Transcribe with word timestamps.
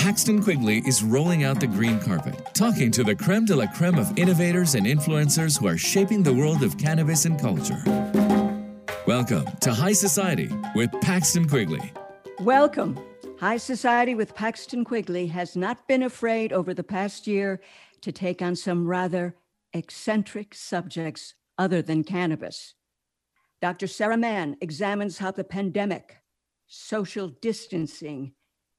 Paxton 0.00 0.42
Quigley 0.42 0.78
is 0.86 1.02
rolling 1.02 1.44
out 1.44 1.60
the 1.60 1.66
green 1.66 2.00
carpet, 2.00 2.34
talking 2.54 2.90
to 2.90 3.04
the 3.04 3.14
creme 3.14 3.44
de 3.44 3.54
la 3.54 3.66
creme 3.66 3.98
of 3.98 4.18
innovators 4.18 4.74
and 4.74 4.86
influencers 4.86 5.60
who 5.60 5.66
are 5.66 5.76
shaping 5.76 6.22
the 6.22 6.32
world 6.32 6.62
of 6.62 6.78
cannabis 6.78 7.26
and 7.26 7.38
culture. 7.38 7.82
Welcome 9.06 9.44
to 9.60 9.74
High 9.74 9.92
Society 9.92 10.48
with 10.74 10.90
Paxton 11.02 11.46
Quigley. 11.46 11.92
Welcome. 12.38 12.98
High 13.40 13.58
Society 13.58 14.14
with 14.14 14.34
Paxton 14.34 14.86
Quigley 14.86 15.26
has 15.26 15.54
not 15.54 15.86
been 15.86 16.02
afraid 16.02 16.50
over 16.50 16.72
the 16.72 16.82
past 16.82 17.26
year 17.26 17.60
to 18.00 18.10
take 18.10 18.40
on 18.40 18.56
some 18.56 18.86
rather 18.86 19.36
eccentric 19.74 20.54
subjects 20.54 21.34
other 21.58 21.82
than 21.82 22.04
cannabis. 22.04 22.72
Dr. 23.60 23.86
Sarah 23.86 24.16
Mann 24.16 24.56
examines 24.62 25.18
how 25.18 25.30
the 25.30 25.44
pandemic, 25.44 26.22
social 26.66 27.28
distancing, 27.28 28.32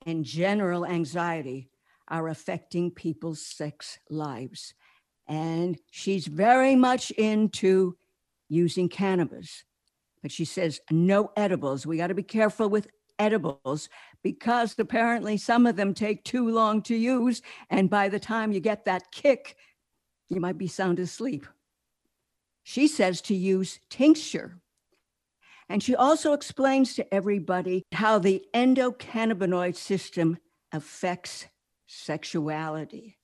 and 0.06 0.26
general 0.26 0.86
anxiety 0.86 1.70
are 2.08 2.28
affecting 2.28 2.92
people's 2.92 3.42
sex 3.42 4.00
lives. 4.10 4.74
And 5.28 5.78
she's 5.92 6.28
very 6.28 6.76
much 6.76 7.12
into 7.12 7.96
using 8.50 8.90
cannabis. 8.90 9.64
But 10.22 10.32
she 10.32 10.46
says 10.46 10.82
no 10.92 11.32
edibles. 11.38 11.86
We 11.86 11.98
got 11.98 12.08
to 12.08 12.14
be 12.14 12.24
careful 12.24 12.70
with 12.70 12.88
edibles 13.18 13.88
because 14.24 14.76
apparently 14.78 15.38
some 15.38 15.66
of 15.66 15.76
them 15.76 15.94
take 15.94 16.24
too 16.24 16.50
long 16.50 16.82
to 16.84 16.96
use. 16.96 17.42
And 17.70 17.90
by 17.90 18.10
the 18.10 18.20
time 18.20 18.52
you 18.52 18.60
get 18.60 18.86
that 18.86 19.12
kick, 19.12 19.56
you 20.30 20.40
might 20.40 20.58
be 20.58 20.68
sound 20.68 21.00
asleep. 21.00 21.48
She 22.64 22.88
says 22.88 23.22
to 23.22 23.36
use 23.36 23.80
tincture. 23.90 24.58
And 25.72 25.82
she 25.82 25.96
also 25.96 26.34
explains 26.34 26.96
to 26.96 27.14
everybody 27.14 27.86
how 27.94 28.20
the 28.20 28.44
endocannabinoid 28.54 29.78
system 29.78 30.38
affects 30.74 31.48
sexuality. 31.88 33.18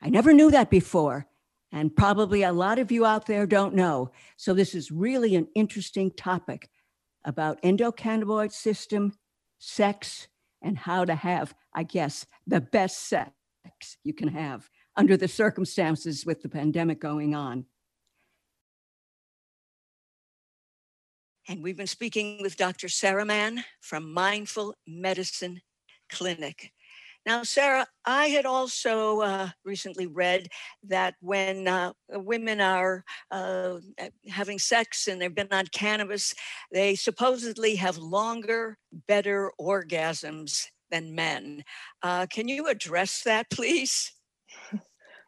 I 0.00 0.08
never 0.08 0.32
knew 0.32 0.50
that 0.50 0.70
before. 0.70 1.26
And 1.70 1.94
probably 1.94 2.42
a 2.42 2.54
lot 2.54 2.78
of 2.78 2.90
you 2.90 3.04
out 3.04 3.26
there 3.26 3.46
don't 3.46 3.74
know. 3.74 4.12
So, 4.38 4.54
this 4.54 4.74
is 4.74 4.90
really 4.90 5.36
an 5.36 5.48
interesting 5.54 6.10
topic 6.10 6.70
about 7.26 7.60
endocannabinoid 7.60 8.52
system, 8.52 9.12
sex, 9.58 10.28
and 10.62 10.78
how 10.78 11.04
to 11.04 11.14
have, 11.14 11.54
I 11.74 11.82
guess, 11.82 12.24
the 12.46 12.62
best 12.62 13.08
sex 13.08 13.30
you 14.04 14.14
can 14.14 14.28
have 14.28 14.70
under 14.96 15.18
the 15.18 15.28
circumstances 15.28 16.24
with 16.24 16.40
the 16.40 16.48
pandemic 16.48 16.98
going 16.98 17.34
on. 17.34 17.66
And 21.50 21.64
we've 21.64 21.76
been 21.76 21.88
speaking 21.88 22.38
with 22.42 22.56
Dr. 22.56 22.88
Sarah 22.88 23.24
Mann 23.24 23.64
from 23.80 24.14
Mindful 24.14 24.76
Medicine 24.86 25.60
Clinic. 26.08 26.70
Now, 27.26 27.42
Sarah, 27.42 27.88
I 28.04 28.28
had 28.28 28.46
also 28.46 29.22
uh, 29.22 29.48
recently 29.64 30.06
read 30.06 30.46
that 30.84 31.16
when 31.20 31.66
uh, 31.66 31.92
women 32.08 32.60
are 32.60 33.02
uh, 33.32 33.78
having 34.28 34.60
sex 34.60 35.08
and 35.08 35.20
they've 35.20 35.34
been 35.34 35.48
on 35.50 35.66
cannabis, 35.72 36.36
they 36.70 36.94
supposedly 36.94 37.74
have 37.74 37.98
longer, 37.98 38.78
better 39.08 39.50
orgasms 39.60 40.66
than 40.92 41.16
men. 41.16 41.64
Uh, 42.00 42.26
can 42.30 42.46
you 42.46 42.68
address 42.68 43.22
that, 43.24 43.50
please? 43.52 44.12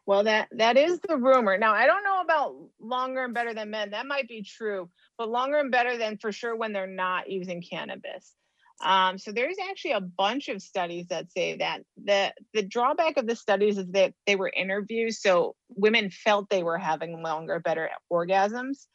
Well, 0.06 0.24
that 0.24 0.48
that 0.52 0.76
is 0.76 0.98
the 1.00 1.16
rumor. 1.16 1.56
Now, 1.58 1.74
I 1.74 1.86
don't 1.86 2.04
know 2.04 2.20
about 2.20 2.56
longer 2.80 3.24
and 3.24 3.34
better 3.34 3.54
than 3.54 3.70
men. 3.70 3.90
That 3.90 4.06
might 4.06 4.28
be 4.28 4.42
true, 4.42 4.90
but 5.16 5.28
longer 5.28 5.58
and 5.58 5.70
better 5.70 5.96
than 5.96 6.18
for 6.18 6.32
sure 6.32 6.56
when 6.56 6.72
they're 6.72 6.86
not 6.86 7.30
using 7.30 7.62
cannabis. 7.62 8.34
Um, 8.82 9.16
so 9.16 9.30
there's 9.30 9.58
actually 9.70 9.92
a 9.92 10.00
bunch 10.00 10.48
of 10.48 10.60
studies 10.60 11.06
that 11.08 11.30
say 11.30 11.56
that 11.58 11.82
the 12.02 12.32
the 12.52 12.62
drawback 12.62 13.16
of 13.16 13.28
the 13.28 13.36
studies 13.36 13.78
is 13.78 13.86
that 13.92 14.12
they 14.26 14.34
were 14.34 14.52
interviews, 14.54 15.22
so 15.22 15.54
women 15.68 16.10
felt 16.10 16.50
they 16.50 16.64
were 16.64 16.78
having 16.78 17.22
longer, 17.22 17.60
better 17.60 17.90
orgasms. 18.12 18.86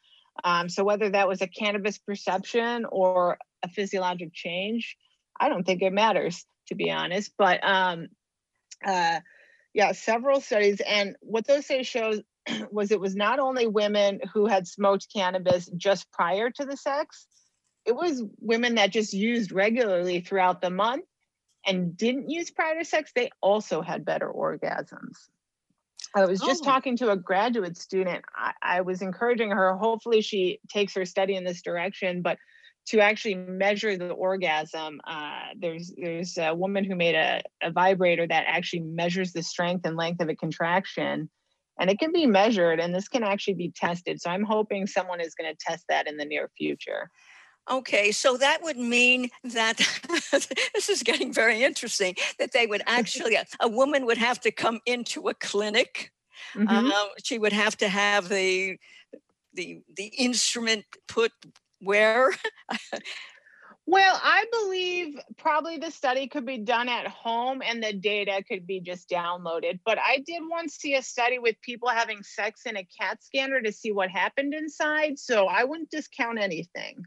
Um, 0.43 0.67
so 0.67 0.83
whether 0.83 1.09
that 1.09 1.27
was 1.27 1.41
a 1.41 1.47
cannabis 1.47 1.97
perception 1.97 2.85
or 2.85 3.37
a 3.63 3.69
physiologic 3.69 4.33
change, 4.33 4.97
I 5.39 5.47
don't 5.49 5.63
think 5.65 5.81
it 5.81 5.93
matters 5.93 6.45
to 6.67 6.75
be 6.75 6.91
honest. 6.91 7.31
But 7.37 7.63
um, 7.63 8.07
uh, 8.85 9.19
yeah, 9.77 9.93
several 9.93 10.41
studies, 10.41 10.81
and 10.81 11.15
what 11.21 11.47
those 11.47 11.63
studies 11.63 11.87
shows 11.87 12.21
was 12.71 12.91
it 12.91 12.99
was 12.99 13.15
not 13.15 13.39
only 13.39 13.67
women 13.67 14.19
who 14.33 14.47
had 14.47 14.67
smoked 14.67 15.07
cannabis 15.15 15.69
just 15.77 16.11
prior 16.11 16.49
to 16.49 16.65
the 16.65 16.75
sex 16.75 17.27
it 17.87 17.95
was 17.95 18.21
women 18.41 18.75
that 18.75 18.91
just 18.91 19.13
used 19.13 19.51
regularly 19.53 20.19
throughout 20.19 20.61
the 20.61 20.69
month 20.69 21.05
and 21.65 21.95
didn't 21.95 22.29
use 22.29 22.51
prior 22.51 22.77
to 22.77 22.85
sex, 22.85 23.11
they 23.15 23.29
also 23.41 23.81
had 23.81 24.03
better 24.03 24.29
orgasms. 24.29 25.15
I 26.13 26.25
was 26.25 26.41
just 26.41 26.63
oh. 26.63 26.65
talking 26.65 26.97
to 26.97 27.11
a 27.11 27.17
graduate 27.17 27.77
student. 27.77 28.25
I, 28.35 28.53
I, 28.61 28.81
was 28.81 29.01
encouraging 29.01 29.51
her, 29.51 29.75
hopefully, 29.75 30.21
she 30.21 30.59
takes 30.69 30.95
her 30.95 31.05
study 31.05 31.35
in 31.35 31.43
this 31.43 31.61
direction, 31.61 32.21
but 32.21 32.37
to 32.87 32.99
actually 33.01 33.35
measure 33.35 33.97
the 33.97 34.11
orgasm, 34.11 35.01
uh, 35.05 35.47
there's 35.59 35.93
there's 35.97 36.37
a 36.37 36.55
woman 36.55 36.83
who 36.83 36.95
made 36.95 37.15
a, 37.15 37.41
a 37.61 37.71
vibrator 37.71 38.25
that 38.27 38.45
actually 38.47 38.81
measures 38.81 39.33
the 39.33 39.43
strength 39.43 39.85
and 39.85 39.97
length 39.97 40.21
of 40.21 40.29
a 40.29 40.35
contraction, 40.35 41.29
and 41.79 41.89
it 41.89 41.99
can 41.99 42.11
be 42.13 42.25
measured, 42.25 42.79
and 42.79 42.95
this 42.95 43.09
can 43.09 43.23
actually 43.23 43.55
be 43.55 43.71
tested. 43.75 44.21
So 44.21 44.29
I'm 44.29 44.43
hoping 44.43 44.87
someone 44.87 45.19
is 45.19 45.35
going 45.35 45.53
to 45.53 45.57
test 45.59 45.85
that 45.89 46.07
in 46.07 46.17
the 46.17 46.25
near 46.25 46.49
future. 46.57 47.09
Okay, 47.69 48.13
so 48.13 48.37
that 48.37 48.59
would 48.63 48.77
mean 48.77 49.29
that 49.43 49.77
this 50.31 50.87
is 50.87 51.03
getting 51.03 51.33
very 51.33 51.63
interesting. 51.63 52.15
That 52.39 52.53
they 52.53 52.67
would 52.67 52.83
actually, 52.87 53.37
a 53.59 53.67
woman 53.67 54.05
would 54.05 54.17
have 54.17 54.39
to 54.41 54.51
come 54.51 54.79
into 54.85 55.27
a 55.27 55.33
clinic. 55.33 56.13
Mm-hmm. 56.55 56.87
Uh, 56.87 57.05
she 57.21 57.37
would 57.37 57.51
have 57.51 57.75
to 57.77 57.89
have 57.89 58.29
the 58.29 58.77
the 59.53 59.81
the 59.97 60.05
instrument 60.17 60.85
put 61.07 61.31
where. 61.79 62.31
well, 63.85 64.19
I 64.23 64.45
believe 64.51 65.19
probably 65.37 65.77
the 65.77 65.91
study 65.91 66.27
could 66.27 66.45
be 66.45 66.57
done 66.57 66.89
at 66.89 67.07
home 67.07 67.61
and 67.65 67.83
the 67.83 67.93
data 67.93 68.43
could 68.47 68.67
be 68.67 68.79
just 68.79 69.09
downloaded. 69.09 69.79
But 69.85 69.97
I 69.99 70.23
did 70.25 70.41
once 70.49 70.75
see 70.75 70.95
a 70.95 71.01
study 71.01 71.39
with 71.39 71.55
people 71.61 71.89
having 71.89 72.23
sex 72.23 72.61
in 72.65 72.77
a 72.77 72.87
CAT 72.99 73.23
scanner 73.23 73.61
to 73.61 73.71
see 73.71 73.91
what 73.91 74.09
happened 74.09 74.53
inside. 74.53 75.19
So 75.19 75.47
I 75.47 75.63
wouldn't 75.63 75.91
discount 75.91 76.39
anything. 76.39 77.05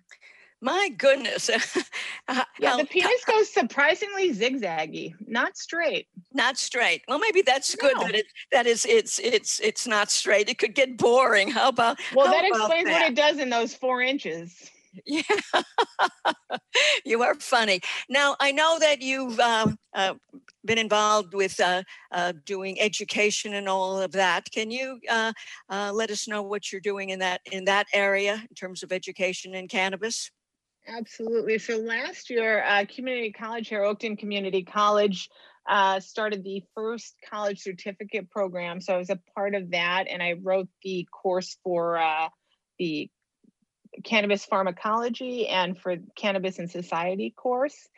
My 0.62 0.90
goodness. 0.98 1.48
yeah, 2.58 2.76
the 2.76 2.84
penis 2.84 3.24
goes 3.24 3.52
surprisingly 3.52 4.34
zigzaggy, 4.34 5.14
not 5.26 5.56
straight. 5.56 6.08
Not 6.34 6.58
straight. 6.58 7.02
Well, 7.08 7.18
maybe 7.18 7.40
that's 7.42 7.74
good 7.74 7.96
no. 7.96 8.02
that 8.04 8.14
it 8.14 8.26
that 8.52 8.66
is 8.66 8.84
it's 8.84 9.18
it's 9.20 9.60
it's 9.60 9.86
not 9.86 10.10
straight. 10.10 10.50
It 10.50 10.58
could 10.58 10.74
get 10.74 10.98
boring. 10.98 11.50
How 11.50 11.68
about 11.68 11.98
Well, 12.14 12.30
that 12.30 12.44
explains 12.44 12.86
that? 12.86 12.92
what 12.92 13.10
it 13.10 13.14
does 13.14 13.38
in 13.38 13.48
those 13.48 13.74
four 13.74 14.02
inches. 14.02 14.70
Yeah, 15.06 15.22
you 17.04 17.22
are 17.22 17.36
funny. 17.36 17.80
Now 18.08 18.36
I 18.38 18.52
know 18.52 18.78
that 18.80 19.00
you've 19.00 19.38
uh, 19.40 19.68
uh, 19.94 20.14
been 20.64 20.78
involved 20.78 21.32
with 21.32 21.58
uh, 21.60 21.84
uh, 22.12 22.32
doing 22.44 22.80
education 22.80 23.54
and 23.54 23.68
all 23.68 24.00
of 24.00 24.12
that. 24.12 24.50
Can 24.50 24.70
you 24.70 25.00
uh, 25.08 25.32
uh, 25.70 25.92
let 25.94 26.10
us 26.10 26.28
know 26.28 26.42
what 26.42 26.70
you're 26.70 26.80
doing 26.80 27.10
in 27.10 27.20
that 27.20 27.40
in 27.50 27.64
that 27.64 27.86
area 27.94 28.44
in 28.48 28.54
terms 28.54 28.82
of 28.82 28.92
education 28.92 29.54
in 29.54 29.68
cannabis? 29.68 30.30
Absolutely. 30.88 31.58
So 31.58 31.76
last 31.76 32.30
year, 32.30 32.64
uh, 32.64 32.84
community 32.88 33.32
college 33.32 33.68
here, 33.68 33.82
Oakton 33.82 34.18
Community 34.18 34.64
College, 34.64 35.28
uh, 35.68 36.00
started 36.00 36.42
the 36.42 36.64
first 36.74 37.14
college 37.28 37.60
certificate 37.60 38.30
program. 38.30 38.80
So 38.80 38.94
I 38.94 38.98
was 38.98 39.10
a 39.10 39.20
part 39.34 39.54
of 39.54 39.70
that, 39.70 40.06
and 40.08 40.22
I 40.22 40.32
wrote 40.32 40.68
the 40.82 41.06
course 41.12 41.58
for 41.62 41.98
uh, 41.98 42.28
the 42.78 43.10
cannabis 44.04 44.44
pharmacology 44.44 45.48
and 45.48 45.78
for 45.78 45.96
cannabis 46.16 46.58
and 46.58 46.70
society 46.70 47.34
course. 47.36 47.88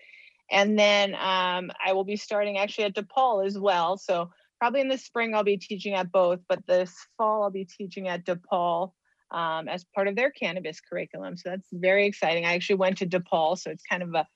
And 0.50 0.78
then 0.78 1.15
um, 1.15 1.71
I 1.84 1.92
will 1.92 2.04
be 2.04 2.16
starting 2.16 2.59
actually 2.59 2.84
at 2.84 2.94
DePaul 2.94 3.47
as 3.47 3.59
well. 3.59 3.97
So 3.97 4.30
probably 4.59 4.80
in 4.80 4.89
the 4.89 4.98
spring 4.98 5.34
I'll 5.34 5.45
be 5.45 5.57
teaching 5.57 5.95
at 5.95 6.12
both, 6.12 6.41
but 6.48 6.66
this 6.66 6.95
fall 7.16 7.45
I'll 7.45 7.51
be 7.51 7.65
teaching 7.65 8.09
at 8.09 8.24
DePaul 8.24 8.92
um, 9.33 9.69
as 9.69 9.84
part 9.95 10.09
of 10.09 10.17
their 10.17 10.31
cannabis 10.31 10.81
curriculum. 10.81 11.37
So 11.37 11.51
that's 11.51 11.69
very 11.73 12.07
exciting. 12.07 12.45
I 12.45 12.55
actually 12.55 12.77
went 12.77 12.99
to 12.99 13.07
DePaul, 13.07 13.59
so 13.59 13.71
it's 13.71 13.84
kind 13.84 14.03
of 14.03 14.15
a, 14.15 14.27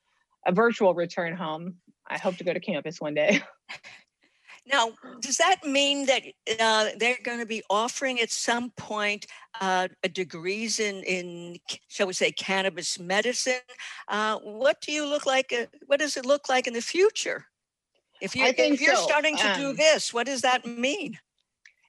a 0.45 0.51
virtual 0.51 0.93
return 0.93 1.35
home. 1.35 1.75
I 2.07 2.17
hope 2.17 2.37
to 2.37 2.43
go 2.43 2.53
to 2.53 2.59
campus 2.59 2.99
one 2.99 3.13
day. 3.13 3.41
Now, 4.71 4.91
does 5.21 5.37
that 5.37 5.63
mean 5.65 6.07
that 6.07 6.23
uh, 6.59 6.89
they're 6.97 7.19
going 7.23 7.39
to 7.39 7.45
be 7.45 7.63
offering 7.69 8.19
at 8.19 8.31
some 8.31 8.71
point 8.71 9.25
uh, 9.61 9.87
degrees 10.11 10.79
in, 10.79 11.03
in, 11.03 11.57
shall 11.87 12.07
we 12.07 12.13
say, 12.13 12.31
cannabis 12.31 12.99
medicine? 12.99 13.61
Uh, 14.09 14.37
what 14.39 14.81
do 14.81 14.91
you 14.91 15.05
look 15.05 15.25
like? 15.25 15.53
Uh, 15.57 15.67
what 15.85 15.99
does 15.99 16.17
it 16.17 16.25
look 16.25 16.49
like 16.49 16.67
in 16.67 16.73
the 16.73 16.81
future? 16.81 17.45
If 18.21 18.35
you 18.35 18.43
if 18.45 18.81
you're 18.81 18.95
so. 18.95 19.03
starting 19.03 19.37
to 19.37 19.51
um, 19.51 19.59
do 19.59 19.73
this, 19.73 20.13
what 20.13 20.25
does 20.25 20.41
that 20.41 20.65
mean? 20.65 21.17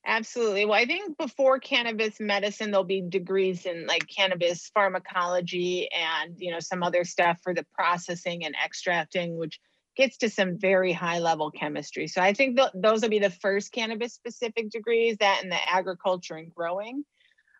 Absolutely. 0.06 0.64
Well, 0.64 0.80
I 0.80 0.86
think 0.86 1.18
before 1.18 1.58
cannabis 1.58 2.18
medicine, 2.18 2.70
there'll 2.70 2.84
be 2.84 3.02
degrees 3.02 3.66
in 3.66 3.86
like 3.86 4.06
cannabis 4.08 4.70
pharmacology 4.72 5.88
and, 5.92 6.34
you 6.38 6.50
know, 6.50 6.60
some 6.60 6.82
other 6.82 7.04
stuff 7.04 7.38
for 7.42 7.52
the 7.54 7.66
processing 7.74 8.44
and 8.44 8.54
extracting, 8.64 9.36
which 9.36 9.60
gets 9.96 10.16
to 10.18 10.30
some 10.30 10.58
very 10.58 10.92
high 10.92 11.18
level 11.18 11.50
chemistry. 11.50 12.06
So 12.06 12.22
I 12.22 12.32
think 12.32 12.56
th- 12.56 12.70
those 12.74 13.02
will 13.02 13.08
be 13.10 13.18
the 13.18 13.30
first 13.30 13.72
cannabis 13.72 14.14
specific 14.14 14.70
degrees, 14.70 15.16
that 15.18 15.40
and 15.42 15.52
the 15.52 15.70
agriculture 15.70 16.36
and 16.36 16.54
growing. 16.54 17.04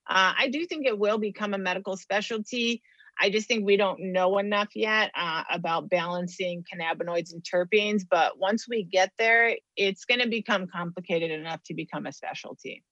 Uh, 0.09 0.33
I 0.39 0.49
do 0.49 0.65
think 0.67 0.87
it 0.87 0.99
will 0.99 1.19
become 1.19 1.53
a 1.55 1.59
medical 1.59 1.97
specialty. 1.97 2.83
I 3.21 3.31
just 3.31 3.49
think 3.49 3.65
we 3.65 3.77
don't 3.77 4.13
know 4.13 4.39
enough 4.39 4.69
yet 4.75 5.11
uh, 5.15 5.43
about 5.51 5.89
balancing 5.89 6.65
cannabinoids 6.73 7.33
and 7.33 7.43
terpenes. 7.43 8.03
But 8.09 8.39
once 8.39 8.67
we 8.69 8.85
get 8.85 9.13
there, 9.19 9.57
it's 9.77 10.05
going 10.05 10.21
to 10.21 10.29
become 10.29 10.67
complicated 10.67 11.31
enough 11.31 11.63
to 11.65 11.75
become 11.75 12.07
a 12.07 12.13
specialty. 12.13 12.85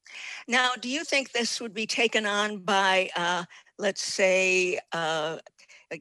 Now, 0.48 0.72
do 0.80 0.88
you 0.88 1.04
think 1.04 1.32
this 1.32 1.60
would 1.60 1.74
be 1.74 1.86
taken 1.86 2.26
on 2.26 2.58
by, 2.58 3.10
uh, 3.16 3.44
let's 3.78 4.02
say, 4.02 4.78
uh, 4.92 5.38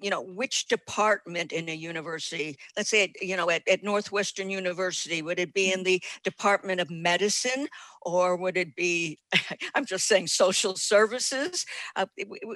you 0.01 0.09
know, 0.09 0.21
which 0.21 0.67
department 0.67 1.51
in 1.51 1.69
a 1.69 1.75
university, 1.75 2.57
let's 2.75 2.89
say, 2.89 3.13
you 3.21 3.37
know, 3.37 3.49
at, 3.49 3.67
at 3.67 3.83
Northwestern 3.83 4.49
University, 4.49 5.21
would 5.21 5.39
it 5.39 5.53
be 5.53 5.71
in 5.71 5.83
the 5.83 6.01
Department 6.23 6.81
of 6.81 6.89
Medicine 6.89 7.67
or 8.01 8.35
would 8.35 8.57
it 8.57 8.75
be, 8.75 9.19
I'm 9.75 9.85
just 9.85 10.07
saying 10.07 10.27
social 10.27 10.75
services? 10.75 11.65
Uh, 11.95 12.07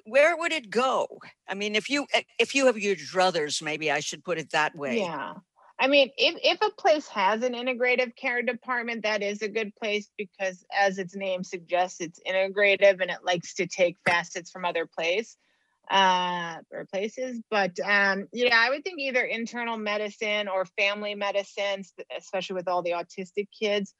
where 0.05 0.37
would 0.37 0.51
it 0.51 0.69
go? 0.69 1.07
I 1.47 1.53
mean, 1.53 1.75
if 1.75 1.89
you, 1.89 2.07
eh, 2.13 2.23
if 2.39 2.55
you 2.55 2.65
have 2.65 2.77
your 2.77 2.95
druthers, 2.95 3.61
maybe 3.61 3.91
I 3.91 3.99
should 3.99 4.23
put 4.23 4.39
it 4.39 4.51
that 4.51 4.75
way. 4.75 4.99
Yeah. 4.99 5.33
I 5.81 5.87
mean, 5.87 6.09
if, 6.17 6.35
if 6.43 6.61
a 6.61 6.71
place 6.81 7.07
has 7.07 7.41
an 7.41 7.53
integrative 7.53 8.13
care 8.17 8.41
department, 8.41 9.03
that 9.03 9.23
is 9.23 9.41
a 9.41 9.47
good 9.47 9.73
place 9.75 10.09
because, 10.17 10.65
as 10.77 10.97
its 10.97 11.15
name 11.15 11.41
suggests, 11.41 12.01
it's 12.01 12.19
integrative 12.27 13.01
and 13.01 13.09
it 13.09 13.23
likes 13.23 13.53
to 13.55 13.65
take 13.65 13.95
facets 14.05 14.51
from 14.51 14.65
other 14.65 14.85
place 14.85 15.37
uh, 15.89 16.57
or 16.71 16.85
places. 16.85 17.41
But 17.49 17.79
um, 17.83 18.27
yeah, 18.31 18.57
I 18.57 18.69
would 18.69 18.83
think 18.83 18.99
either 18.99 19.23
internal 19.23 19.77
medicine 19.77 20.47
or 20.47 20.65
family 20.77 21.15
medicine, 21.15 21.83
especially 22.15 22.55
with 22.55 22.67
all 22.67 22.83
the 22.83 22.91
autistic 22.91 23.47
kids, 23.57 23.93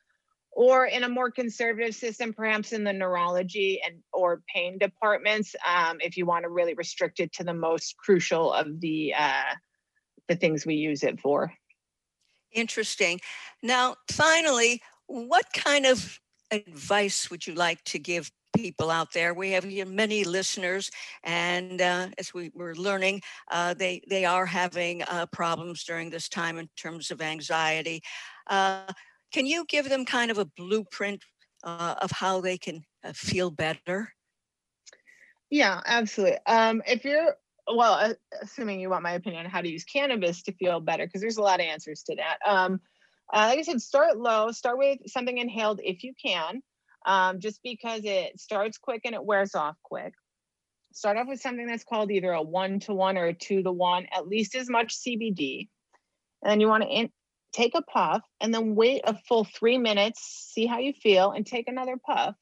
or 0.51 0.86
in 0.86 1.03
a 1.03 1.09
more 1.09 1.31
conservative 1.31 1.95
system, 1.95 2.33
perhaps 2.33 2.74
in 2.74 2.83
the 2.83 2.94
neurology 2.94 3.81
and 3.86 4.00
or 4.13 4.41
pain 4.53 4.77
departments, 4.77 5.56
um, 5.68 5.97
if 6.01 6.18
you 6.18 6.25
want 6.25 6.44
to 6.44 6.50
really 6.50 6.74
restrict 6.74 7.19
it 7.19 7.31
to 7.33 7.44
the 7.44 7.53
most 7.53 7.95
crucial 7.97 8.53
of 8.53 8.80
the 8.80 9.13
uh, 9.18 9.56
the 10.27 10.36
things 10.36 10.65
we 10.65 10.75
use 10.75 11.03
it 11.03 11.19
for. 11.19 11.53
Interesting. 12.51 13.19
Now, 13.62 13.95
finally, 14.09 14.81
what 15.07 15.45
kind 15.53 15.86
of 15.86 16.19
advice 16.51 17.30
would 17.30 17.45
you 17.45 17.53
like 17.53 17.83
to 17.86 18.00
give 18.00 18.31
people 18.61 18.91
out 18.91 19.13
there. 19.13 19.33
We 19.33 19.51
have 19.51 19.65
many 19.88 20.23
listeners, 20.23 20.91
and 21.23 21.81
uh, 21.81 22.07
as 22.17 22.33
we 22.33 22.51
were 22.53 22.75
learning, 22.75 23.21
uh, 23.51 23.73
they 23.73 24.01
they 24.09 24.25
are 24.25 24.45
having 24.45 25.03
uh, 25.03 25.25
problems 25.31 25.83
during 25.83 26.09
this 26.09 26.27
time 26.29 26.57
in 26.57 26.69
terms 26.75 27.11
of 27.11 27.21
anxiety. 27.21 28.01
Uh, 28.47 28.91
can 29.31 29.45
you 29.45 29.65
give 29.67 29.89
them 29.89 30.06
kind 30.06 30.31
of 30.31 30.38
a 30.38 30.45
blueprint 30.57 31.23
uh, 31.63 31.95
of 32.01 32.11
how 32.11 32.41
they 32.41 32.57
can 32.57 32.83
uh, 33.03 33.13
feel 33.13 33.50
better? 33.51 34.13
Yeah, 35.50 35.81
absolutely. 35.85 36.38
Um, 36.45 36.81
if 36.85 37.05
you're 37.05 37.35
well, 37.73 38.13
assuming 38.41 38.79
you 38.79 38.89
want 38.89 39.03
my 39.03 39.13
opinion 39.13 39.45
on 39.45 39.51
how 39.51 39.62
to 39.62 39.69
use 39.69 39.83
cannabis 39.83 40.41
to 40.44 40.51
feel 40.53 40.79
better, 40.79 41.05
because 41.05 41.21
there's 41.21 41.38
a 41.38 41.41
lot 41.41 41.59
of 41.59 41.65
answers 41.65 42.03
to 42.03 42.15
that. 42.15 42.38
Um, 42.45 42.81
like 43.31 43.59
I 43.59 43.62
said, 43.62 43.81
start 43.81 44.17
low. 44.17 44.51
Start 44.51 44.79
with 44.79 45.00
something 45.05 45.38
inhaled 45.38 45.79
if 45.83 46.03
you 46.03 46.13
can 46.23 46.62
um, 47.06 47.40
just 47.40 47.62
because 47.63 48.01
it 48.04 48.40
starts 48.40 48.78
quick 48.78 49.01
and 49.06 49.16
it 49.16 49.24
wears 49.24 49.56
off 49.56 49.75
quick. 49.84 50.13
Start 50.94 51.18
off 51.18 51.28
with 51.28 51.42
something 51.42 51.68
that's 51.68 51.84
called 51.84 52.12
either 52.12 52.31
a 52.31 52.42
one 52.42 52.80
to 52.81 52.94
one 52.94 53.18
or 53.18 53.25
a 53.25 53.34
two 53.34 53.63
to 53.63 53.72
one, 53.72 54.07
at 54.13 54.28
least 54.28 54.56
as 54.56 54.69
much 54.69 54.98
CBD. 54.98 55.69
And 56.42 56.51
then 56.51 56.60
you 56.60 56.68
want 56.68 56.84
to 56.84 56.90
in- 56.90 57.12
take 57.51 57.75
a 57.75 57.81
puff 57.81 58.22
and 58.42 58.54
then 58.54 58.75
wait 58.75 59.01
a 59.06 59.18
full 59.28 59.44
three 59.44 59.78
minutes, 59.78 60.50
see 60.54 60.66
how 60.66 60.80
you 60.80 60.94
feel, 60.94 61.31
and 61.31 61.46
take 61.46 61.68
another 61.68 61.98
puff 61.98 62.36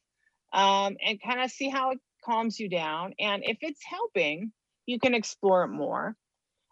um, 0.53 0.97
and 1.05 1.21
kind 1.21 1.41
of 1.41 1.51
see 1.51 1.69
how 1.69 1.91
it 1.91 1.99
calms 2.23 2.59
you 2.59 2.69
down. 2.69 3.13
And 3.19 3.43
if 3.45 3.57
it's 3.61 3.81
helping, 3.83 4.51
you 4.85 4.99
can 4.99 5.13
explore 5.13 5.63
it 5.63 5.69
more. 5.69 6.15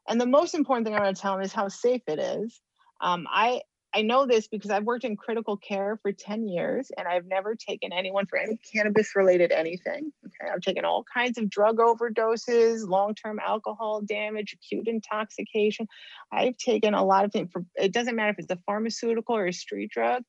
And 0.08 0.20
the 0.20 0.26
most 0.26 0.54
important 0.54 0.86
thing 0.86 0.96
I'm 0.96 1.02
going 1.02 1.16
to 1.16 1.22
tell 1.22 1.34
them 1.34 1.44
is 1.44 1.54
how 1.54 1.68
safe 1.68 2.02
it 2.08 2.20
is. 2.20 2.60
Um, 3.02 3.28
I 3.30 3.62
I 3.96 4.02
know 4.02 4.26
this 4.26 4.50
because 4.50 4.72
I've 4.72 4.84
worked 4.84 5.06
in 5.06 5.16
critical 5.16 5.56
care 5.56 5.98
for 6.02 6.12
10 6.12 6.50
years 6.50 6.92
and 6.98 7.08
I've 7.08 7.26
never 7.28 7.56
taken 7.56 7.94
anyone 7.94 8.26
for 8.26 8.38
any 8.38 8.60
cannabis 8.74 9.16
related 9.16 9.54
anything. 9.54 10.12
Okay. 10.26 10.52
I've 10.54 10.60
taken 10.60 10.84
all 10.84 11.06
kinds 11.14 11.38
of 11.38 11.50
drug 11.50 11.78
overdoses, 11.78 12.86
long 12.86 13.16
term 13.16 13.40
alcohol 13.40 14.02
damage, 14.02 14.54
acute 14.54 14.90
intoxication. 14.90 15.88
I've 16.30 16.58
taken 16.58 16.94
a 16.94 17.06
lot 17.06 17.24
of 17.24 17.32
things 17.32 17.50
for 17.54 17.64
it 17.76 17.94
doesn't 17.94 18.18
matter 18.18 18.32
if 18.32 18.40
it's 18.40 18.52
a 18.52 18.60
pharmaceutical 18.66 19.38
or 19.38 19.48
a 19.48 19.54
street 19.54 19.92
drug. 19.92 20.24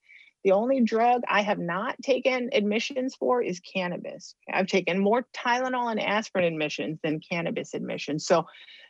The 0.44 0.52
only 0.52 0.80
drug 0.82 1.22
I 1.28 1.42
have 1.42 1.58
not 1.58 2.00
taken 2.00 2.50
admissions 2.52 3.16
for 3.16 3.42
is 3.42 3.58
cannabis. 3.58 4.36
I've 4.52 4.68
taken 4.68 5.00
more 5.00 5.26
Tylenol 5.36 5.90
and 5.90 6.00
aspirin 6.00 6.44
admissions 6.44 7.00
than 7.02 7.18
cannabis 7.18 7.74
admissions. 7.74 8.26
So 8.26 8.46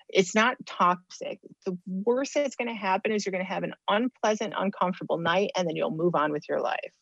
it's 0.09 0.35
not 0.35 0.57
toxic. 0.67 1.41
The 1.65 1.77
worst 1.87 2.35
that's 2.35 2.57
going 2.57 2.69
to 2.69 2.75
happen 2.75 3.13
is 3.13 3.25
you're 3.25 3.33
going 3.33 3.45
to 3.45 3.53
have 3.53 3.65
an 3.65 3.75
unpleasant, 3.89 4.55
uncomfortable 4.57 5.19
night, 5.19 5.51
and 5.57 5.67
then 5.67 5.77
you'll 5.77 5.91
move 5.91 6.15
on 6.15 6.33
with 6.33 6.45
your 6.49 6.61
life. 6.61 6.93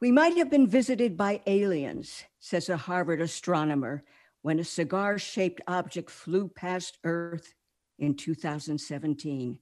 We 0.00 0.10
might 0.10 0.36
have 0.36 0.50
been 0.50 0.66
visited 0.66 1.16
by 1.16 1.40
aliens, 1.46 2.24
says 2.40 2.68
a 2.68 2.76
Harvard 2.76 3.20
astronomer, 3.20 4.02
when 4.42 4.58
a 4.58 4.64
cigar 4.64 5.18
shaped 5.18 5.60
object 5.68 6.10
flew 6.10 6.48
past 6.48 6.98
Earth 7.04 7.54
in 7.98 8.14
2017. 8.14 9.58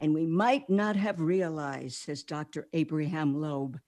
And 0.00 0.14
we 0.14 0.26
might 0.26 0.68
not 0.68 0.96
have 0.96 1.20
realized, 1.20 1.96
says 1.96 2.22
Dr. 2.22 2.68
Abraham 2.72 3.40
Loeb, 3.40 3.80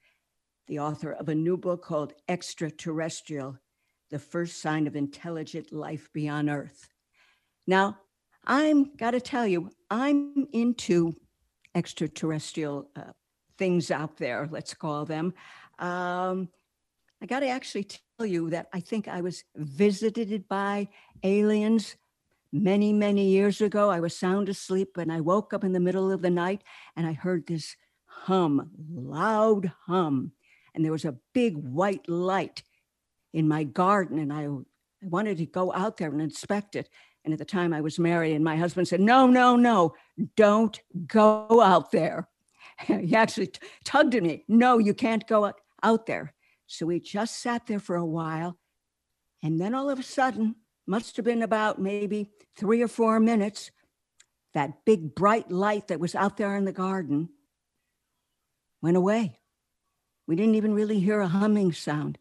the 0.66 0.78
author 0.78 1.12
of 1.12 1.28
a 1.28 1.34
new 1.34 1.56
book 1.56 1.84
called 1.84 2.14
Extraterrestrial 2.28 3.58
the 4.10 4.18
first 4.18 4.60
sign 4.60 4.86
of 4.86 4.96
intelligent 4.96 5.72
life 5.72 6.08
beyond 6.12 6.48
Earth. 6.48 6.88
Now, 7.66 7.98
I'm 8.44 8.94
got 8.96 9.12
to 9.12 9.20
tell 9.20 9.46
you, 9.46 9.70
I'm 9.90 10.46
into 10.52 11.14
extraterrestrial 11.74 12.90
uh, 12.94 13.12
things 13.58 13.90
out 13.90 14.16
there, 14.16 14.48
let's 14.50 14.74
call 14.74 15.04
them. 15.04 15.34
Um, 15.78 16.48
I 17.22 17.26
got 17.26 17.40
to 17.40 17.48
actually 17.48 17.88
tell 18.18 18.26
you 18.26 18.50
that 18.50 18.68
I 18.72 18.80
think 18.80 19.08
I 19.08 19.20
was 19.20 19.44
visited 19.56 20.46
by 20.48 20.88
aliens 21.22 21.96
many, 22.52 22.92
many 22.92 23.28
years 23.28 23.60
ago. 23.60 23.90
I 23.90 24.00
was 24.00 24.16
sound 24.16 24.48
asleep 24.48 24.96
and 24.96 25.12
I 25.12 25.20
woke 25.20 25.52
up 25.52 25.64
in 25.64 25.72
the 25.72 25.80
middle 25.80 26.12
of 26.12 26.22
the 26.22 26.30
night 26.30 26.62
and 26.96 27.06
I 27.06 27.12
heard 27.12 27.46
this 27.46 27.76
hum, 28.04 28.70
loud 28.90 29.72
hum. 29.86 30.32
And 30.74 30.84
there 30.84 30.92
was 30.92 31.04
a 31.04 31.16
big 31.32 31.56
white 31.56 32.08
light 32.08 32.62
in 33.36 33.46
my 33.46 33.64
garden 33.64 34.18
and 34.18 34.32
I, 34.32 34.46
I 34.46 35.06
wanted 35.06 35.36
to 35.36 35.46
go 35.46 35.70
out 35.74 35.98
there 35.98 36.10
and 36.10 36.22
inspect 36.22 36.74
it. 36.74 36.88
And 37.22 37.34
at 37.34 37.38
the 37.38 37.44
time 37.44 37.74
I 37.74 37.82
was 37.82 37.98
married, 37.98 38.34
and 38.34 38.42
my 38.42 38.56
husband 38.56 38.88
said, 38.88 39.00
No, 39.00 39.26
no, 39.26 39.56
no, 39.56 39.94
don't 40.36 40.80
go 41.06 41.60
out 41.60 41.92
there. 41.92 42.28
he 42.86 43.14
actually 43.14 43.48
t- 43.48 43.60
tugged 43.84 44.14
at 44.14 44.22
me, 44.22 44.44
No, 44.48 44.78
you 44.78 44.94
can't 44.94 45.26
go 45.28 45.52
out 45.82 46.06
there. 46.06 46.32
So 46.66 46.86
we 46.86 46.98
just 46.98 47.42
sat 47.42 47.66
there 47.66 47.78
for 47.78 47.96
a 47.96 48.06
while. 48.06 48.58
And 49.42 49.60
then 49.60 49.74
all 49.74 49.90
of 49.90 49.98
a 49.98 50.02
sudden, 50.02 50.56
must 50.86 51.16
have 51.16 51.24
been 51.24 51.42
about 51.42 51.80
maybe 51.80 52.30
three 52.56 52.80
or 52.80 52.88
four 52.88 53.20
minutes, 53.20 53.70
that 54.54 54.84
big 54.86 55.14
bright 55.14 55.50
light 55.50 55.88
that 55.88 56.00
was 56.00 56.14
out 56.14 56.38
there 56.38 56.56
in 56.56 56.64
the 56.64 56.72
garden 56.72 57.28
went 58.80 58.96
away. 58.96 59.40
We 60.26 60.36
didn't 60.36 60.54
even 60.54 60.72
really 60.72 61.00
hear 61.00 61.20
a 61.20 61.28
humming 61.28 61.72
sound. 61.72 62.18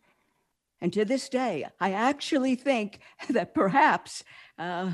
And 0.86 0.94
to 0.94 1.04
this 1.04 1.30
day, 1.30 1.66
I 1.80 1.94
actually 1.94 2.54
think 2.54 3.00
that 3.32 3.56
perhaps 3.56 4.24
uh, 4.60 4.92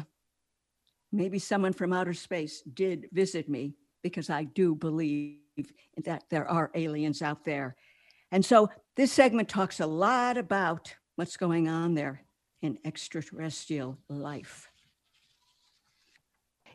maybe 1.11 1.37
someone 1.37 1.73
from 1.73 1.91
outer 1.91 2.13
space 2.13 2.61
did 2.61 3.09
visit 3.11 3.49
me 3.49 3.73
because 4.01 4.29
I 4.29 4.45
do 4.45 4.73
believe 4.73 5.41
that 6.05 6.23
there 6.29 6.47
are 6.47 6.71
aliens 6.75 7.21
out 7.21 7.43
there. 7.43 7.75
And 8.31 8.45
so 8.45 8.69
this 8.95 9.11
segment 9.11 9.49
talks 9.49 9.81
a 9.81 9.85
lot 9.85 10.37
about 10.37 10.95
what's 11.17 11.35
going 11.35 11.67
on 11.67 11.93
there 11.93 12.21
in 12.61 12.79
extraterrestrial 12.85 13.97
life. 14.07 14.71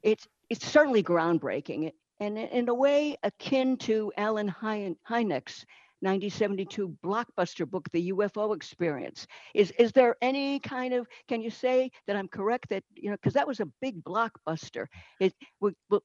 It's, 0.03 0.29
it's 0.51 0.67
certainly 0.67 1.03
groundbreaking 1.03 1.91
and 2.21 2.39
in 2.39 2.69
a 2.69 2.75
way 2.75 3.17
akin 3.23 3.79
to 3.79 4.13
Allen 4.19 4.55
Hynek's 4.61 5.65
1972 6.01 6.97
blockbuster 7.05 7.69
book, 7.69 7.89
The 7.93 8.13
UFO 8.13 8.55
Experience. 8.55 9.27
Is 9.55 9.71
is 9.79 9.93
there 9.93 10.17
any 10.23 10.61
kind 10.61 10.95
of 10.95 11.07
can 11.29 11.41
you 11.41 11.51
say 11.51 11.91
that 12.07 12.17
I'm 12.17 12.29
correct 12.29 12.69
that 12.71 12.85
you 12.95 13.11
know 13.11 13.17
because 13.17 13.35
that 13.35 13.47
was 13.47 13.61
a 13.61 13.69
big 13.81 14.03
blockbuster? 14.05 14.87
It 15.21 15.35
will, 15.61 15.73
will, 15.91 16.03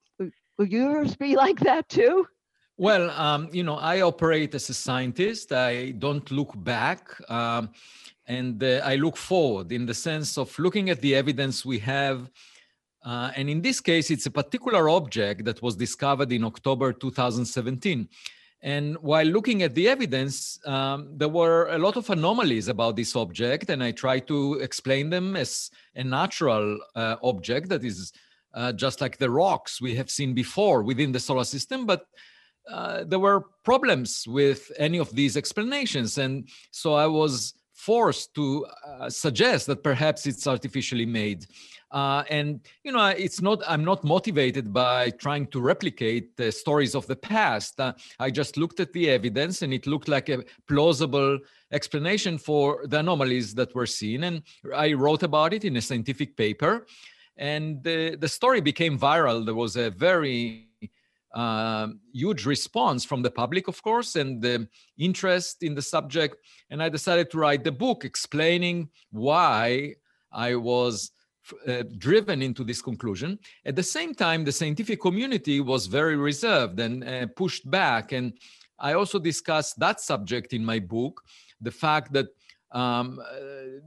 will 0.57 0.67
yours 0.67 1.15
be 1.15 1.35
like 1.45 1.59
that 1.61 1.89
too? 1.89 2.27
Well, 2.77 3.11
um, 3.11 3.49
you 3.51 3.63
know, 3.63 3.75
I 3.75 4.01
operate 4.01 4.55
as 4.55 4.69
a 4.69 4.73
scientist. 4.73 5.51
I 5.51 5.91
don't 5.91 6.31
look 6.31 6.51
back. 6.63 7.01
Um, 7.29 7.69
and 8.25 8.63
uh, 8.63 8.81
I 8.83 8.95
look 8.95 9.17
forward 9.17 9.71
in 9.71 9.85
the 9.85 9.93
sense 9.93 10.37
of 10.37 10.57
looking 10.57 10.89
at 10.89 11.01
the 11.01 11.15
evidence 11.15 11.65
we 11.65 11.79
have 11.79 12.31
Uh, 13.03 13.31
and 13.35 13.49
in 13.49 13.61
this 13.61 13.81
case, 13.81 14.11
it's 14.11 14.27
a 14.27 14.31
particular 14.31 14.87
object 14.89 15.43
that 15.45 15.61
was 15.61 15.75
discovered 15.75 16.31
in 16.31 16.43
October 16.43 16.93
2017. 16.93 18.07
And 18.63 18.95
while 18.97 19.25
looking 19.25 19.63
at 19.63 19.73
the 19.73 19.87
evidence, 19.89 20.59
um, 20.67 21.17
there 21.17 21.29
were 21.29 21.67
a 21.69 21.79
lot 21.79 21.97
of 21.97 22.09
anomalies 22.09 22.67
about 22.67 22.95
this 22.95 23.15
object, 23.15 23.69
and 23.71 23.83
I 23.83 23.91
tried 23.91 24.27
to 24.27 24.55
explain 24.55 25.09
them 25.09 25.35
as 25.35 25.71
a 25.95 26.03
natural 26.03 26.79
uh, 26.95 27.15
object 27.23 27.69
that 27.69 27.83
is 27.83 28.13
uh, 28.53 28.71
just 28.73 29.01
like 29.01 29.17
the 29.17 29.29
rocks 29.29 29.81
we 29.81 29.95
have 29.95 30.11
seen 30.11 30.33
before 30.33 30.83
within 30.83 31.11
the 31.11 31.19
solar 31.19 31.43
system. 31.43 31.85
But 31.85 32.05
uh, 32.69 33.03
there 33.05 33.19
were 33.19 33.45
problems 33.63 34.25
with 34.27 34.71
any 34.77 34.99
of 34.99 35.13
these 35.15 35.37
explanations. 35.37 36.17
And 36.17 36.47
so 36.71 36.93
I 36.93 37.07
was 37.07 37.53
forced 37.73 38.35
to 38.35 38.67
uh, 38.85 39.09
suggest 39.09 39.65
that 39.67 39.83
perhaps 39.83 40.27
it's 40.27 40.45
artificially 40.45 41.05
made. 41.05 41.45
Uh, 41.91 42.23
and 42.29 42.61
you 42.83 42.91
know, 42.91 43.07
it's 43.07 43.41
not. 43.41 43.61
I'm 43.67 43.83
not 43.83 44.03
motivated 44.03 44.71
by 44.71 45.09
trying 45.09 45.47
to 45.47 45.59
replicate 45.59 46.37
the 46.37 46.51
stories 46.51 46.95
of 46.95 47.05
the 47.07 47.17
past. 47.17 47.79
Uh, 47.79 47.93
I 48.17 48.31
just 48.31 48.55
looked 48.55 48.79
at 48.79 48.93
the 48.93 49.09
evidence, 49.09 49.61
and 49.61 49.73
it 49.73 49.87
looked 49.87 50.07
like 50.07 50.29
a 50.29 50.43
plausible 50.67 51.37
explanation 51.71 52.37
for 52.37 52.85
the 52.87 52.99
anomalies 52.99 53.53
that 53.55 53.75
were 53.75 53.85
seen. 53.85 54.23
And 54.23 54.43
I 54.73 54.93
wrote 54.93 55.23
about 55.23 55.53
it 55.53 55.65
in 55.65 55.75
a 55.75 55.81
scientific 55.81 56.37
paper, 56.37 56.87
and 57.35 57.83
the 57.83 58.15
the 58.15 58.29
story 58.29 58.61
became 58.61 58.97
viral. 58.97 59.45
There 59.45 59.55
was 59.55 59.75
a 59.75 59.89
very 59.89 60.69
uh, 61.33 61.87
huge 62.13 62.45
response 62.45 63.03
from 63.03 63.21
the 63.21 63.31
public, 63.31 63.67
of 63.67 63.81
course, 63.83 64.15
and 64.15 64.41
the 64.41 64.67
interest 64.97 65.63
in 65.63 65.75
the 65.75 65.81
subject. 65.81 66.37
And 66.69 66.81
I 66.81 66.89
decided 66.89 67.31
to 67.31 67.37
write 67.37 67.63
the 67.63 67.71
book 67.71 68.05
explaining 68.05 68.89
why 69.11 69.95
I 70.31 70.55
was 70.55 71.11
uh, 71.67 71.83
driven 71.97 72.41
into 72.41 72.63
this 72.63 72.81
conclusion. 72.81 73.39
At 73.65 73.75
the 73.75 73.83
same 73.83 74.13
time, 74.13 74.43
the 74.43 74.51
scientific 74.51 75.01
community 75.01 75.59
was 75.59 75.87
very 75.87 76.15
reserved 76.15 76.79
and 76.79 77.03
uh, 77.03 77.27
pushed 77.35 77.69
back. 77.69 78.11
And 78.11 78.33
I 78.79 78.93
also 78.93 79.19
discussed 79.19 79.79
that 79.79 80.01
subject 80.01 80.53
in 80.53 80.63
my 80.63 80.79
book 80.79 81.21
the 81.61 81.71
fact 81.71 82.11
that 82.13 82.27
um, 82.71 83.19
uh, 83.19 83.35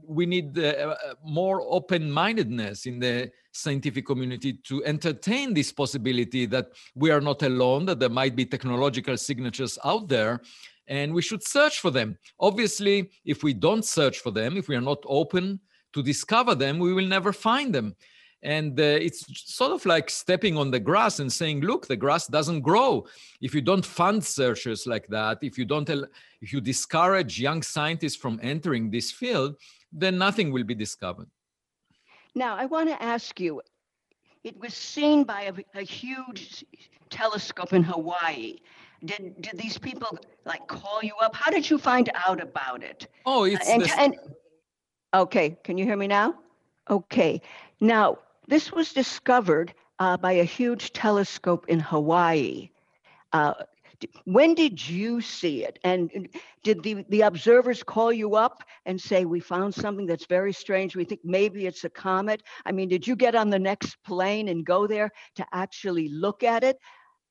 we 0.06 0.26
need 0.26 0.58
uh, 0.58 0.94
more 1.24 1.62
open 1.62 2.10
mindedness 2.10 2.86
in 2.86 2.98
the 2.98 3.30
scientific 3.52 4.04
community 4.04 4.54
to 4.64 4.84
entertain 4.84 5.54
this 5.54 5.72
possibility 5.72 6.44
that 6.46 6.66
we 6.94 7.10
are 7.10 7.20
not 7.20 7.42
alone, 7.42 7.86
that 7.86 7.98
there 7.98 8.08
might 8.10 8.36
be 8.36 8.44
technological 8.44 9.16
signatures 9.16 9.78
out 9.84 10.08
there, 10.08 10.40
and 10.86 11.14
we 11.14 11.22
should 11.22 11.42
search 11.42 11.80
for 11.80 11.90
them. 11.90 12.18
Obviously, 12.40 13.10
if 13.24 13.42
we 13.42 13.54
don't 13.54 13.84
search 13.84 14.18
for 14.18 14.30
them, 14.30 14.56
if 14.56 14.68
we 14.68 14.76
are 14.76 14.82
not 14.82 15.02
open 15.06 15.60
to 15.94 16.02
discover 16.02 16.54
them, 16.54 16.78
we 16.78 16.92
will 16.92 17.06
never 17.06 17.32
find 17.32 17.74
them. 17.74 17.96
And 18.42 18.78
uh, 18.78 18.82
it's 18.82 19.24
sort 19.54 19.72
of 19.72 19.86
like 19.86 20.10
stepping 20.10 20.58
on 20.58 20.70
the 20.70 20.78
grass 20.78 21.18
and 21.18 21.32
saying, 21.32 21.62
look, 21.62 21.86
the 21.86 21.96
grass 21.96 22.26
doesn't 22.26 22.60
grow. 22.60 23.06
If 23.40 23.54
you 23.54 23.62
don't 23.62 23.84
fund 23.84 24.22
searches 24.22 24.86
like 24.86 25.06
that, 25.08 25.38
if 25.40 25.56
you 25.56 25.64
don't, 25.64 25.88
if 25.88 26.52
you 26.52 26.60
discourage 26.60 27.40
young 27.40 27.62
scientists 27.62 28.16
from 28.16 28.38
entering 28.42 28.90
this 28.90 29.10
field, 29.10 29.56
then 29.90 30.18
nothing 30.18 30.52
will 30.52 30.64
be 30.64 30.74
discovered. 30.74 31.28
Now, 32.34 32.56
I 32.56 32.66
want 32.66 32.90
to 32.90 33.02
ask 33.02 33.40
you 33.40 33.62
it 34.42 34.60
was 34.60 34.74
seen 34.74 35.24
by 35.24 35.42
a, 35.42 35.78
a 35.80 35.82
huge 35.82 36.66
telescope 37.08 37.72
in 37.72 37.82
Hawaii. 37.82 38.58
Did, 39.06 39.40
did 39.40 39.58
these 39.58 39.78
people 39.78 40.18
like 40.44 40.66
call 40.66 41.00
you 41.02 41.14
up? 41.22 41.34
How 41.34 41.50
did 41.50 41.70
you 41.70 41.78
find 41.78 42.10
out 42.14 42.42
about 42.42 42.82
it? 42.82 43.06
Oh, 43.24 43.44
it's 43.44 43.68
and, 43.68 43.88
and 43.98 44.16
okay. 45.14 45.56
Can 45.64 45.78
you 45.78 45.84
hear 45.84 45.96
me 45.96 46.06
now? 46.06 46.34
Okay. 46.90 47.40
Now, 47.80 48.18
this 48.48 48.72
was 48.72 48.92
discovered 48.92 49.74
uh, 49.98 50.16
by 50.16 50.32
a 50.32 50.44
huge 50.44 50.92
telescope 50.92 51.66
in 51.68 51.80
Hawaii. 51.80 52.70
Uh, 53.32 53.54
when 54.24 54.54
did 54.54 54.86
you 54.86 55.20
see 55.20 55.64
it? 55.64 55.78
And 55.84 56.28
did 56.62 56.82
the, 56.82 57.04
the 57.08 57.22
observers 57.22 57.82
call 57.82 58.12
you 58.12 58.34
up 58.34 58.62
and 58.86 59.00
say, 59.00 59.24
We 59.24 59.40
found 59.40 59.74
something 59.74 60.06
that's 60.06 60.26
very 60.26 60.52
strange? 60.52 60.96
We 60.96 61.04
think 61.04 61.20
maybe 61.24 61.66
it's 61.66 61.84
a 61.84 61.90
comet? 61.90 62.42
I 62.66 62.72
mean, 62.72 62.88
did 62.88 63.06
you 63.06 63.16
get 63.16 63.34
on 63.34 63.50
the 63.50 63.58
next 63.58 63.96
plane 64.04 64.48
and 64.48 64.64
go 64.64 64.86
there 64.86 65.10
to 65.36 65.46
actually 65.52 66.08
look 66.08 66.42
at 66.42 66.64
it? 66.64 66.78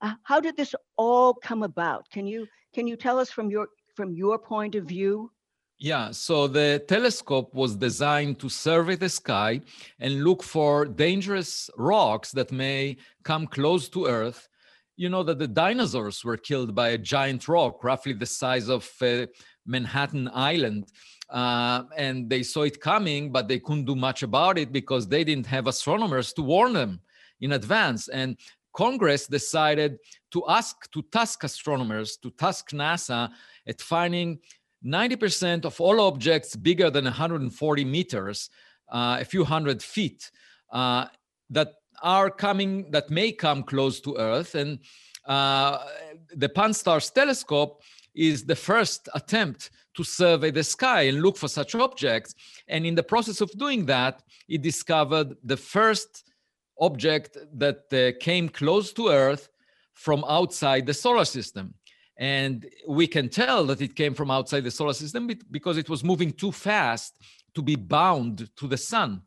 Uh, 0.01 0.13
how 0.23 0.39
did 0.39 0.57
this 0.57 0.73
all 0.97 1.33
come 1.33 1.63
about? 1.63 2.09
Can 2.09 2.25
you 2.27 2.47
can 2.73 2.87
you 2.87 2.95
tell 2.95 3.19
us 3.19 3.29
from 3.29 3.49
your 3.51 3.67
from 3.95 4.13
your 4.13 4.39
point 4.39 4.75
of 4.75 4.85
view? 4.85 5.31
Yeah, 5.79 6.11
so 6.11 6.47
the 6.47 6.83
telescope 6.87 7.53
was 7.53 7.75
designed 7.75 8.39
to 8.39 8.49
survey 8.49 8.95
the 8.95 9.09
sky 9.09 9.61
and 9.99 10.23
look 10.23 10.41
for 10.41 10.85
dangerous 10.85 11.69
rocks 11.77 12.31
that 12.31 12.51
may 12.51 12.97
come 13.23 13.47
close 13.47 13.89
to 13.89 14.05
Earth 14.05 14.47
you 14.95 15.09
know 15.09 15.23
that 15.23 15.39
the 15.39 15.47
dinosaurs 15.47 16.23
were 16.23 16.37
killed 16.37 16.75
by 16.75 16.89
a 16.89 16.97
giant 16.97 17.47
rock, 17.47 17.83
roughly 17.83 18.13
the 18.13 18.25
size 18.25 18.69
of 18.69 18.89
uh, 19.01 19.25
Manhattan 19.65 20.29
Island. 20.33 20.85
Uh, 21.29 21.83
and 21.97 22.29
they 22.29 22.43
saw 22.43 22.61
it 22.61 22.79
coming, 22.79 23.31
but 23.31 23.47
they 23.47 23.59
couldn't 23.59 23.85
do 23.85 23.95
much 23.95 24.21
about 24.21 24.57
it 24.57 24.71
because 24.71 25.07
they 25.07 25.23
didn't 25.23 25.47
have 25.47 25.67
astronomers 25.67 26.31
to 26.33 26.43
warn 26.43 26.73
them 26.73 26.99
in 27.41 27.53
advance. 27.53 28.07
And 28.07 28.37
Congress 28.75 29.25
decided 29.25 29.97
to 30.31 30.43
ask 30.47 30.91
to 30.91 31.01
task 31.11 31.43
astronomers, 31.43 32.17
to 32.17 32.29
task 32.31 32.69
NASA 32.69 33.31
at 33.67 33.81
finding 33.81 34.39
90% 34.85 35.65
of 35.65 35.79
all 35.79 36.01
objects 36.01 36.55
bigger 36.55 36.89
than 36.89 37.05
140 37.05 37.85
meters, 37.85 38.49
uh, 38.91 39.17
a 39.19 39.25
few 39.25 39.43
hundred 39.43 39.81
feet, 39.81 40.29
uh, 40.71 41.05
that 41.49 41.73
are 42.01 42.29
coming 42.29 42.91
that 42.91 43.09
may 43.09 43.31
come 43.31 43.63
close 43.63 44.01
to 44.01 44.17
Earth, 44.17 44.55
and 44.55 44.79
uh, 45.25 45.79
the 46.35 46.49
Pan-STARRS 46.49 47.11
telescope 47.11 47.81
is 48.13 48.45
the 48.45 48.55
first 48.55 49.07
attempt 49.15 49.71
to 49.95 50.03
survey 50.03 50.51
the 50.51 50.63
sky 50.63 51.03
and 51.03 51.21
look 51.21 51.37
for 51.37 51.47
such 51.47 51.75
objects. 51.75 52.35
And 52.67 52.85
in 52.85 52.95
the 52.95 53.03
process 53.03 53.41
of 53.41 53.51
doing 53.51 53.85
that, 53.85 54.23
it 54.49 54.61
discovered 54.61 55.35
the 55.43 55.57
first 55.57 56.29
object 56.79 57.37
that 57.53 57.83
uh, 57.93 58.17
came 58.19 58.49
close 58.49 58.91
to 58.93 59.09
Earth 59.09 59.49
from 59.93 60.25
outside 60.27 60.85
the 60.85 60.93
solar 60.93 61.25
system. 61.25 61.73
And 62.17 62.65
we 62.87 63.07
can 63.07 63.29
tell 63.29 63.65
that 63.65 63.81
it 63.81 63.95
came 63.95 64.13
from 64.13 64.29
outside 64.29 64.63
the 64.63 64.71
solar 64.71 64.93
system 64.93 65.29
because 65.49 65.77
it 65.77 65.89
was 65.89 66.03
moving 66.03 66.31
too 66.31 66.51
fast 66.51 67.17
to 67.55 67.61
be 67.61 67.75
bound 67.75 68.49
to 68.57 68.67
the 68.67 68.77
sun. 68.77 69.21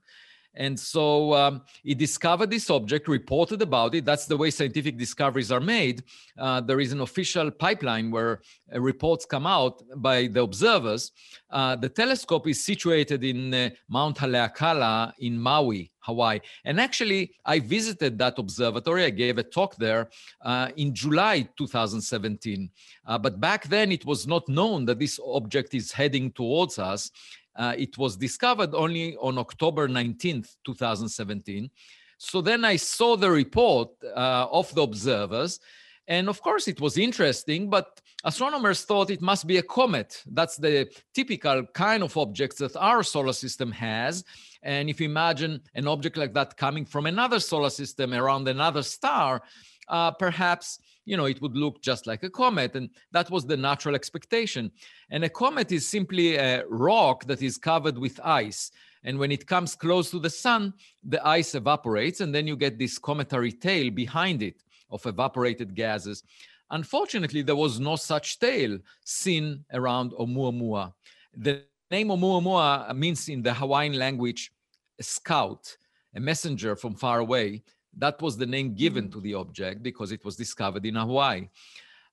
And 0.57 0.79
so 0.79 1.35
um, 1.35 1.63
he 1.83 1.95
discovered 1.95 2.51
this 2.51 2.71
object, 2.71 3.09
reported 3.09 3.61
about 3.61 3.95
it. 3.95 4.05
That's 4.05 4.27
the 4.27 4.37
way 4.37 4.51
scientific 4.51 4.97
discoveries 4.97 5.53
are 5.53 5.61
made. 5.61 6.03
Uh, 6.39 6.61
there 6.63 6.81
is 6.81 6.93
an 6.93 7.03
official 7.03 7.51
pipeline 7.51 8.11
where 8.11 8.41
uh, 8.75 8.81
reports 8.81 9.27
come 9.27 9.47
out 9.47 9.83
by 9.97 10.29
the 10.29 10.43
observers. 10.43 11.13
Uh, 11.51 11.77
the 11.77 11.91
telescope 11.91 12.49
is 12.49 12.65
situated 12.65 13.23
in 13.23 13.53
uh, 13.53 13.71
Mount 13.89 14.17
Haleakala 14.17 15.13
in 15.19 15.39
Maui, 15.39 15.93
Hawaii. 16.07 16.41
And 16.65 16.81
actually, 16.81 17.33
I 17.45 17.59
visited 17.59 18.19
that 18.19 18.39
observatory. 18.39 19.05
I 19.05 19.11
gave 19.11 19.39
a 19.39 19.43
talk 19.43 19.77
there 19.77 20.09
uh, 20.43 20.69
in 20.77 20.95
July 20.95 21.49
2017. 21.59 22.71
Uh, 23.07 23.19
but 23.19 23.41
back 23.41 23.69
then, 23.69 23.93
it 23.93 24.07
was 24.07 24.27
not 24.27 24.49
known 24.49 24.87
that 24.87 24.99
this 24.99 25.21
object 25.25 25.75
is 25.75 25.93
heading 25.93 26.31
towards 26.33 26.79
us. 26.79 27.11
Uh, 27.57 27.75
it 27.77 27.99
was 27.99 28.17
discovered 28.17 28.75
only 28.75 29.17
on 29.17 29.39
October 29.39 29.89
19th, 29.89 30.57
2017. 30.65 31.71
So 32.19 32.41
then 32.41 32.65
I 32.65 32.77
saw 32.77 33.17
the 33.17 33.31
report 33.31 33.91
uh, 34.05 34.47
of 34.51 34.75
the 34.75 34.83
observers. 34.83 35.61
And 36.09 36.29
of 36.29 36.41
course, 36.41 36.69
it 36.69 36.81
was 36.81 36.99
interesting, 36.99 37.69
but 37.69 38.01
astronomers 38.25 38.85
thought 38.85 39.11
it 39.11 39.21
must 39.21 39.47
be 39.47 39.59
a 39.59 39.63
comet. 39.63 40.23
That's 40.27 40.57
the 40.57 40.89
typical 41.15 41.65
kind 41.75 42.03
of 42.03 42.17
objects 42.17 42.59
that 42.59 42.77
our 42.77 43.03
solar 43.03 43.33
system 43.33 43.73
has. 43.73 44.25
And 44.63 44.89
if 44.89 45.01
you 45.01 45.09
imagine 45.09 45.63
an 45.75 45.89
object 45.89 46.17
like 46.17 46.35
that 46.35 46.57
coming 46.57 46.85
from 46.85 47.07
another 47.07 47.41
solar 47.41 47.71
system 47.71 48.15
around 48.15 48.47
another 48.47 48.83
star, 48.83 49.43
uh, 49.89 50.13
perhaps 50.13 50.79
you 51.07 51.17
know, 51.17 51.25
it 51.25 51.41
would 51.41 51.57
look 51.57 51.81
just 51.81 52.07
like 52.07 52.23
a 52.25 52.31
comet. 52.31 52.75
And 52.75 52.91
that 53.13 53.31
was 53.31 53.47
the 53.47 53.57
natural 53.57 53.95
expectation. 53.95 54.71
And 55.09 55.25
a 55.25 55.29
comet 55.29 55.73
is 55.73 55.89
simply 55.89 56.37
a 56.37 56.67
rock 56.67 57.25
that 57.27 57.41
is 57.43 57.57
covered 57.57 57.97
with 57.97 58.21
ice. 58.23 58.73
And 59.05 59.19
when 59.19 59.31
it 59.31 59.47
comes 59.47 59.77
close 59.77 60.11
to 60.11 60.19
the 60.19 60.29
sun, 60.29 60.75
the 61.05 61.25
ice 61.27 61.55
evaporates, 61.55 62.21
and 62.21 62.35
then 62.35 62.49
you 62.49 62.57
get 62.57 62.77
this 62.77 62.99
cometary 62.99 63.53
tail 63.53 63.91
behind 63.91 64.43
it 64.43 64.65
of 64.91 65.05
evaporated 65.07 65.75
gases. 65.75 66.23
Unfortunately, 66.71 67.43
there 67.43 67.57
was 67.57 67.79
no 67.79 67.97
such 67.97 68.39
tail 68.39 68.79
seen 69.05 69.65
around 69.73 70.13
Oumuamua. 70.13 70.93
The 71.35 71.65
name 71.91 72.09
Oumuamua 72.09 72.95
means 72.97 73.29
in 73.29 73.43
the 73.43 73.55
Hawaiian 73.55 73.99
language, 73.99 74.51
a 74.99 75.03
scout, 75.03 75.77
a 76.15 76.21
messenger 76.21 76.75
from 76.77 76.95
far 76.95 77.21
away. 77.21 77.63
That 77.97 78.21
was 78.21 78.37
the 78.37 78.47
name 78.47 78.75
given 78.75 79.09
mm. 79.09 79.13
to 79.13 79.21
the 79.21 79.35
object 79.35 79.83
because 79.83 80.13
it 80.13 80.25
was 80.25 80.37
discovered 80.37 80.85
in 80.85 80.97
Hawaii. 80.97 81.49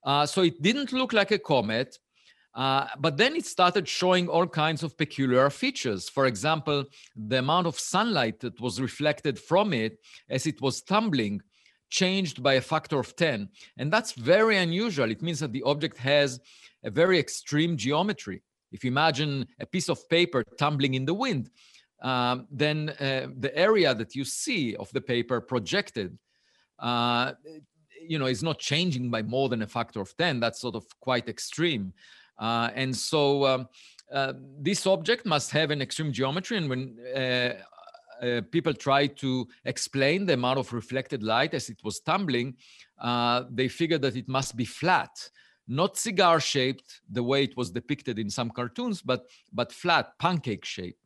Uh, 0.04 0.26
so 0.26 0.42
it 0.44 0.62
didn't 0.62 0.92
look 0.94 1.14
like 1.14 1.32
a 1.32 1.40
comet, 1.40 1.98
Uh, 2.56 2.86
but 3.00 3.18
then 3.18 3.36
it 3.36 3.46
started 3.46 3.88
showing 3.88 4.28
all 4.30 4.48
kinds 4.48 4.84
of 4.84 4.96
peculiar 4.96 5.50
features. 5.50 6.08
For 6.08 6.28
example, 6.28 6.86
the 7.30 7.40
amount 7.40 7.66
of 7.68 7.80
sunlight 7.80 8.40
that 8.42 8.60
was 8.62 8.80
reflected 8.80 9.40
from 9.40 9.74
it 9.74 9.98
as 10.30 10.46
it 10.46 10.62
was 10.62 10.84
tumbling 10.84 11.42
changed 11.94 12.42
by 12.42 12.56
a 12.56 12.62
factor 12.62 12.98
of 13.00 13.16
10. 13.16 13.48
And 13.78 13.94
that's 13.94 14.14
very 14.14 14.58
unusual. 14.58 15.12
It 15.12 15.22
means 15.22 15.40
that 15.42 15.52
the 15.52 15.64
object 15.64 15.98
has 15.98 16.40
a 16.84 16.90
very 16.90 17.20
extreme 17.20 17.78
geometry. 17.78 18.42
If 18.72 18.84
you 18.84 18.90
imagine 18.90 19.46
a 19.60 19.68
piece 19.68 19.90
of 19.90 20.10
paper 20.10 20.44
tumbling 20.58 20.96
in 20.96 21.06
the 21.06 21.14
wind, 21.14 21.52
um, 22.02 22.48
then 22.52 22.90
uh, 22.90 23.28
the 23.46 23.56
area 23.56 23.94
that 23.94 24.16
you 24.16 24.26
see 24.26 24.76
of 24.76 24.92
the 24.92 25.02
paper 25.02 25.40
projected 25.40 26.18
uh, 26.80 27.34
you 28.02 28.20
know 28.20 28.26
is 28.26 28.44
not 28.44 28.60
changing 28.60 29.10
by 29.10 29.22
more 29.22 29.48
than 29.48 29.62
a 29.62 29.68
factor 29.68 30.02
of 30.02 30.12
10 30.18 30.42
that's 30.42 30.60
sort 30.60 30.76
of 30.76 30.84
quite 31.00 31.30
extreme 31.30 31.94
uh, 32.40 32.70
and 32.76 32.94
so 32.94 33.46
um, 33.46 33.70
uh, 34.12 34.34
this 34.60 34.86
object 34.86 35.26
must 35.26 35.50
have 35.52 35.72
an 35.72 35.82
extreme 35.82 36.12
geometry 36.12 36.58
and 36.58 36.68
when 36.70 36.98
uh, 38.24 38.42
people 38.52 38.74
tried 38.74 39.18
to 39.18 39.48
explain 39.66 40.26
the 40.26 40.34
amount 40.34 40.60
of 40.60 40.72
reflected 40.74 41.22
light 41.24 41.54
as 41.54 41.70
it 41.70 41.80
was 41.84 42.00
tumbling 42.00 42.56
uh, 43.00 43.44
they 43.52 43.68
figured 43.68 44.02
that 44.02 44.16
it 44.16 44.28
must 44.28 44.56
be 44.56 44.66
flat 44.66 45.30
not 45.68 45.98
cigar 45.98 46.40
shaped 46.40 47.02
the 47.10 47.24
way 47.24 47.44
it 47.44 47.56
was 47.56 47.72
depicted 47.72 48.18
in 48.20 48.30
some 48.30 48.50
cartoons 48.50 49.02
but 49.02 49.26
but 49.52 49.72
flat 49.72 50.18
pancake 50.20 50.66
shape 50.66 50.98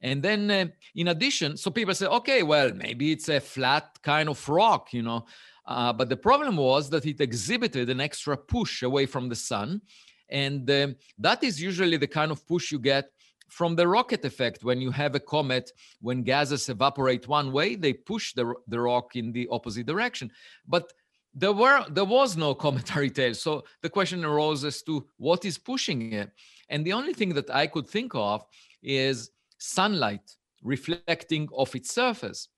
and 0.00 0.22
then 0.22 0.50
uh, 0.50 0.66
in 0.94 1.08
addition 1.08 1.56
so 1.56 1.70
people 1.70 1.94
say 1.94 2.06
okay 2.06 2.42
well 2.42 2.70
maybe 2.74 3.12
it's 3.12 3.28
a 3.28 3.40
flat 3.40 3.98
kind 4.02 4.28
of 4.28 4.48
rock 4.48 4.92
you 4.92 5.02
know 5.02 5.24
uh, 5.68 5.92
but 5.92 6.08
the 6.08 6.16
problem 6.16 6.56
was 6.56 6.88
that 6.88 7.04
it 7.04 7.20
exhibited 7.20 7.90
an 7.90 8.00
extra 8.00 8.36
push 8.36 8.82
away 8.82 9.04
from 9.04 9.28
the 9.28 9.36
sun. 9.36 9.82
And 10.30 10.68
uh, 10.68 10.88
that 11.18 11.44
is 11.44 11.60
usually 11.60 11.98
the 11.98 12.06
kind 12.06 12.32
of 12.32 12.46
push 12.46 12.72
you 12.72 12.78
get 12.78 13.10
from 13.48 13.74
the 13.76 13.88
rocket 13.88 14.24
effect 14.24 14.64
when 14.64 14.80
you 14.80 14.90
have 14.90 15.14
a 15.14 15.20
comet 15.20 15.72
when 16.00 16.22
gases 16.22 16.68
evaporate 16.68 17.26
one 17.28 17.50
way 17.52 17.74
they 17.74 17.92
push 17.92 18.34
the, 18.34 18.54
the 18.68 18.80
rock 18.80 19.16
in 19.16 19.32
the 19.32 19.48
opposite 19.50 19.86
direction. 19.86 20.30
But 20.66 20.92
there 21.34 21.52
were 21.52 21.84
there 21.88 22.04
was 22.04 22.36
no 22.36 22.54
cometary 22.66 23.10
tail. 23.10 23.34
So 23.34 23.64
the 23.82 23.90
question 23.90 24.24
arose 24.24 24.64
as 24.64 24.82
to 24.82 25.06
what 25.16 25.44
is 25.44 25.58
pushing 25.58 26.12
it. 26.12 26.30
And 26.68 26.84
the 26.84 26.92
only 26.92 27.14
thing 27.14 27.34
that 27.34 27.50
i 27.50 27.66
could 27.66 27.88
think 27.88 28.14
of 28.14 28.44
is 28.82 29.30
sunlight 29.58 30.36
reflecting 30.62 31.48
off 31.52 31.74
its 31.74 31.94
surface. 31.94 32.48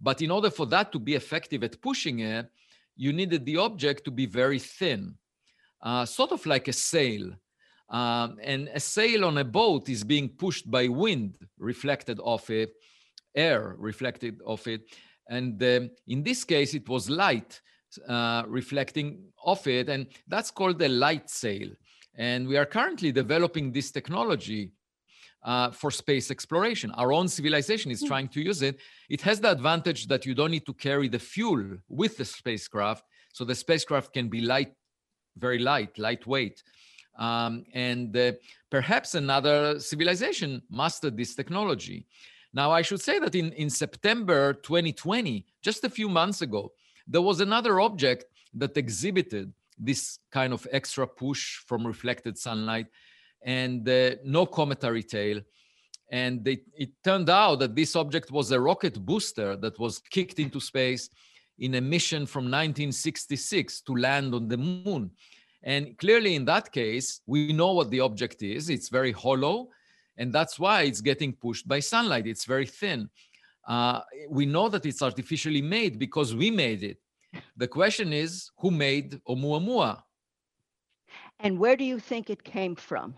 But 0.00 0.20
in 0.22 0.30
order 0.30 0.50
for 0.50 0.66
that 0.66 0.92
to 0.92 0.98
be 0.98 1.14
effective 1.14 1.62
at 1.64 1.80
pushing 1.80 2.20
it, 2.20 2.50
you 2.96 3.12
needed 3.12 3.44
the 3.44 3.56
object 3.56 4.04
to 4.04 4.10
be 4.10 4.26
very 4.26 4.58
thin, 4.58 5.14
uh, 5.82 6.04
sort 6.04 6.32
of 6.32 6.44
like 6.46 6.68
a 6.68 6.72
sail. 6.72 7.32
Um, 7.94 8.38
and 8.42 8.68
a 8.74 8.80
sail 8.80 9.24
on 9.24 9.38
a 9.38 9.44
boat 9.44 9.88
is 9.88 10.02
being 10.02 10.28
pushed 10.28 10.68
by 10.68 10.88
wind 10.88 11.38
reflected 11.58 12.18
off 12.18 12.50
it, 12.50 12.72
air 13.36 13.76
reflected 13.78 14.40
off 14.44 14.66
it. 14.66 14.80
And 15.28 15.62
um, 15.62 15.90
in 16.08 16.24
this 16.24 16.42
case, 16.42 16.74
it 16.74 16.88
was 16.88 17.08
light 17.08 17.60
uh, 18.08 18.42
reflecting 18.48 19.22
off 19.44 19.68
it. 19.68 19.88
And 19.88 20.08
that's 20.26 20.50
called 20.50 20.82
a 20.82 20.88
light 20.88 21.30
sail. 21.30 21.68
And 22.16 22.48
we 22.48 22.56
are 22.56 22.66
currently 22.66 23.12
developing 23.12 23.70
this 23.70 23.92
technology 23.92 24.72
uh, 25.44 25.70
for 25.70 25.92
space 25.92 26.32
exploration. 26.32 26.90
Our 26.96 27.12
own 27.12 27.28
civilization 27.28 27.92
is 27.92 28.00
hmm. 28.00 28.08
trying 28.08 28.28
to 28.30 28.40
use 28.40 28.60
it. 28.62 28.80
It 29.08 29.20
has 29.20 29.38
the 29.38 29.52
advantage 29.52 30.08
that 30.08 30.26
you 30.26 30.34
don't 30.34 30.50
need 30.50 30.66
to 30.66 30.74
carry 30.74 31.08
the 31.08 31.20
fuel 31.20 31.76
with 31.88 32.16
the 32.16 32.24
spacecraft. 32.24 33.04
So 33.32 33.44
the 33.44 33.54
spacecraft 33.54 34.12
can 34.12 34.28
be 34.28 34.40
light, 34.40 34.72
very 35.36 35.60
light, 35.60 35.96
lightweight. 35.96 36.60
Um, 37.16 37.64
and 37.72 38.16
uh, 38.16 38.32
perhaps 38.70 39.14
another 39.14 39.78
civilization 39.78 40.62
mastered 40.70 41.16
this 41.16 41.34
technology. 41.34 42.06
Now, 42.52 42.70
I 42.70 42.82
should 42.82 43.00
say 43.00 43.18
that 43.18 43.34
in, 43.34 43.52
in 43.52 43.70
September 43.70 44.54
2020, 44.54 45.44
just 45.62 45.84
a 45.84 45.90
few 45.90 46.08
months 46.08 46.42
ago, 46.42 46.72
there 47.06 47.22
was 47.22 47.40
another 47.40 47.80
object 47.80 48.24
that 48.54 48.76
exhibited 48.76 49.52
this 49.78 50.18
kind 50.30 50.52
of 50.52 50.66
extra 50.70 51.06
push 51.06 51.58
from 51.66 51.86
reflected 51.86 52.38
sunlight 52.38 52.86
and 53.42 53.88
uh, 53.88 54.10
no 54.24 54.46
cometary 54.46 55.02
tail. 55.02 55.40
And 56.10 56.44
they, 56.44 56.60
it 56.76 56.90
turned 57.02 57.28
out 57.28 57.56
that 57.56 57.74
this 57.74 57.96
object 57.96 58.30
was 58.30 58.52
a 58.52 58.60
rocket 58.60 59.04
booster 59.04 59.56
that 59.56 59.78
was 59.78 59.98
kicked 60.10 60.38
into 60.38 60.60
space 60.60 61.10
in 61.58 61.74
a 61.74 61.80
mission 61.80 62.26
from 62.26 62.44
1966 62.44 63.80
to 63.82 63.96
land 63.96 64.34
on 64.34 64.48
the 64.48 64.56
moon. 64.56 65.10
And 65.64 65.96
clearly, 65.96 66.34
in 66.34 66.44
that 66.44 66.70
case, 66.70 67.22
we 67.26 67.52
know 67.52 67.72
what 67.72 67.90
the 67.90 68.00
object 68.00 68.42
is. 68.42 68.68
It's 68.68 68.90
very 68.90 69.12
hollow, 69.12 69.70
and 70.18 70.32
that's 70.32 70.58
why 70.58 70.82
it's 70.82 71.00
getting 71.00 71.32
pushed 71.32 71.66
by 71.66 71.80
sunlight. 71.80 72.26
It's 72.26 72.44
very 72.44 72.66
thin. 72.66 73.08
Uh, 73.66 74.00
we 74.28 74.44
know 74.44 74.68
that 74.68 74.84
it's 74.84 75.00
artificially 75.00 75.62
made 75.62 75.98
because 75.98 76.34
we 76.34 76.50
made 76.50 76.82
it. 76.82 76.98
The 77.56 77.66
question 77.66 78.12
is, 78.12 78.50
who 78.58 78.70
made 78.70 79.20
Oumuamua? 79.26 80.02
And 81.40 81.58
where 81.58 81.76
do 81.76 81.84
you 81.84 81.98
think 81.98 82.28
it 82.28 82.44
came 82.44 82.76
from? 82.76 83.14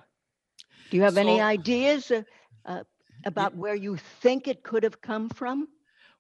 Do 0.91 0.97
you 0.97 1.03
have 1.03 1.15
so, 1.15 1.21
any 1.21 1.41
ideas 1.41 2.13
uh, 2.13 2.23
uh, 2.65 2.85
about 3.25 3.57
where 3.57 3.75
you 3.75 3.97
think 4.23 4.47
it 4.47 4.63
could 4.63 4.85
have 4.85 5.01
come 5.01 5.29
from? 5.29 5.69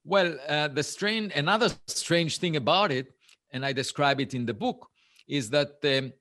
Well, 0.04 0.36
uh, 0.48 0.68
the 0.68 0.82
strange, 0.82 1.32
another 1.34 1.70
strange 1.86 2.38
thing 2.38 2.56
about 2.56 2.90
it, 2.90 3.06
and 3.52 3.64
I 3.64 3.72
describe 3.72 4.20
it 4.20 4.34
in 4.34 4.44
the 4.44 4.54
book, 4.54 4.88
is 5.28 5.50
that 5.50 5.76
um, 5.84 6.12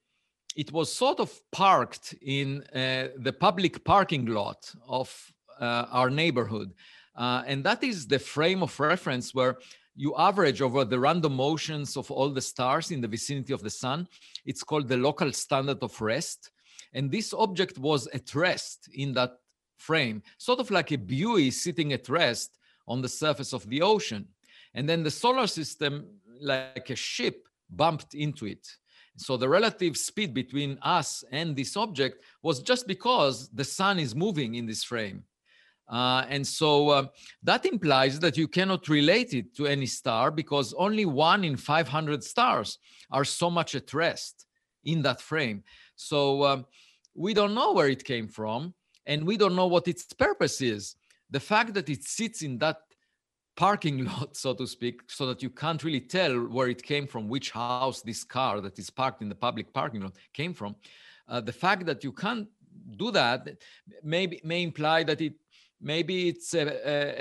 it 0.56 0.72
was 0.72 0.94
sort 0.94 1.20
of 1.20 1.32
parked 1.52 2.16
in 2.22 2.64
uh, 2.74 3.10
the 3.18 3.34
public 3.34 3.84
parking 3.84 4.26
lot 4.26 4.72
of 4.88 5.14
uh, 5.60 5.86
our 5.92 6.10
neighborhood. 6.10 6.74
Uh, 7.16 7.44
and 7.46 7.64
that 7.64 7.84
is 7.84 8.08
the 8.08 8.20
frame 8.20 8.64
of 8.64 8.80
reference 8.80 9.34
where 9.34 9.58
you 9.96 10.14
average 10.18 10.62
over 10.62 10.84
the 10.84 11.00
random 11.00 11.36
motions 11.36 11.96
of 11.96 12.12
all 12.12 12.30
the 12.30 12.42
stars 12.42 12.92
in 12.92 13.00
the 13.00 13.08
vicinity 13.08 13.54
of 13.54 13.62
the 13.62 13.70
sun. 13.70 14.08
It's 14.46 14.64
called 14.64 14.88
the 14.88 14.98
local 14.98 15.32
standard 15.32 15.82
of 15.82 16.00
rest. 16.02 16.52
And 16.94 17.12
this 17.12 17.34
object 17.34 17.78
was 17.78 18.08
at 18.08 18.36
rest 18.36 18.90
in 18.94 19.14
that 19.14 19.32
frame, 19.78 20.22
sort 20.38 20.60
of 20.60 20.72
like 20.72 20.92
a 20.92 20.98
buoy 20.98 21.52
sitting 21.52 21.94
at 21.94 22.10
rest 22.10 22.58
on 22.88 23.02
the 23.02 23.10
surface 23.10 23.54
of 23.54 23.68
the 23.70 23.82
ocean. 23.82 24.28
And 24.74 24.88
then 24.88 25.04
the 25.04 25.12
solar 25.12 25.48
system, 25.48 26.06
like 26.42 26.90
a 26.90 26.96
ship, 26.96 27.48
bumped 27.70 28.14
into 28.14 28.46
it. 28.46 28.68
So 29.18 29.38
the 29.38 29.48
relative 29.48 29.96
speed 29.98 30.34
between 30.34 30.78
us 30.82 31.24
and 31.32 31.56
this 31.56 31.78
object 31.78 32.24
was 32.44 32.62
just 32.62 32.88
because 32.88 33.50
the 33.50 33.64
sun 33.64 34.00
is 34.00 34.16
moving 34.16 34.56
in 34.56 34.66
this 34.66 34.84
frame. 34.84 35.24
Uh, 35.88 36.26
and 36.30 36.46
so 36.46 36.90
uh, 36.90 37.06
that 37.44 37.66
implies 37.66 38.20
that 38.20 38.38
you 38.38 38.48
cannot 38.48 38.90
relate 38.90 39.34
it 39.34 39.56
to 39.56 39.68
any 39.68 39.86
star 39.86 40.32
because 40.32 40.74
only 40.74 41.06
one 41.06 41.44
in 41.44 41.56
500 41.56 42.24
stars 42.24 42.80
are 43.12 43.24
so 43.24 43.50
much 43.50 43.76
at 43.76 43.94
rest 43.94 44.48
in 44.84 45.02
that 45.04 45.22
frame. 45.22 45.64
So 45.96 46.44
um, 46.44 46.66
we 47.14 47.34
don't 47.34 47.54
know 47.54 47.74
where 47.74 47.88
it 47.88 48.04
came 48.04 48.28
from 48.28 48.74
and 49.06 49.26
we 49.26 49.38
don't 49.38 49.56
know 49.56 49.68
what 49.68 49.88
its 49.88 50.06
purpose 50.14 50.60
is. 50.60 50.96
The 51.30 51.40
fact 51.40 51.74
that 51.76 51.90
it 51.90 52.04
sits 52.04 52.42
in 52.42 52.58
that 52.60 52.78
parking 53.56 54.06
lot, 54.10 54.36
so 54.36 54.54
to 54.54 54.68
speak, 54.68 55.02
so 55.08 55.26
that 55.28 55.42
you 55.42 55.50
can't 55.50 55.84
really 55.84 56.02
tell 56.02 56.34
where 56.48 56.70
it 56.70 56.84
came 56.84 57.08
from, 57.08 57.28
which 57.28 57.52
house 57.52 58.02
this 58.02 58.24
car 58.24 58.62
that 58.62 58.78
is 58.80 58.90
parked 58.90 59.22
in 59.22 59.30
the 59.30 59.36
public 59.36 59.74
parking 59.74 60.02
lot 60.02 60.16
came 60.34 60.54
from. 60.54 60.76
Uh, 61.28 61.42
the 61.42 61.54
fact 61.54 61.86
that 61.86 62.04
you 62.04 62.12
can't 62.12 62.48
do 62.98 63.10
that 63.12 63.48
maybe 64.04 64.40
may 64.44 64.62
imply 64.62 65.04
that 65.04 65.22
it 65.22 65.34
maybe 65.82 66.30
it's 66.30 66.54
a, 66.54 66.66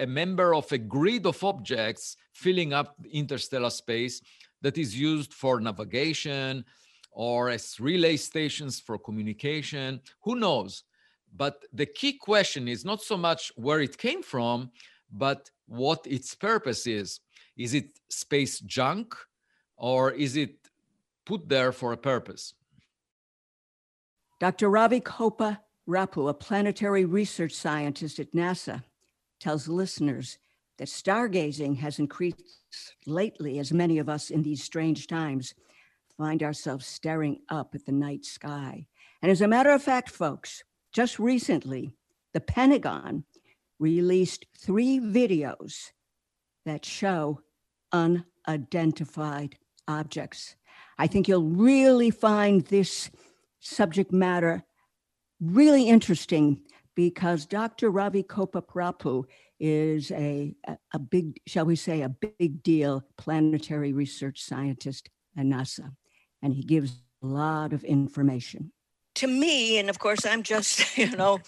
a, 0.00 0.04
a 0.04 0.06
member 0.06 0.54
of 0.54 0.70
a 0.72 0.78
grid 0.78 1.26
of 1.26 1.42
objects 1.42 2.16
filling 2.32 2.72
up 2.72 2.96
interstellar 3.10 3.70
space 3.70 4.20
that 4.62 4.78
is 4.78 4.98
used 4.98 5.32
for 5.32 5.60
navigation, 5.60 6.64
or 7.10 7.50
as 7.50 7.78
relay 7.78 8.16
stations 8.16 8.80
for 8.80 8.98
communication. 8.98 10.00
Who 10.22 10.36
knows? 10.36 10.84
But 11.36 11.64
the 11.72 11.86
key 11.86 12.14
question 12.14 12.68
is 12.68 12.84
not 12.84 13.02
so 13.02 13.16
much 13.16 13.52
where 13.56 13.80
it 13.80 13.98
came 13.98 14.22
from, 14.22 14.70
but 15.12 15.50
what 15.66 16.06
its 16.06 16.34
purpose 16.34 16.86
is. 16.86 17.20
Is 17.56 17.74
it 17.74 17.98
space 18.08 18.60
junk 18.60 19.14
or 19.76 20.10
is 20.12 20.36
it 20.36 20.56
put 21.24 21.48
there 21.48 21.72
for 21.72 21.92
a 21.92 21.96
purpose? 21.96 22.54
Dr. 24.40 24.68
Ravi 24.68 25.00
Kopa 25.00 25.58
Rapu, 25.88 26.30
a 26.30 26.34
planetary 26.34 27.04
research 27.04 27.52
scientist 27.52 28.18
at 28.18 28.32
NASA, 28.32 28.82
tells 29.38 29.68
listeners 29.68 30.38
that 30.78 30.88
stargazing 30.88 31.76
has 31.76 31.98
increased 31.98 32.42
lately 33.06 33.58
as 33.58 33.72
many 33.72 33.98
of 33.98 34.08
us 34.08 34.30
in 34.30 34.42
these 34.42 34.62
strange 34.62 35.06
times 35.06 35.54
find 36.16 36.42
ourselves 36.42 36.86
staring 36.86 37.38
up 37.48 37.74
at 37.74 37.84
the 37.84 37.92
night 37.92 38.24
sky. 38.24 38.86
And 39.20 39.30
as 39.30 39.40
a 39.40 39.48
matter 39.48 39.70
of 39.70 39.82
fact, 39.82 40.10
folks, 40.10 40.64
just 40.92 41.18
recently, 41.18 41.94
the 42.32 42.40
Pentagon 42.40 43.24
released 43.78 44.46
three 44.56 44.98
videos 45.00 45.90
that 46.64 46.84
show 46.84 47.40
unidentified 47.92 49.56
objects. 49.88 50.56
I 50.98 51.06
think 51.06 51.28
you'll 51.28 51.42
really 51.48 52.10
find 52.10 52.64
this 52.66 53.10
subject 53.60 54.12
matter 54.12 54.64
really 55.40 55.88
interesting 55.88 56.60
because 56.94 57.46
Dr. 57.46 57.90
Ravi 57.90 58.22
Kopparapu 58.22 59.24
is 59.58 60.10
a, 60.12 60.54
a 60.92 60.98
big, 60.98 61.40
shall 61.46 61.64
we 61.64 61.76
say, 61.76 62.02
a 62.02 62.08
big 62.08 62.62
deal 62.62 63.02
planetary 63.16 63.92
research 63.92 64.42
scientist 64.42 65.08
at 65.36 65.44
NASA. 65.44 65.90
And 66.42 66.54
he 66.54 66.62
gives 66.62 67.02
a 67.22 67.26
lot 67.26 67.72
of 67.72 67.84
information. 67.84 68.72
To 69.16 69.26
me, 69.28 69.78
and 69.78 69.88
of 69.88 69.98
course, 69.98 70.26
I'm 70.26 70.42
just, 70.42 70.98
you 70.98 71.10
know, 71.10 71.38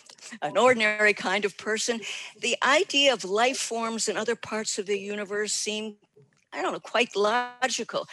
an 0.43 0.57
ordinary 0.57 1.15
kind 1.15 1.45
of 1.45 1.57
person, 1.57 2.01
the 2.41 2.57
idea 2.65 3.13
of 3.13 3.25
life 3.25 3.59
forms 3.59 4.09
in 4.09 4.17
other 4.17 4.37
parts 4.37 4.79
of 4.79 4.87
the 4.87 4.99
universe 4.99 5.53
seem, 5.53 5.97
I 6.53 6.63
don't 6.63 6.73
know, 6.73 6.81
quite 6.81 7.17
logical. 7.17 8.07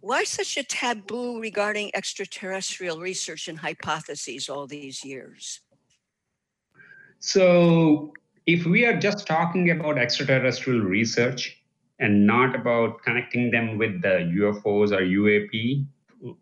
Why 0.00 0.24
such 0.24 0.56
a 0.56 0.62
taboo 0.62 1.40
regarding 1.40 1.90
extraterrestrial 1.94 3.00
research 3.00 3.48
and 3.48 3.58
hypotheses 3.58 4.48
all 4.48 4.66
these 4.66 5.04
years? 5.04 5.60
So, 7.18 8.14
if 8.46 8.64
we 8.64 8.86
are 8.86 8.98
just 8.98 9.26
talking 9.26 9.70
about 9.70 9.98
extraterrestrial 9.98 10.80
research 10.80 11.58
and 11.98 12.26
not 12.26 12.54
about 12.54 13.02
connecting 13.02 13.50
them 13.50 13.76
with 13.76 14.00
the 14.00 14.32
UFOs 14.40 14.90
or 14.90 15.02
UAP, 15.02 15.84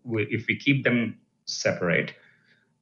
if 0.06 0.46
we 0.46 0.56
keep 0.56 0.84
them 0.84 1.18
separate, 1.46 2.14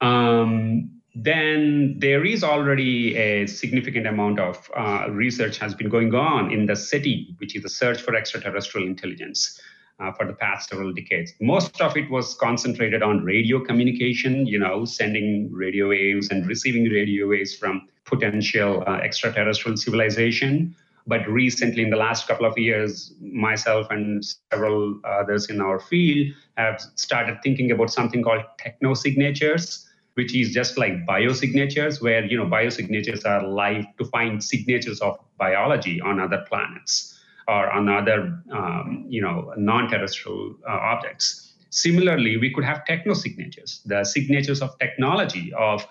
um, 0.01 0.91
then 1.15 1.97
there 1.99 2.25
is 2.25 2.45
already 2.45 3.17
a 3.17 3.47
significant 3.47 4.07
amount 4.07 4.39
of 4.39 4.71
uh, 4.77 5.07
research 5.11 5.57
has 5.59 5.75
been 5.75 5.89
going 5.89 6.15
on 6.15 6.51
in 6.53 6.67
the 6.67 6.77
SETI, 6.77 7.35
which 7.39 7.57
is 7.57 7.63
the 7.63 7.71
search 7.71 8.03
for 8.03 8.15
extraterrestrial 8.15 8.87
intelligence 8.87 9.59
uh, 9.99 10.13
for 10.13 10.27
the 10.27 10.35
past 10.35 10.69
several 10.69 10.93
decades. 10.93 11.33
Most 11.41 11.81
of 11.81 11.97
it 11.97 12.11
was 12.11 12.35
concentrated 12.35 13.03
on 13.03 13.25
radio 13.25 13.65
communication, 13.65 14.47
you 14.47 14.59
know, 14.59 14.85
sending 14.85 15.51
radio 15.51 15.89
waves 15.89 16.29
and 16.31 16.47
receiving 16.47 16.85
radio 16.85 17.29
waves 17.29 17.57
from 17.57 17.89
potential 18.05 18.85
uh, 18.87 18.97
extraterrestrial 18.97 19.77
civilization. 19.77 20.77
But 21.07 21.29
recently, 21.29 21.83
in 21.83 21.91
the 21.91 21.97
last 21.97 22.27
couple 22.27 22.47
of 22.47 22.59
years, 22.59 23.15
myself 23.21 23.87
and 23.91 24.25
several 24.51 25.01
others 25.05 25.49
in 25.49 25.61
our 25.61 25.79
field 25.79 26.35
have 26.57 26.81
started 26.97 27.39
thinking 27.43 27.71
about 27.71 27.93
something 27.93 28.23
called 28.23 28.43
technosignatures, 28.59 29.85
which 30.15 30.35
is 30.35 30.53
just 30.53 30.77
like 30.77 31.07
biosignatures, 31.07 32.03
where 32.03 32.25
you 32.25 32.37
know 32.37 32.47
biosignatures 32.47 33.25
are 33.25 33.47
live 33.47 33.85
to 33.99 34.05
find 34.07 34.43
signatures 34.43 35.01
of 35.01 35.19
biology 35.39 36.01
on 36.01 36.19
other 36.19 36.45
planets 36.49 37.17
or 37.47 37.71
on 37.71 37.89
other 37.89 38.43
um, 38.53 39.05
you 39.09 39.23
know 39.23 39.53
non-terrestrial 39.57 40.57
uh, 40.69 40.73
objects. 40.73 41.55
Similarly, 41.71 42.37
we 42.37 42.53
could 42.53 42.65
have 42.65 42.83
technosignatures, 42.89 43.83
the 43.85 44.03
signatures 44.03 44.63
of 44.63 44.77
technology 44.79 45.53
of 45.53 45.87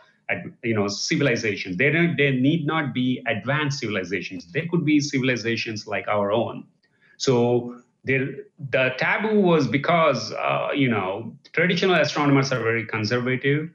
you 0.63 0.73
know 0.73 0.88
civilizations. 0.88 1.77
They 1.77 1.91
don't, 1.91 2.15
they 2.17 2.31
need 2.31 2.65
not 2.65 2.93
be 2.93 3.23
advanced 3.27 3.79
civilizations. 3.79 4.51
They 4.51 4.65
could 4.67 4.85
be 4.85 4.99
civilizations 4.99 5.88
like 5.88 6.07
our 6.07 6.31
own. 6.31 6.65
So 7.17 7.81
there, 8.03 8.27
the 8.71 8.93
taboo 8.97 9.39
was 9.39 9.67
because 9.67 10.31
uh, 10.33 10.69
you 10.75 10.89
know 10.89 11.35
traditional 11.53 11.95
astronomers 11.95 12.51
are 12.51 12.61
very 12.61 12.85
conservative. 12.85 13.69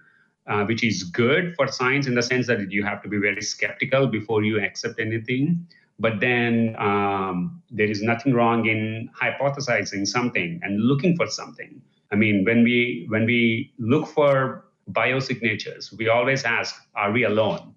Uh, 0.47 0.65
which 0.65 0.83
is 0.83 1.05
good 1.05 1.55
for 1.55 1.69
science 1.69 2.09
in 2.09 2.15
the 2.15 2.23
sense 2.23 2.47
that 2.47 2.73
you 2.73 2.83
have 2.83 3.01
to 3.03 3.09
be 3.09 3.19
very 3.19 3.41
skeptical 3.41 4.09
before 4.09 4.43
you 4.43 4.59
accept 4.59 4.99
anything 4.99 5.65
but 6.01 6.19
then 6.19 6.75
um, 6.79 7.63
there 7.71 7.89
is 7.89 8.03
nothing 8.03 8.33
wrong 8.33 8.67
in 8.67 9.09
hypothesizing 9.21 10.09
something 10.09 10.59
and 10.65 10.81
looking 10.81 11.15
for 11.15 11.27
something 11.27 11.81
i 12.11 12.17
mean 12.17 12.45
when 12.45 12.65
we 12.65 13.07
when 13.11 13.27
we 13.27 13.73
look 13.79 14.09
for 14.09 14.65
biosignatures 14.93 15.97
we 15.97 16.09
always 16.09 16.45
ask 16.45 16.75
are 16.95 17.13
we 17.13 17.25
alone 17.25 17.75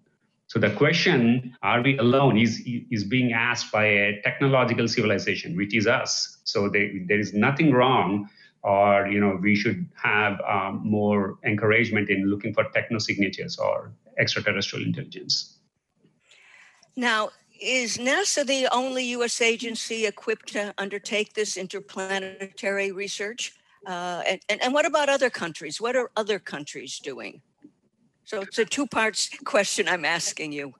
so 0.47 0.60
the 0.60 0.69
question 0.71 1.56
are 1.62 1.82
we 1.82 1.97
alone 1.97 2.38
is 2.38 2.62
is 2.91 3.04
being 3.04 3.34
asked 3.34 3.71
by 3.71 3.86
a 3.86 4.21
technological 4.23 4.88
civilization 4.88 5.56
which 5.56 5.76
is 5.76 5.88
us 5.88 6.38
so 6.43 6.69
they, 6.69 7.02
there 7.08 7.19
is 7.19 7.34
nothing 7.34 7.71
wrong 7.71 8.30
or 8.63 9.08
you 9.08 9.19
know 9.19 9.38
we 9.41 9.56
should 9.56 9.86
have 9.95 10.39
um, 10.47 10.82
more 10.84 11.38
encouragement 11.43 12.10
in 12.10 12.30
looking 12.30 12.54
for 12.54 12.65
technosignatures 12.65 13.60
or 13.60 13.91
extraterrestrial 14.17 14.86
intelligence 14.86 15.60
now 16.95 17.30
is 17.63 17.97
NASA 17.97 18.45
the 18.45 18.67
only 18.71 19.06
U.S. 19.17 19.41
agency 19.41 20.06
equipped 20.06 20.49
to 20.49 20.73
undertake 20.78 21.34
this 21.34 21.56
interplanetary 21.56 22.91
research? 22.91 23.54
Uh, 23.86 24.24
and, 24.28 24.39
and, 24.50 24.63
and 24.63 24.74
what 24.74 24.86
about 24.86 25.10
other 25.10 25.30
countries? 25.30 25.82
What 25.82 25.96
are 25.96 26.10
other 26.15 26.39
countries 26.39 27.00
doing? 27.00 27.41
So 28.24 28.41
it's 28.41 28.58
a 28.58 28.65
two 28.65 28.88
parts 28.88 29.30
question 29.46 29.88
I'm 29.88 30.06
asking 30.06 30.54
you. 30.54 30.74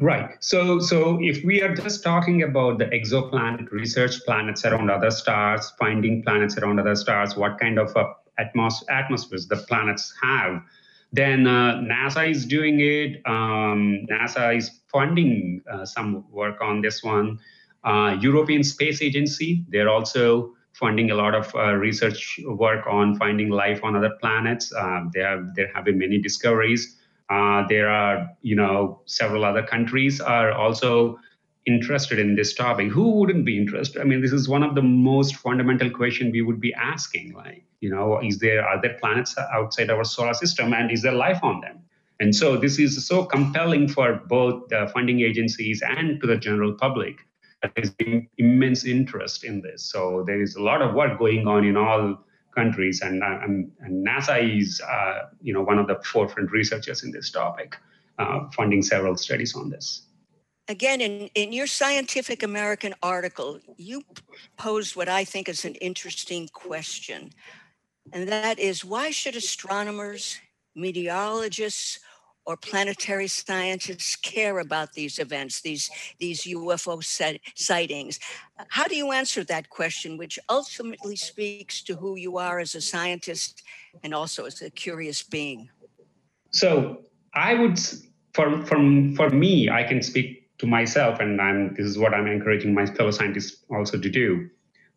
Right. 0.00 0.30
So, 0.40 0.78
so 0.78 1.18
if 1.20 1.44
we 1.44 1.60
are 1.62 1.74
just 1.74 2.02
talking 2.02 2.42
about 2.42 2.78
the 2.78 2.86
exoplanet 2.86 3.70
research, 3.70 4.24
planets 4.24 4.64
around 4.64 4.90
other 4.90 5.10
stars, 5.10 5.70
finding 5.78 6.22
planets 6.22 6.56
around 6.56 6.80
other 6.80 6.94
stars, 6.94 7.36
what 7.36 7.60
kind 7.60 7.78
of 7.78 7.94
uh, 7.94 8.04
atmos- 8.40 8.84
atmospheres 8.88 9.48
the 9.48 9.56
planets 9.56 10.14
have, 10.22 10.62
then 11.12 11.46
uh, 11.46 11.74
NASA 11.82 12.30
is 12.30 12.46
doing 12.46 12.80
it. 12.80 13.20
Um, 13.26 14.06
NASA 14.10 14.56
is 14.56 14.80
funding 14.90 15.60
uh, 15.70 15.84
some 15.84 16.24
work 16.30 16.62
on 16.62 16.80
this 16.80 17.02
one. 17.02 17.38
Uh, 17.84 18.16
European 18.18 18.64
Space 18.64 19.02
Agency, 19.02 19.64
they're 19.68 19.90
also 19.90 20.54
funding 20.72 21.10
a 21.10 21.14
lot 21.14 21.34
of 21.34 21.54
uh, 21.54 21.74
research 21.74 22.40
work 22.46 22.86
on 22.86 23.16
finding 23.16 23.50
life 23.50 23.84
on 23.84 23.94
other 23.96 24.16
planets. 24.20 24.72
Uh, 24.72 25.04
there 25.12 25.28
have 25.28 25.54
there 25.54 25.70
have 25.74 25.84
been 25.84 25.98
many 25.98 26.18
discoveries. 26.18 26.96
Uh, 27.28 27.64
there 27.68 27.88
are 27.88 28.28
you 28.42 28.56
know 28.56 29.00
several 29.06 29.44
other 29.44 29.62
countries 29.62 30.20
are 30.20 30.52
also 30.52 31.18
interested 31.66 32.18
in 32.18 32.34
this 32.34 32.54
topic 32.54 32.88
who 32.88 33.10
wouldn't 33.12 33.44
be 33.44 33.56
interested 33.56 34.00
i 34.00 34.04
mean 34.04 34.20
this 34.20 34.32
is 34.32 34.48
one 34.48 34.64
of 34.64 34.74
the 34.74 34.82
most 34.82 35.36
fundamental 35.36 35.88
question 35.88 36.32
we 36.32 36.42
would 36.42 36.60
be 36.60 36.74
asking 36.74 37.32
like 37.34 37.64
you 37.80 37.88
know 37.88 38.20
is 38.20 38.38
there 38.40 38.66
are 38.66 38.82
there 38.82 38.96
planets 38.98 39.36
outside 39.54 39.88
our 39.88 40.02
solar 40.02 40.34
system 40.34 40.72
and 40.72 40.90
is 40.90 41.02
there 41.02 41.12
life 41.12 41.38
on 41.44 41.60
them 41.60 41.78
and 42.18 42.34
so 42.34 42.56
this 42.56 42.80
is 42.80 43.06
so 43.06 43.24
compelling 43.24 43.86
for 43.86 44.14
both 44.26 44.68
the 44.70 44.90
funding 44.92 45.20
agencies 45.20 45.82
and 45.82 46.20
to 46.20 46.26
the 46.26 46.36
general 46.36 46.72
public 46.72 47.20
there's 47.74 47.92
immense 48.38 48.84
interest 48.84 49.44
in 49.44 49.60
this 49.60 49.82
so 49.84 50.24
there 50.26 50.42
is 50.42 50.56
a 50.56 50.62
lot 50.62 50.82
of 50.82 50.94
work 50.94 51.18
going 51.18 51.46
on 51.46 51.64
in 51.64 51.76
all 51.76 52.18
countries 52.54 53.00
and, 53.00 53.22
and, 53.22 53.70
and 53.80 54.06
nasa 54.06 54.36
is 54.58 54.80
uh, 54.80 55.28
you 55.40 55.52
know 55.54 55.62
one 55.62 55.78
of 55.78 55.86
the 55.86 55.98
forefront 56.04 56.50
researchers 56.50 57.02
in 57.02 57.10
this 57.10 57.30
topic 57.30 57.76
uh, 58.18 58.40
funding 58.54 58.82
several 58.82 59.16
studies 59.16 59.54
on 59.54 59.70
this 59.70 60.02
again, 60.68 61.00
in, 61.00 61.28
in 61.34 61.52
your 61.52 61.66
Scientific 61.66 62.42
American 62.42 62.94
article, 63.02 63.60
you 63.76 64.02
posed 64.56 64.96
what 64.96 65.08
I 65.08 65.24
think 65.24 65.48
is 65.48 65.64
an 65.64 65.74
interesting 65.76 66.48
question. 66.52 67.30
And 68.12 68.28
that 68.28 68.58
is 68.58 68.84
why 68.84 69.10
should 69.10 69.36
astronomers, 69.36 70.38
meteorologists, 70.74 72.00
or 72.44 72.56
planetary 72.56 73.28
scientists 73.28 74.16
care 74.16 74.58
about 74.58 74.92
these 74.92 75.18
events, 75.18 75.60
these, 75.60 75.90
these 76.18 76.42
UFO 76.42 77.02
set, 77.02 77.40
sightings? 77.54 78.18
How 78.68 78.84
do 78.84 78.96
you 78.96 79.12
answer 79.12 79.44
that 79.44 79.70
question, 79.70 80.16
which 80.16 80.38
ultimately 80.48 81.16
speaks 81.16 81.82
to 81.82 81.94
who 81.94 82.16
you 82.16 82.38
are 82.38 82.58
as 82.58 82.74
a 82.74 82.80
scientist 82.80 83.62
and 84.02 84.14
also 84.14 84.44
as 84.44 84.60
a 84.62 84.70
curious 84.70 85.22
being? 85.22 85.68
So 86.50 87.02
I 87.34 87.54
would, 87.54 87.78
for, 88.34 88.64
for, 88.66 88.76
for 89.16 89.30
me, 89.30 89.70
I 89.70 89.84
can 89.84 90.02
speak 90.02 90.42
to 90.58 90.66
myself, 90.66 91.20
and 91.20 91.40
I'm, 91.40 91.74
this 91.74 91.86
is 91.86 91.98
what 91.98 92.14
I'm 92.14 92.26
encouraging 92.26 92.74
my 92.74 92.86
fellow 92.86 93.10
scientists 93.10 93.64
also 93.70 93.98
to 93.98 94.08
do, 94.08 94.48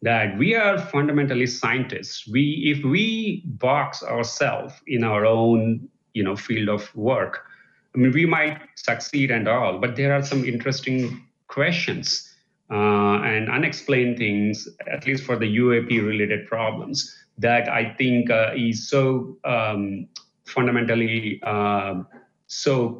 that 0.02 0.38
we 0.38 0.54
are 0.56 0.78
fundamentally 0.78 1.48
scientists. 1.48 2.28
We, 2.28 2.74
if 2.76 2.84
we 2.86 3.44
box 3.46 4.04
ourselves 4.04 4.74
in 4.88 5.04
our 5.04 5.26
own, 5.26 5.90
you 6.16 6.24
know, 6.24 6.36
field 6.36 6.70
of 6.70 6.96
work, 6.96 7.46
I 7.94 7.98
mean, 7.98 8.12
we 8.12 8.26
might 8.26 8.60
succeed 8.76 9.32
and 9.32 9.48
all, 9.48 9.78
but 9.80 9.96
there 9.96 10.14
are 10.14 10.24
some 10.24 10.44
interesting 10.44 11.26
questions 11.48 12.30
uh, 12.72 13.22
and 13.22 13.50
unexplained 13.50 14.18
things, 14.18 14.68
at 14.92 15.06
least 15.06 15.24
for 15.24 15.38
the 15.38 15.58
UAP-related 15.58 16.48
problems, 16.48 17.16
that 17.38 17.70
I 17.70 17.94
think 17.94 18.30
uh, 18.30 18.52
is 18.56 18.90
so 18.90 19.38
um, 19.46 20.08
fundamentally 20.46 21.40
uh, 21.44 22.04
so 22.48 23.00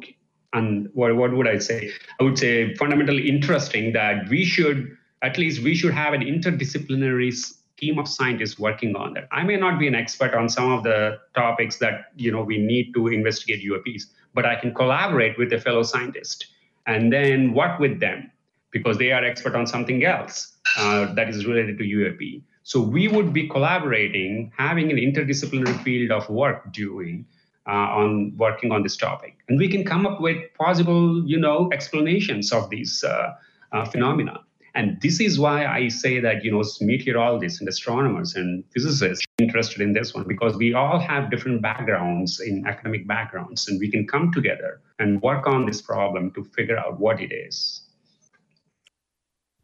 and 0.52 0.88
what, 0.94 1.14
what 1.16 1.32
would 1.32 1.46
I 1.46 1.58
say? 1.58 1.90
I 2.18 2.24
would 2.24 2.38
say 2.38 2.74
fundamentally 2.76 3.28
interesting 3.28 3.92
that 3.92 4.28
we 4.28 4.44
should, 4.44 4.96
at 5.22 5.36
least 5.36 5.62
we 5.62 5.74
should 5.74 5.92
have 5.92 6.14
an 6.14 6.22
interdisciplinary 6.22 7.34
team 7.76 7.98
of 7.98 8.08
scientists 8.08 8.58
working 8.58 8.96
on 8.96 9.14
that. 9.14 9.28
I 9.30 9.42
may 9.42 9.56
not 9.56 9.78
be 9.78 9.86
an 9.86 9.94
expert 9.94 10.34
on 10.34 10.48
some 10.48 10.72
of 10.72 10.82
the 10.82 11.18
topics 11.34 11.76
that 11.78 12.12
you 12.16 12.32
know 12.32 12.42
we 12.42 12.58
need 12.58 12.92
to 12.94 13.08
investigate 13.08 13.64
UAPs, 13.64 14.04
but 14.34 14.46
I 14.46 14.56
can 14.56 14.74
collaborate 14.74 15.38
with 15.38 15.52
a 15.52 15.60
fellow 15.60 15.82
scientist 15.82 16.46
and 16.86 17.12
then 17.12 17.52
work 17.52 17.78
with 17.78 18.00
them 18.00 18.30
because 18.70 18.98
they 18.98 19.12
are 19.12 19.24
expert 19.24 19.54
on 19.54 19.66
something 19.66 20.04
else 20.04 20.56
uh, 20.78 21.12
that 21.14 21.28
is 21.28 21.46
related 21.46 21.78
to 21.78 21.84
UAP. 21.84 22.42
So 22.62 22.80
we 22.80 23.08
would 23.08 23.32
be 23.32 23.48
collaborating, 23.48 24.52
having 24.56 24.90
an 24.90 24.96
interdisciplinary 24.96 25.82
field 25.82 26.10
of 26.10 26.28
work 26.28 26.72
doing, 26.72 27.24
uh, 27.66 28.00
on 28.00 28.36
working 28.36 28.72
on 28.72 28.82
this 28.82 28.96
topic, 28.96 29.36
and 29.48 29.58
we 29.58 29.68
can 29.68 29.84
come 29.84 30.06
up 30.06 30.20
with 30.20 30.38
possible, 30.54 31.26
you 31.26 31.38
know, 31.38 31.68
explanations 31.72 32.52
of 32.52 32.70
these 32.70 33.02
uh, 33.02 33.34
uh, 33.72 33.84
phenomena. 33.84 34.40
And 34.76 35.00
this 35.00 35.20
is 35.20 35.38
why 35.38 35.64
I 35.64 35.88
say 35.88 36.20
that 36.20 36.44
you 36.44 36.50
know 36.50 36.62
meteorologists 36.82 37.60
and 37.60 37.68
astronomers 37.68 38.34
and 38.34 38.62
physicists 38.74 39.24
interested 39.38 39.80
in 39.80 39.94
this 39.94 40.12
one 40.14 40.28
because 40.28 40.54
we 40.54 40.74
all 40.74 40.98
have 40.98 41.30
different 41.30 41.62
backgrounds 41.62 42.40
in 42.40 42.66
academic 42.66 43.06
backgrounds, 43.06 43.68
and 43.68 43.80
we 43.80 43.90
can 43.90 44.06
come 44.06 44.30
together 44.32 44.82
and 44.98 45.22
work 45.22 45.46
on 45.46 45.64
this 45.64 45.80
problem 45.80 46.30
to 46.32 46.44
figure 46.44 46.76
out 46.76 47.00
what 47.00 47.22
it 47.22 47.32
is. 47.32 47.85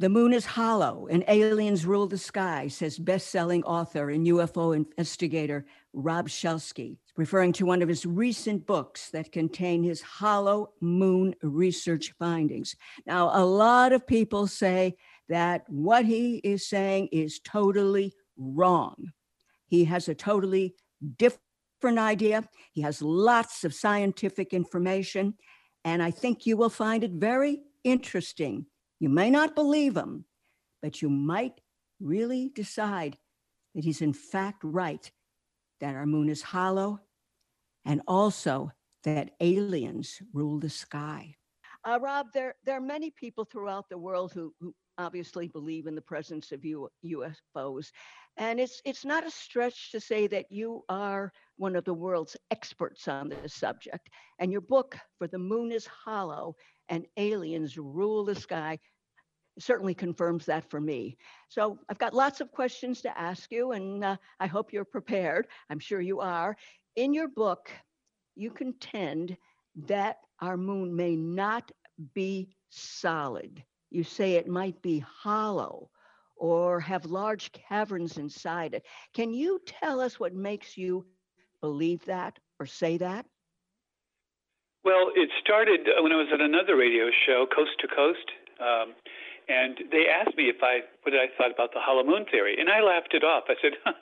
The 0.02 0.08
moon 0.08 0.32
is 0.32 0.44
hollow 0.44 1.06
and 1.08 1.22
aliens 1.28 1.86
rule 1.86 2.08
the 2.08 2.18
sky, 2.18 2.66
says 2.66 2.98
best-selling 2.98 3.62
author 3.62 4.10
and 4.10 4.26
UFO 4.26 4.74
investigator 4.74 5.64
Rob 5.92 6.28
Shelsky, 6.28 6.96
referring 7.16 7.52
to 7.52 7.66
one 7.66 7.82
of 7.82 7.88
his 7.88 8.04
recent 8.04 8.66
books 8.66 9.10
that 9.10 9.30
contain 9.30 9.84
his 9.84 10.02
hollow 10.02 10.72
moon 10.80 11.36
research 11.40 12.14
findings. 12.18 12.74
Now, 13.06 13.30
a 13.32 13.44
lot 13.44 13.92
of 13.92 14.04
people 14.04 14.48
say 14.48 14.96
that 15.28 15.62
what 15.68 16.04
he 16.04 16.38
is 16.38 16.66
saying 16.66 17.10
is 17.12 17.38
totally 17.38 18.12
wrong. 18.36 19.12
He 19.68 19.84
has 19.84 20.08
a 20.08 20.16
totally 20.16 20.74
different 21.16 22.00
idea. 22.00 22.42
He 22.72 22.80
has 22.80 23.02
lots 23.02 23.62
of 23.62 23.72
scientific 23.72 24.52
information, 24.52 25.34
and 25.84 26.02
I 26.02 26.10
think 26.10 26.44
you 26.44 26.56
will 26.56 26.70
find 26.70 27.04
it 27.04 27.12
very 27.12 27.60
interesting 27.84 28.66
you 29.02 29.08
may 29.08 29.30
not 29.30 29.56
believe 29.56 29.96
him, 29.96 30.24
but 30.80 31.02
you 31.02 31.10
might 31.10 31.60
really 31.98 32.52
decide 32.54 33.18
that 33.74 33.82
he's 33.82 34.00
in 34.00 34.12
fact 34.12 34.62
right, 34.62 35.10
that 35.80 35.96
our 35.96 36.06
moon 36.06 36.28
is 36.28 36.40
hollow, 36.40 37.00
and 37.84 38.00
also 38.06 38.70
that 39.02 39.32
aliens 39.40 40.22
rule 40.32 40.60
the 40.60 40.70
sky. 40.70 41.34
Uh, 41.84 41.98
Rob, 42.00 42.28
there, 42.32 42.54
there 42.64 42.76
are 42.76 42.80
many 42.80 43.10
people 43.10 43.44
throughout 43.44 43.88
the 43.88 43.98
world 43.98 44.32
who, 44.32 44.54
who 44.60 44.72
obviously 44.98 45.48
believe 45.48 45.88
in 45.88 45.96
the 45.96 46.00
presence 46.00 46.52
of 46.52 46.64
U- 46.64 46.88
UFOs. 47.04 47.90
And 48.36 48.60
it's, 48.60 48.80
it's 48.84 49.04
not 49.04 49.26
a 49.26 49.30
stretch 49.32 49.90
to 49.90 49.98
say 49.98 50.28
that 50.28 50.46
you 50.48 50.84
are 50.88 51.32
one 51.56 51.74
of 51.74 51.84
the 51.84 51.92
world's 51.92 52.36
experts 52.52 53.08
on 53.08 53.30
this 53.30 53.54
subject. 53.54 54.08
And 54.38 54.52
your 54.52 54.60
book, 54.60 54.96
For 55.18 55.26
the 55.26 55.38
Moon 55.38 55.72
is 55.72 55.86
Hollow 55.86 56.54
and 56.88 57.04
Aliens 57.16 57.76
Rule 57.76 58.24
the 58.24 58.34
Sky, 58.34 58.78
certainly 59.58 59.94
confirms 59.94 60.46
that 60.46 60.68
for 60.70 60.80
me. 60.80 61.16
So 61.48 61.78
I've 61.88 61.98
got 61.98 62.14
lots 62.14 62.40
of 62.40 62.52
questions 62.52 63.02
to 63.02 63.18
ask 63.18 63.50
you, 63.50 63.72
and 63.72 64.04
uh, 64.04 64.16
I 64.40 64.46
hope 64.46 64.72
you're 64.72 64.84
prepared. 64.84 65.46
I'm 65.70 65.78
sure 65.78 66.00
you 66.00 66.20
are. 66.20 66.56
In 66.96 67.14
your 67.14 67.28
book, 67.28 67.70
you 68.34 68.50
contend 68.50 69.36
that 69.86 70.18
our 70.40 70.56
moon 70.56 70.94
may 70.94 71.16
not 71.16 71.70
be 72.14 72.48
solid. 72.70 73.62
You 73.90 74.04
say 74.04 74.32
it 74.32 74.48
might 74.48 74.80
be 74.82 74.98
hollow 75.00 75.90
or 76.36 76.80
have 76.80 77.04
large 77.04 77.52
caverns 77.52 78.18
inside 78.18 78.74
it. 78.74 78.84
Can 79.14 79.32
you 79.32 79.60
tell 79.66 80.00
us 80.00 80.18
what 80.18 80.34
makes 80.34 80.76
you 80.76 81.06
believe 81.60 82.04
that 82.06 82.38
or 82.58 82.66
say 82.66 82.96
that? 82.96 83.26
Well, 84.84 85.12
it 85.14 85.30
started 85.40 85.80
when 86.00 86.10
I 86.10 86.16
was 86.16 86.26
at 86.32 86.40
another 86.40 86.74
radio 86.76 87.10
show, 87.24 87.46
Coast 87.54 87.70
to 87.80 87.86
Coast. 87.86 88.32
Um, 88.58 88.94
and 89.48 89.78
they 89.90 90.06
asked 90.08 90.36
me 90.36 90.48
if 90.48 90.62
I 90.62 90.86
what 91.02 91.14
I 91.14 91.26
thought 91.36 91.52
about 91.52 91.72
the 91.72 91.80
hollow 91.80 92.04
moon 92.04 92.26
theory, 92.30 92.56
and 92.58 92.70
I 92.70 92.80
laughed 92.80 93.14
it 93.14 93.24
off. 93.24 93.44
I 93.48 93.54
said, 93.60 93.72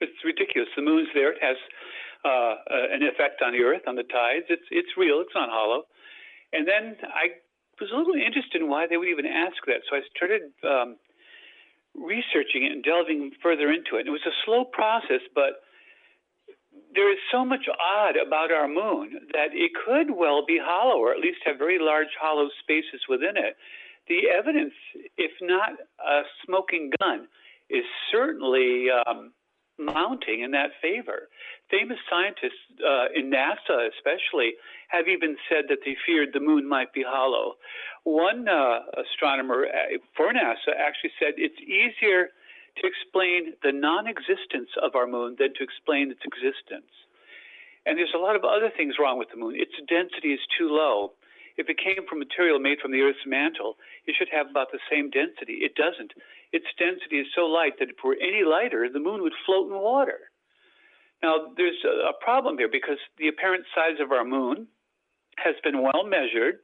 "It's 0.00 0.20
ridiculous. 0.24 0.68
The 0.76 0.82
moon's 0.82 1.08
there. 1.14 1.32
It 1.32 1.42
has 1.42 1.56
uh, 2.24 2.54
an 2.92 3.02
effect 3.02 3.42
on 3.42 3.52
the 3.52 3.62
Earth, 3.62 3.82
on 3.86 3.96
the 3.96 4.06
tides. 4.06 4.46
It's 4.48 4.66
it's 4.70 4.96
real. 4.96 5.20
It's 5.20 5.34
not 5.34 5.50
hollow." 5.50 5.84
And 6.52 6.68
then 6.68 6.96
I 7.02 7.42
was 7.80 7.90
a 7.90 7.96
little 7.96 8.14
interested 8.14 8.62
in 8.62 8.68
why 8.68 8.86
they 8.86 8.96
would 8.96 9.08
even 9.08 9.26
ask 9.26 9.58
that, 9.66 9.82
so 9.90 9.96
I 9.98 10.02
started 10.14 10.54
um, 10.62 10.96
researching 11.98 12.62
it 12.62 12.70
and 12.70 12.84
delving 12.84 13.32
further 13.42 13.74
into 13.74 13.98
it. 13.98 14.06
And 14.06 14.14
it 14.14 14.14
was 14.14 14.26
a 14.26 14.38
slow 14.46 14.62
process, 14.62 15.26
but 15.34 15.66
there 16.94 17.10
is 17.10 17.18
so 17.34 17.44
much 17.44 17.66
odd 17.66 18.14
about 18.14 18.54
our 18.54 18.68
moon 18.70 19.26
that 19.34 19.50
it 19.50 19.72
could 19.74 20.14
well 20.14 20.46
be 20.46 20.62
hollow, 20.62 21.02
or 21.02 21.10
at 21.10 21.18
least 21.18 21.42
have 21.44 21.58
very 21.58 21.78
large 21.82 22.14
hollow 22.14 22.46
spaces 22.62 23.02
within 23.08 23.34
it 23.36 23.58
the 24.08 24.28
evidence, 24.28 24.74
if 25.16 25.32
not 25.40 25.70
a 25.98 26.22
smoking 26.44 26.90
gun, 27.00 27.28
is 27.70 27.84
certainly 28.12 28.86
um, 28.90 29.32
mounting 29.78 30.42
in 30.42 30.50
that 30.52 30.70
favor. 30.80 31.28
Famous 31.70 31.98
scientists 32.08 32.60
uh, 32.84 33.06
in 33.14 33.30
NASA, 33.30 33.88
especially, 33.96 34.54
have 34.88 35.08
even 35.08 35.36
said 35.48 35.64
that 35.68 35.78
they 35.84 35.96
feared 36.06 36.30
the 36.32 36.40
moon 36.40 36.68
might 36.68 36.92
be 36.92 37.02
hollow. 37.06 37.54
One 38.04 38.48
uh, 38.48 38.80
astronomer 39.00 39.66
uh, 39.66 39.98
for 40.16 40.32
NASA 40.32 40.76
actually 40.78 41.12
said 41.18 41.34
it's 41.36 41.58
easier 41.60 42.28
to 42.76 42.86
explain 42.86 43.54
the 43.62 43.72
non 43.72 44.06
existence 44.06 44.68
of 44.82 44.94
our 44.94 45.06
moon 45.06 45.36
than 45.38 45.54
to 45.54 45.62
explain 45.62 46.10
its 46.10 46.20
existence. 46.24 46.90
And 47.86 47.98
there's 47.98 48.14
a 48.14 48.18
lot 48.18 48.36
of 48.36 48.44
other 48.44 48.70
things 48.74 48.94
wrong 48.98 49.18
with 49.18 49.28
the 49.30 49.36
moon. 49.36 49.54
Its 49.56 49.74
density 49.88 50.32
is 50.32 50.40
too 50.58 50.68
low. 50.68 51.12
If 51.56 51.68
it 51.68 51.78
came 51.78 52.06
from 52.08 52.18
material 52.18 52.58
made 52.58 52.80
from 52.80 52.90
the 52.90 53.00
Earth's 53.02 53.26
mantle, 53.26 53.76
it 54.06 54.14
should 54.18 54.28
have 54.32 54.50
about 54.50 54.72
the 54.72 54.82
same 54.90 55.10
density. 55.10 55.62
It 55.62 55.74
doesn't. 55.74 56.12
Its 56.52 56.66
density 56.78 57.20
is 57.20 57.28
so 57.34 57.46
light 57.46 57.78
that 57.78 57.90
if 57.90 57.96
it 57.96 58.04
were 58.04 58.18
any 58.20 58.42
lighter, 58.42 58.88
the 58.90 58.98
moon 58.98 59.22
would 59.22 59.34
float 59.46 59.70
in 59.70 59.78
water. 59.78 60.30
Now, 61.22 61.54
there's 61.56 61.78
a 61.84 62.12
problem 62.22 62.58
here 62.58 62.68
because 62.68 62.98
the 63.18 63.28
apparent 63.28 63.64
size 63.74 63.96
of 64.00 64.12
our 64.12 64.24
moon 64.24 64.66
has 65.38 65.54
been 65.62 65.80
well 65.82 66.04
measured, 66.04 66.58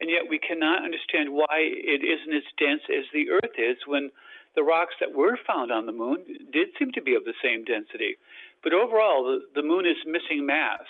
and 0.00 0.10
yet 0.10 0.28
we 0.28 0.38
cannot 0.38 0.84
understand 0.84 1.32
why 1.32 1.58
it 1.58 2.04
isn't 2.04 2.36
as 2.36 2.44
dense 2.58 2.82
as 2.92 3.04
the 3.12 3.30
Earth 3.30 3.56
is 3.58 3.76
when 3.86 4.10
the 4.54 4.62
rocks 4.62 4.94
that 5.00 5.12
were 5.12 5.38
found 5.46 5.72
on 5.72 5.86
the 5.86 5.92
moon 5.92 6.24
did 6.52 6.68
seem 6.78 6.92
to 6.92 7.02
be 7.02 7.14
of 7.14 7.24
the 7.24 7.34
same 7.42 7.64
density. 7.64 8.16
But 8.62 8.72
overall, 8.72 9.24
the, 9.24 9.60
the 9.60 9.66
moon 9.66 9.86
is 9.86 9.96
missing 10.06 10.46
mass. 10.46 10.84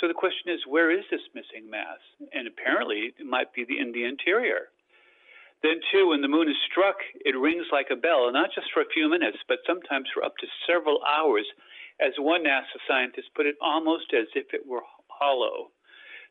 So 0.00 0.08
the 0.08 0.14
question 0.14 0.52
is, 0.52 0.60
where 0.68 0.90
is 0.90 1.04
this 1.10 1.24
missing 1.34 1.70
mass? 1.70 2.00
And 2.32 2.46
apparently, 2.46 3.14
it 3.18 3.24
might 3.24 3.52
be 3.54 3.64
in 3.64 3.92
the 3.92 4.04
interior. 4.04 4.68
Then, 5.62 5.80
too, 5.90 6.08
when 6.08 6.20
the 6.20 6.28
moon 6.28 6.48
is 6.48 6.56
struck, 6.70 6.96
it 7.24 7.34
rings 7.36 7.66
like 7.72 7.88
a 7.90 7.96
bell, 7.96 8.30
not 8.30 8.50
just 8.54 8.68
for 8.74 8.82
a 8.82 8.92
few 8.92 9.08
minutes, 9.08 9.38
but 9.48 9.64
sometimes 9.66 10.08
for 10.12 10.22
up 10.22 10.36
to 10.38 10.46
several 10.68 11.00
hours. 11.02 11.46
As 11.98 12.12
one 12.18 12.44
NASA 12.44 12.76
scientist 12.86 13.32
put 13.34 13.46
it, 13.46 13.56
almost 13.62 14.12
as 14.12 14.28
if 14.34 14.52
it 14.52 14.66
were 14.66 14.84
hollow. 15.08 15.72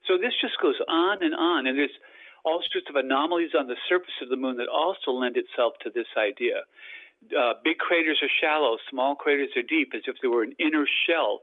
So 0.07 0.17
this 0.17 0.33
just 0.39 0.61
goes 0.61 0.77
on 0.87 1.23
and 1.23 1.33
on, 1.33 1.65
and 1.65 1.77
there's 1.77 1.97
all 2.45 2.61
sorts 2.71 2.85
of 2.87 2.95
anomalies 2.95 3.57
on 3.57 3.65
the 3.65 3.75
surface 3.89 4.13
of 4.21 4.29
the 4.29 4.37
moon 4.37 4.57
that 4.57 4.69
also 4.69 5.09
lend 5.09 5.37
itself 5.37 5.73
to 5.81 5.89
this 5.89 6.05
idea. 6.15 6.61
Uh, 7.33 7.53
big 7.63 7.79
craters 7.79 8.21
are 8.21 8.29
shallow, 8.39 8.77
small 8.91 9.15
craters 9.15 9.49
are 9.57 9.65
deep, 9.65 9.93
as 9.95 10.03
if 10.05 10.15
there 10.21 10.29
were 10.29 10.43
an 10.43 10.53
inner 10.59 10.85
shell 11.07 11.41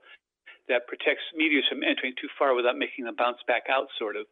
that 0.68 0.86
protects 0.86 1.22
meteors 1.34 1.66
from 1.68 1.82
entering 1.82 2.14
too 2.20 2.28
far 2.38 2.54
without 2.54 2.78
making 2.78 3.04
them 3.04 3.16
bounce 3.16 3.38
back 3.46 3.64
out, 3.70 3.88
sort 3.98 4.16
of. 4.16 4.26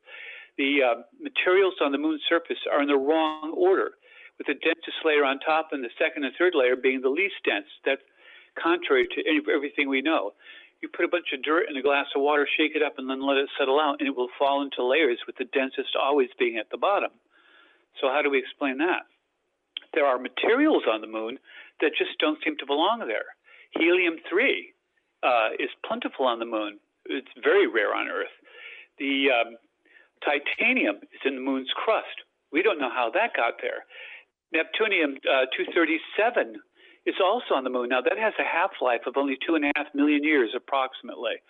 The 0.59 0.83
uh, 0.83 0.95
materials 1.21 1.75
on 1.81 1.93
the 1.93 1.99
moon's 1.99 2.23
surface 2.29 2.59
are 2.71 2.83
in 2.83 2.89
the 2.89 2.99
wrong 2.99 3.55
order, 3.57 3.93
with 4.39 4.47
the 4.47 4.55
densest 4.55 5.05
layer 5.05 5.25
on 5.25 5.41
top 5.41 5.71
and 5.73 5.83
the 5.83 5.93
second 5.99 6.25
and 6.25 6.35
third 6.39 6.55
layer 6.55 6.77
being 6.77 7.01
the 7.01 7.13
least 7.13 7.41
dense. 7.45 7.69
That's 7.85 8.03
contrary 8.59 9.07
to 9.07 9.21
any, 9.29 9.41
everything 9.53 9.89
we 9.89 10.03
know. 10.03 10.33
You 10.81 10.89
put 10.89 11.05
a 11.05 11.13
bunch 11.13 11.33
of 11.35 11.43
dirt 11.43 11.69
in 11.69 11.77
a 11.77 11.83
glass 11.83 12.07
of 12.17 12.23
water, 12.23 12.49
shake 12.57 12.73
it 12.75 12.83
up, 12.83 12.97
and 12.97 13.09
then 13.09 13.21
let 13.21 13.37
it 13.37 13.51
settle 13.59 13.79
out, 13.79 14.01
and 14.01 14.09
it 14.09 14.17
will 14.17 14.33
fall 14.39 14.63
into 14.63 14.85
layers, 14.85 15.21
with 15.27 15.37
the 15.37 15.45
densest 15.53 15.93
always 15.93 16.31
being 16.39 16.57
at 16.57 16.71
the 16.71 16.79
bottom. 16.79 17.11
So, 18.01 18.09
how 18.09 18.23
do 18.23 18.31
we 18.31 18.39
explain 18.39 18.79
that? 18.79 19.05
There 19.93 20.07
are 20.07 20.19
materials 20.19 20.85
on 20.91 21.01
the 21.01 21.07
moon 21.07 21.39
that 21.81 21.99
just 21.99 22.19
don't 22.19 22.39
seem 22.45 22.57
to 22.59 22.67
belong 22.67 23.01
there. 23.07 23.29
Helium 23.77 24.17
3 24.29 24.73
uh, 25.23 25.51
is 25.59 25.71
plentiful 25.87 26.27
on 26.27 26.39
the 26.39 26.47
moon. 26.47 26.79
It's 27.07 27.31
very 27.43 27.67
rare 27.67 27.95
on 27.95 28.09
Earth. 28.09 28.33
The 28.99 29.29
um, 29.33 29.57
titanium 30.25 30.97
is 30.97 31.21
in 31.25 31.35
the 31.37 31.41
moon's 31.41 31.71
crust. 31.75 32.25
We 32.53 32.63
don't 32.63 32.79
know 32.79 32.91
how 32.91 33.11
that 33.15 33.37
got 33.37 33.55
there. 33.63 33.85
Neptunium 34.55 35.17
uh, 35.25 35.47
237 35.55 36.57
is 37.07 37.15
also 37.23 37.55
on 37.55 37.65
the 37.65 37.71
moon. 37.71 37.89
Now, 37.89 38.01
that 38.03 38.19
has 38.19 38.35
a 38.39 38.45
half 38.45 38.71
life 38.83 39.03
of 39.07 39.17
only 39.17 39.39
two 39.47 39.55
and 39.55 39.65
a 39.65 39.73
half 39.77 39.87
million 39.95 40.23
years, 40.25 40.51
approximately. 40.55 41.41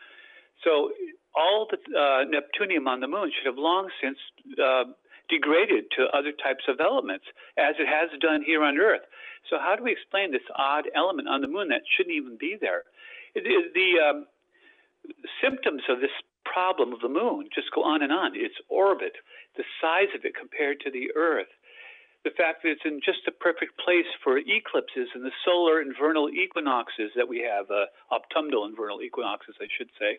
So, 0.62 0.90
all 1.34 1.66
the 1.70 1.78
uh, 1.96 2.26
neptunium 2.26 2.86
on 2.86 3.00
the 3.00 3.08
moon 3.08 3.30
should 3.32 3.46
have 3.46 3.58
long 3.58 3.88
since 4.02 4.18
uh, 4.62 4.84
degraded 5.28 5.84
to 5.96 6.10
other 6.12 6.32
types 6.32 6.64
of 6.68 6.80
elements, 6.80 7.24
as 7.56 7.74
it 7.78 7.86
has 7.86 8.10
done 8.20 8.42
here 8.44 8.62
on 8.62 8.78
Earth. 8.78 9.02
So, 9.48 9.56
how 9.58 9.74
do 9.76 9.82
we 9.82 9.92
explain 9.92 10.30
this 10.30 10.46
odd 10.54 10.84
element 10.94 11.28
on 11.28 11.40
the 11.40 11.48
moon 11.48 11.68
that 11.68 11.82
shouldn't 11.96 12.14
even 12.14 12.36
be 12.38 12.56
there? 12.60 12.84
The 13.34 13.90
um, 14.00 14.26
symptoms 15.42 15.82
of 15.88 16.00
this 16.00 16.14
problem 16.44 16.92
of 16.92 17.00
the 17.00 17.08
moon 17.08 17.48
just 17.54 17.70
go 17.74 17.82
on 17.82 18.02
and 18.02 18.12
on. 18.12 18.32
Its 18.34 18.54
orbit, 18.68 19.12
the 19.56 19.64
size 19.80 20.10
of 20.14 20.24
it 20.24 20.34
compared 20.34 20.80
to 20.80 20.90
the 20.90 21.10
Earth, 21.14 21.50
the 22.24 22.30
fact 22.30 22.62
that 22.62 22.70
it's 22.70 22.84
in 22.84 23.00
just 23.04 23.20
the 23.24 23.32
perfect 23.32 23.78
place 23.78 24.08
for 24.22 24.38
eclipses 24.38 25.08
and 25.14 25.24
the 25.24 25.32
solar 25.44 25.80
and 25.80 25.94
vernal 25.98 26.28
equinoxes 26.28 27.10
that 27.16 27.28
we 27.28 27.40
have, 27.40 27.70
uh, 27.70 27.86
autumnal 28.12 28.64
and 28.64 28.76
vernal 28.76 29.00
equinoxes, 29.00 29.54
I 29.60 29.68
should 29.76 29.88
say. 29.98 30.18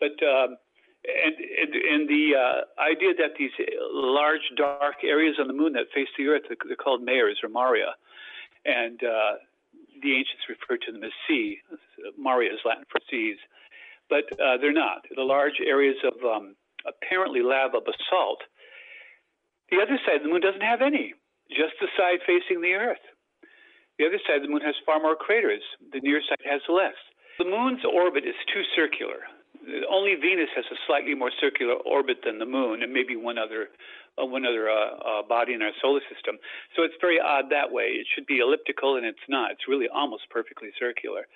But 0.00 0.18
um, 0.26 0.56
and, 1.04 1.34
and, 1.38 1.72
and 1.74 2.08
the 2.08 2.36
uh, 2.36 2.80
idea 2.80 3.14
that 3.14 3.36
these 3.38 3.52
large 3.92 4.52
dark 4.56 5.04
areas 5.04 5.36
on 5.40 5.46
the 5.46 5.54
moon 5.54 5.72
that 5.74 5.86
face 5.94 6.08
the 6.18 6.26
Earth 6.28 6.42
they're 6.48 6.76
called 6.76 7.02
mares 7.02 7.38
or 7.42 7.48
Maria, 7.48 7.94
and 8.64 9.00
uh, 9.02 9.32
the 10.02 10.16
ancients 10.16 10.48
referred 10.48 10.82
to 10.86 10.92
them 10.92 11.04
as 11.04 11.12
sea. 11.28 11.58
Maria 12.18 12.52
is 12.52 12.60
Latin 12.64 12.84
for 12.90 13.00
seas, 13.10 13.36
but 14.08 14.24
uh, 14.40 14.56
they're 14.60 14.72
not. 14.72 15.04
The 15.14 15.22
large 15.22 15.60
areas 15.64 15.96
of 16.04 16.14
um, 16.24 16.56
apparently 16.86 17.42
lava 17.42 17.80
basalt. 17.80 18.42
The 19.70 19.78
other 19.78 19.98
side 20.04 20.16
of 20.16 20.22
the 20.22 20.28
moon 20.28 20.40
doesn't 20.40 20.66
have 20.66 20.82
any, 20.82 21.14
just 21.50 21.78
the 21.80 21.88
side 21.96 22.20
facing 22.26 22.60
the 22.60 22.74
Earth. 22.74 23.04
The 23.98 24.06
other 24.06 24.18
side 24.26 24.40
of 24.40 24.42
the 24.42 24.48
moon 24.48 24.64
has 24.64 24.74
far 24.86 24.98
more 24.98 25.14
craters. 25.14 25.62
The 25.92 26.00
near 26.00 26.20
side 26.24 26.42
has 26.48 26.62
less. 26.68 26.96
The 27.38 27.44
moon's 27.44 27.84
orbit 27.84 28.24
is 28.24 28.34
too 28.52 28.62
circular. 28.74 29.28
Only 29.90 30.16
Venus 30.16 30.48
has 30.56 30.64
a 30.72 30.78
slightly 30.86 31.14
more 31.14 31.30
circular 31.40 31.74
orbit 31.84 32.24
than 32.24 32.38
the 32.38 32.46
moon, 32.48 32.82
and 32.82 32.92
maybe 32.92 33.14
one 33.14 33.38
other 33.38 33.68
one 34.26 34.44
other 34.44 34.68
uh, 34.68 34.74
uh, 34.74 35.22
body 35.22 35.54
in 35.54 35.62
our 35.62 35.72
solar 35.80 36.00
system. 36.12 36.38
So 36.76 36.82
it's 36.82 36.94
very 37.00 37.20
odd 37.20 37.50
that 37.50 37.70
way. 37.70 37.96
It 38.00 38.06
should 38.14 38.26
be 38.26 38.38
elliptical, 38.38 38.96
and 38.96 39.06
it's 39.06 39.26
not. 39.28 39.52
It's 39.52 39.68
really 39.68 39.88
almost 39.88 40.28
perfectly 40.30 40.70
circular. 40.78 41.26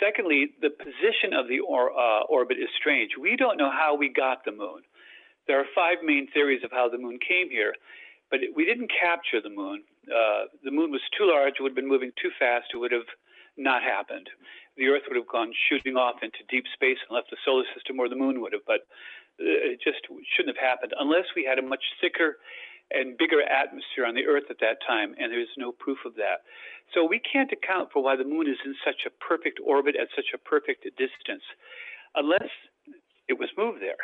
Secondly, 0.00 0.54
the 0.60 0.70
position 0.70 1.34
of 1.36 1.48
the 1.48 1.60
or, 1.60 1.92
uh, 1.92 2.22
orbit 2.28 2.58
is 2.58 2.68
strange. 2.78 3.12
We 3.20 3.36
don't 3.36 3.58
know 3.58 3.70
how 3.70 3.94
we 3.94 4.08
got 4.08 4.44
the 4.44 4.52
moon. 4.52 4.82
There 5.46 5.58
are 5.58 5.66
five 5.74 5.98
main 6.02 6.28
theories 6.32 6.62
of 6.64 6.70
how 6.70 6.88
the 6.88 6.98
moon 6.98 7.18
came 7.18 7.50
here, 7.50 7.74
but 8.30 8.42
it, 8.42 8.50
we 8.56 8.64
didn't 8.64 8.90
capture 8.90 9.40
the 9.42 9.50
moon. 9.50 9.82
Uh, 10.06 10.44
the 10.64 10.70
moon 10.70 10.90
was 10.90 11.02
too 11.16 11.26
large, 11.26 11.54
it 11.58 11.62
would 11.62 11.72
have 11.72 11.76
been 11.76 11.88
moving 11.88 12.12
too 12.20 12.30
fast, 12.38 12.66
it 12.72 12.78
would 12.78 12.92
have 12.92 13.06
not 13.56 13.82
happened. 13.82 14.28
The 14.76 14.88
Earth 14.88 15.02
would 15.08 15.16
have 15.16 15.28
gone 15.28 15.52
shooting 15.68 15.96
off 15.96 16.22
into 16.22 16.38
deep 16.48 16.64
space 16.72 16.96
and 17.06 17.14
left 17.14 17.30
the 17.30 17.36
solar 17.44 17.64
system, 17.74 18.00
or 18.00 18.08
the 18.08 18.16
moon 18.16 18.40
would 18.40 18.54
have, 18.54 18.64
but 18.66 18.86
it 19.38 19.80
just 19.82 20.04
shouldn't 20.36 20.56
have 20.56 20.62
happened 20.62 20.92
unless 20.98 21.26
we 21.34 21.44
had 21.44 21.58
a 21.58 21.62
much 21.62 21.82
thicker 22.00 22.36
and 22.92 23.16
bigger 23.16 23.40
atmosphere 23.40 24.04
on 24.04 24.14
the 24.14 24.26
Earth 24.26 24.44
at 24.50 24.60
that 24.60 24.76
time, 24.86 25.14
and 25.18 25.32
there's 25.32 25.48
no 25.56 25.72
proof 25.72 25.98
of 26.04 26.14
that. 26.16 26.44
So 26.92 27.06
we 27.06 27.20
can't 27.20 27.50
account 27.50 27.88
for 27.92 28.02
why 28.02 28.16
the 28.16 28.24
moon 28.24 28.46
is 28.46 28.60
in 28.64 28.74
such 28.84 29.08
a 29.08 29.10
perfect 29.24 29.60
orbit 29.64 29.96
at 29.96 30.08
such 30.14 30.34
a 30.34 30.38
perfect 30.38 30.84
distance 30.84 31.44
unless 32.14 32.52
it 33.28 33.38
was 33.38 33.48
moved 33.56 33.80
there. 33.80 33.96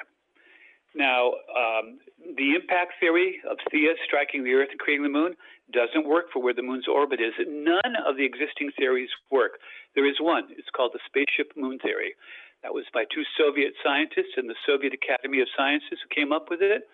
Now, 0.97 1.37
um, 1.53 2.01
the 2.37 2.57
impact 2.57 2.95
theory 2.99 3.41
of 3.49 3.59
Theia 3.69 3.93
striking 4.07 4.43
the 4.43 4.55
Earth 4.55 4.69
and 4.71 4.81
creating 4.81 5.05
the 5.05 5.13
moon 5.13 5.37
doesn't 5.71 6.09
work 6.09 6.33
for 6.33 6.41
where 6.43 6.55
the 6.55 6.63
moon's 6.63 6.89
orbit 6.89 7.21
is. 7.21 7.35
None 7.47 7.93
of 8.07 8.17
the 8.17 8.25
existing 8.25 8.73
theories 8.77 9.11
work. 9.31 9.61
There 9.95 10.09
is 10.09 10.17
one. 10.19 10.49
It's 10.57 10.71
called 10.75 10.93
the 10.95 11.05
spaceship 11.05 11.53
moon 11.57 11.79
theory. 11.79 12.17
That 12.63 12.75
was 12.75 12.85
by 12.93 13.05
two 13.05 13.23
Soviet 13.39 13.75
scientists 13.85 14.35
in 14.37 14.47
the 14.47 14.59
Soviet 14.67 14.93
Academy 14.93 15.41
of 15.41 15.49
Sciences 15.57 15.99
who 16.03 16.15
came 16.15 16.33
up 16.33 16.51
with 16.51 16.61
it. 16.63 16.89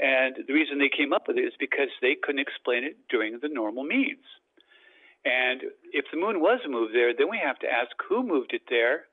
And 0.00 0.36
the 0.46 0.54
reason 0.54 0.78
they 0.78 0.90
came 0.90 1.12
up 1.12 1.28
with 1.28 1.36
it 1.36 1.46
is 1.46 1.54
because 1.58 1.90
they 2.00 2.16
couldn't 2.20 2.40
explain 2.40 2.84
it 2.84 2.96
during 3.10 3.38
the 3.40 3.48
normal 3.48 3.84
means. 3.84 4.24
And 5.24 5.62
if 5.92 6.06
the 6.10 6.18
moon 6.18 6.40
was 6.40 6.60
moved 6.66 6.94
there, 6.94 7.14
then 7.14 7.30
we 7.30 7.38
have 7.38 7.58
to 7.60 7.70
ask 7.70 7.90
who 8.08 8.22
moved 8.22 8.54
it 8.54 8.62
there 8.68 9.06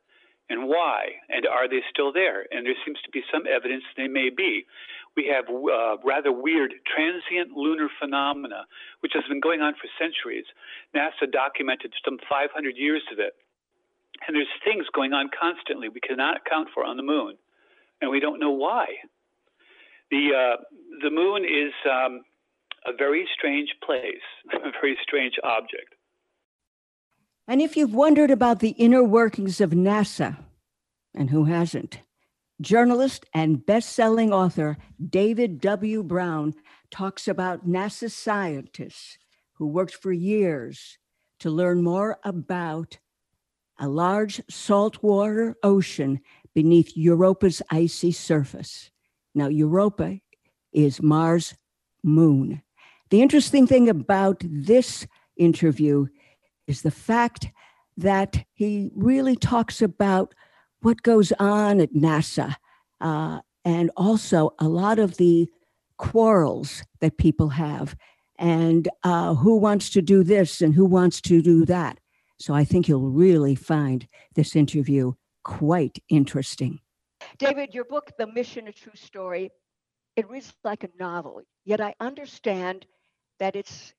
and 0.49 0.67
why, 0.67 1.21
and 1.29 1.45
are 1.45 1.69
they 1.69 1.81
still 1.93 2.11
there? 2.11 2.45
And 2.49 2.65
there 2.65 2.73
seems 2.83 2.97
to 3.05 3.11
be 3.11 3.21
some 3.31 3.45
evidence 3.45 3.83
they 3.95 4.07
may 4.07 4.29
be. 4.35 4.65
We 5.15 5.29
have 5.29 5.45
uh, 5.45 6.01
rather 6.03 6.31
weird 6.31 6.73
transient 6.89 7.55
lunar 7.55 7.87
phenomena, 8.01 8.65
which 9.01 9.13
has 9.13 9.23
been 9.29 9.39
going 9.39 9.61
on 9.61 9.73
for 9.73 9.85
centuries. 10.01 10.45
NASA 10.95 11.29
documented 11.31 11.93
some 12.03 12.17
500 12.27 12.77
years 12.77 13.03
of 13.13 13.19
it. 13.19 13.37
And 14.27 14.35
there's 14.35 14.47
things 14.63 14.85
going 14.93 15.13
on 15.13 15.29
constantly 15.39 15.89
we 15.89 15.99
cannot 16.01 16.37
account 16.37 16.69
for 16.73 16.83
on 16.83 16.97
the 16.97 17.03
moon, 17.03 17.35
and 18.01 18.11
we 18.11 18.19
don't 18.19 18.39
know 18.39 18.51
why. 18.51 18.85
The, 20.11 20.29
uh, 20.35 20.63
the 21.01 21.09
moon 21.09 21.45
is 21.45 21.73
um, 21.89 22.21
a 22.85 22.93
very 22.95 23.27
strange 23.33 23.69
place, 23.83 24.25
a 24.53 24.71
very 24.71 24.97
strange 25.01 25.35
object. 25.43 25.95
And 27.47 27.61
if 27.61 27.75
you've 27.75 27.95
wondered 27.95 28.29
about 28.29 28.59
the 28.59 28.71
inner 28.71 29.03
workings 29.03 29.59
of 29.59 29.71
NASA, 29.71 30.37
and 31.15 31.31
who 31.31 31.45
hasn't, 31.45 32.01
journalist 32.61 33.25
and 33.33 33.65
best 33.65 33.89
selling 33.93 34.31
author 34.31 34.77
David 35.03 35.59
W. 35.61 36.03
Brown 36.03 36.53
talks 36.91 37.27
about 37.27 37.67
NASA 37.67 38.11
scientists 38.11 39.17
who 39.53 39.67
worked 39.67 39.95
for 39.95 40.11
years 40.11 40.97
to 41.39 41.49
learn 41.49 41.83
more 41.83 42.19
about 42.23 42.97
a 43.79 43.87
large 43.87 44.41
saltwater 44.49 45.55
ocean 45.63 46.19
beneath 46.53 46.95
Europa's 46.95 47.61
icy 47.71 48.11
surface. 48.11 48.91
Now, 49.33 49.47
Europa 49.47 50.19
is 50.73 51.01
Mars' 51.01 51.55
moon. 52.03 52.61
The 53.09 53.21
interesting 53.21 53.65
thing 53.65 53.89
about 53.89 54.43
this 54.43 55.07
interview 55.37 56.07
is 56.67 56.81
the 56.81 56.91
fact 56.91 57.47
that 57.97 58.45
he 58.53 58.91
really 58.95 59.35
talks 59.35 59.81
about 59.81 60.33
what 60.81 61.01
goes 61.01 61.31
on 61.39 61.79
at 61.79 61.93
NASA 61.93 62.55
uh, 63.01 63.39
and 63.65 63.91
also 63.97 64.51
a 64.59 64.67
lot 64.67 64.99
of 64.99 65.17
the 65.17 65.49
quarrels 65.97 66.83
that 67.01 67.17
people 67.17 67.49
have 67.49 67.95
and 68.37 68.87
uh, 69.03 69.35
who 69.35 69.57
wants 69.57 69.89
to 69.89 70.01
do 70.01 70.23
this 70.23 70.61
and 70.61 70.73
who 70.73 70.85
wants 70.85 71.19
to 71.21 71.41
do 71.41 71.65
that. 71.65 71.99
So 72.39 72.53
I 72.53 72.63
think 72.63 72.87
you'll 72.87 73.09
really 73.09 73.55
find 73.55 74.07
this 74.35 74.55
interview 74.55 75.13
quite 75.43 76.01
interesting. 76.09 76.79
David, 77.37 77.73
your 77.73 77.83
book, 77.85 78.11
The 78.17 78.27
Mission, 78.27 78.67
A 78.67 78.71
True 78.71 78.95
Story, 78.95 79.51
it 80.15 80.29
reads 80.29 80.53
like 80.63 80.83
a 80.83 80.89
novel, 80.97 81.41
yet 81.65 81.81
I 81.81 81.95
understand 81.99 82.85
that 83.39 83.55
it's 83.55 83.93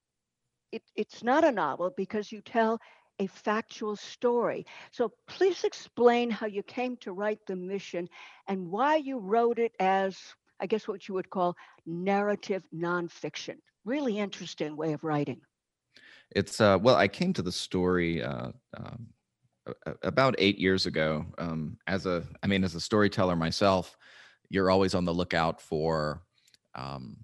it, 0.72 0.82
it's 0.94 1.24
not 1.24 1.44
a 1.44 1.50
novel 1.50 1.92
because 1.96 2.30
you 2.30 2.40
tell 2.40 2.78
a 3.18 3.26
factual 3.26 3.96
story. 3.96 4.64
So 4.92 5.12
please 5.26 5.64
explain 5.64 6.30
how 6.30 6.46
you 6.46 6.62
came 6.62 6.96
to 6.98 7.12
write 7.12 7.40
the 7.46 7.56
mission 7.56 8.08
and 8.46 8.70
why 8.70 8.96
you 8.96 9.18
wrote 9.18 9.58
it 9.58 9.72
as, 9.80 10.16
I 10.60 10.66
guess, 10.66 10.86
what 10.86 11.08
you 11.08 11.14
would 11.14 11.28
call 11.28 11.56
narrative 11.86 12.62
nonfiction. 12.74 13.56
Really 13.84 14.18
interesting 14.18 14.76
way 14.76 14.92
of 14.92 15.04
writing. 15.04 15.40
It's 16.32 16.60
uh, 16.60 16.78
well, 16.80 16.96
I 16.96 17.08
came 17.08 17.32
to 17.34 17.42
the 17.42 17.52
story 17.52 18.22
uh, 18.22 18.52
um, 18.76 19.08
about 20.02 20.34
eight 20.38 20.58
years 20.58 20.86
ago. 20.86 21.26
Um, 21.38 21.76
as 21.86 22.06
a, 22.06 22.22
I 22.42 22.46
mean, 22.46 22.64
as 22.64 22.74
a 22.74 22.80
storyteller 22.80 23.36
myself, 23.36 23.96
you're 24.48 24.70
always 24.70 24.94
on 24.94 25.04
the 25.04 25.14
lookout 25.14 25.60
for 25.60 26.22
um, 26.74 27.16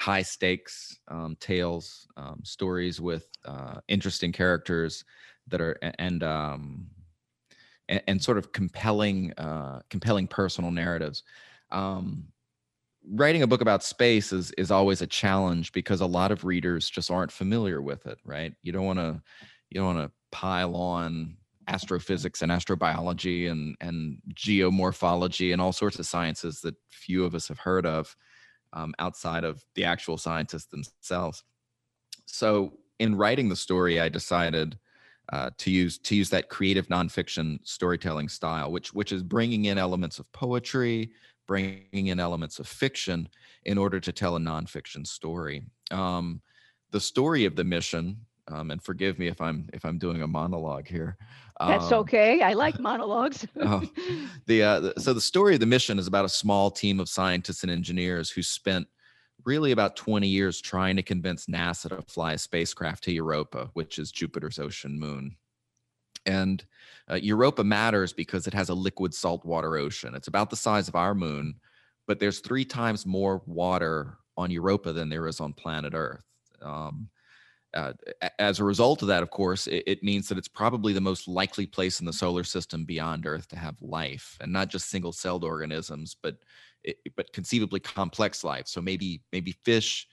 high 0.00 0.22
stakes 0.22 0.98
um, 1.08 1.36
tales, 1.40 2.06
um, 2.16 2.40
stories 2.44 3.00
with 3.00 3.28
uh, 3.44 3.80
interesting 3.88 4.32
characters 4.32 5.04
that 5.48 5.60
are 5.60 5.78
and 5.98 6.22
um, 6.22 6.86
and, 7.88 8.02
and 8.06 8.22
sort 8.22 8.38
of 8.38 8.52
compelling 8.52 9.32
uh, 9.38 9.80
compelling 9.90 10.26
personal 10.26 10.70
narratives. 10.70 11.22
Um, 11.70 12.26
writing 13.10 13.42
a 13.42 13.46
book 13.46 13.60
about 13.60 13.82
space 13.82 14.32
is 14.32 14.50
is 14.52 14.70
always 14.70 15.02
a 15.02 15.06
challenge 15.06 15.72
because 15.72 16.00
a 16.00 16.06
lot 16.06 16.32
of 16.32 16.44
readers 16.44 16.88
just 16.88 17.10
aren't 17.10 17.32
familiar 17.32 17.82
with 17.82 18.06
it. 18.06 18.18
Right? 18.24 18.54
You 18.62 18.72
don't 18.72 18.86
want 18.86 18.98
to 18.98 19.22
you 19.70 19.80
don't 19.80 19.96
want 19.96 20.08
to 20.08 20.12
pile 20.30 20.76
on 20.76 21.36
astrophysics 21.68 22.42
and 22.42 22.52
astrobiology 22.52 23.50
and 23.50 23.76
and 23.80 24.18
geomorphology 24.34 25.52
and 25.52 25.60
all 25.60 25.72
sorts 25.72 25.98
of 25.98 26.06
sciences 26.06 26.60
that 26.60 26.74
few 26.90 27.24
of 27.24 27.34
us 27.34 27.48
have 27.48 27.58
heard 27.58 27.86
of 27.86 28.14
um, 28.72 28.92
outside 28.98 29.44
of 29.44 29.64
the 29.74 29.84
actual 29.84 30.18
scientists 30.18 30.66
themselves. 30.66 31.44
So 32.26 32.78
in 32.98 33.16
writing 33.16 33.48
the 33.48 33.56
story, 33.56 34.00
I 34.00 34.08
decided 34.08 34.78
uh, 35.32 35.50
to 35.58 35.70
use 35.70 35.98
to 35.98 36.14
use 36.14 36.28
that 36.30 36.50
creative 36.50 36.88
nonfiction 36.88 37.58
storytelling 37.64 38.28
style, 38.28 38.70
which 38.70 38.92
which 38.92 39.12
is 39.12 39.22
bringing 39.22 39.66
in 39.66 39.78
elements 39.78 40.18
of 40.18 40.30
poetry, 40.32 41.12
bringing 41.46 42.08
in 42.08 42.20
elements 42.20 42.58
of 42.58 42.66
fiction 42.66 43.28
in 43.64 43.78
order 43.78 44.00
to 44.00 44.12
tell 44.12 44.36
a 44.36 44.40
nonfiction 44.40 45.06
story. 45.06 45.64
Um, 45.90 46.40
the 46.90 47.00
story 47.00 47.44
of 47.44 47.56
the 47.56 47.64
mission, 47.64 48.16
um, 48.48 48.70
and 48.70 48.82
forgive 48.82 49.18
me 49.18 49.26
if 49.28 49.40
I'm 49.40 49.68
if 49.72 49.84
I'm 49.84 49.98
doing 49.98 50.22
a 50.22 50.26
monologue 50.26 50.86
here. 50.86 51.16
That's 51.58 51.92
um, 51.92 52.00
okay. 52.00 52.42
I 52.42 52.52
like 52.64 52.78
monologues. 52.78 53.46
oh, 53.60 53.82
the, 54.46 54.62
uh, 54.62 54.80
the 54.80 54.94
so 54.98 55.12
the 55.12 55.20
story 55.20 55.54
of 55.54 55.60
the 55.60 55.66
mission 55.66 55.98
is 55.98 56.06
about 56.06 56.24
a 56.24 56.28
small 56.28 56.70
team 56.70 57.00
of 57.00 57.08
scientists 57.08 57.62
and 57.62 57.72
engineers 57.72 58.30
who 58.30 58.42
spent 58.42 58.86
really 59.44 59.72
about 59.72 59.96
20 59.96 60.26
years 60.26 60.60
trying 60.60 60.96
to 60.96 61.02
convince 61.02 61.46
NASA 61.46 61.88
to 61.90 62.02
fly 62.10 62.32
a 62.32 62.38
spacecraft 62.38 63.04
to 63.04 63.12
Europa, 63.12 63.70
which 63.74 63.98
is 63.98 64.10
Jupiter's 64.10 64.58
ocean 64.58 64.98
moon. 64.98 65.36
And 66.26 66.64
uh, 67.10 67.16
Europa 67.16 67.62
matters 67.62 68.12
because 68.12 68.46
it 68.46 68.54
has 68.54 68.68
a 68.68 68.74
liquid 68.74 69.14
saltwater 69.14 69.76
ocean. 69.76 70.14
It's 70.14 70.28
about 70.28 70.50
the 70.50 70.56
size 70.56 70.88
of 70.88 70.94
our 70.94 71.14
moon, 71.14 71.56
but 72.06 72.18
there's 72.18 72.40
three 72.40 72.64
times 72.64 73.06
more 73.06 73.42
water 73.46 74.18
on 74.36 74.50
Europa 74.50 74.92
than 74.92 75.08
there 75.08 75.26
is 75.26 75.40
on 75.40 75.52
planet 75.52 75.92
Earth. 75.94 76.24
Um, 76.62 77.08
uh, 77.74 77.92
as 78.38 78.60
a 78.60 78.64
result 78.64 79.02
of 79.02 79.08
that, 79.08 79.22
of 79.22 79.30
course, 79.30 79.66
it, 79.66 79.82
it, 79.86 80.02
means 80.02 80.28
that 80.28 80.38
it's 80.38 80.48
probably 80.48 80.92
the 80.92 81.00
most 81.00 81.26
likely 81.26 81.66
place 81.66 81.98
in 81.98 82.06
the 82.06 82.12
solar 82.12 82.44
system 82.44 82.84
beyond 82.84 83.26
Earth 83.26 83.48
to 83.48 83.58
have 83.58 83.74
life, 83.82 84.38
and 84.40 84.52
not 84.52 84.68
just 84.68 84.88
single-celled 84.90 85.42
organisms, 85.42 86.16
but 86.22 86.36
it, 86.84 86.98
but 87.16 87.32
conceivably 87.32 87.80
complex 87.80 88.44
life. 88.44 88.68
So 88.68 88.80
maybe 88.80 89.22
maybe 89.32 89.56
fish, 89.64 90.06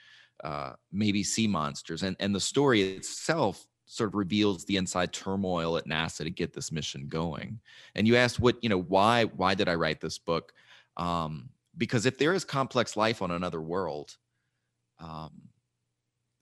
uh, 0.43 0.74
maybe 0.91 1.24
sea 1.24 1.47
monsters, 1.47 2.01
and 2.01 2.16
and 2.20 2.34
the 2.34 2.39
story 2.39 2.82
itself 2.82 3.68
sort 3.92 4.10
of 4.10 4.16
reveals 4.16 4.64
the 4.66 4.78
inside 4.78 5.12
turmoil 5.12 5.76
at 5.78 5.86
NASA 5.86 6.24
to 6.24 6.30
get 6.30 6.54
this 6.54 6.72
mission 6.72 7.08
going. 7.08 7.60
And 7.96 8.08
you 8.08 8.16
asked 8.16 8.39
what 8.39 8.58
you 8.64 8.70
know 8.70 8.82
why 8.82 9.26
why 9.26 9.54
did 9.54 9.68
I 9.68 9.76
write 9.76 10.00
this 10.00 10.18
book? 10.18 10.54
Um, 10.98 11.50
because 11.78 12.06
if 12.06 12.18
there 12.18 12.34
is 12.34 12.46
complex 12.46 12.96
life 12.96 13.22
on 13.22 13.32
another 13.32 13.62
world. 13.62 14.16
Um, 15.00 15.32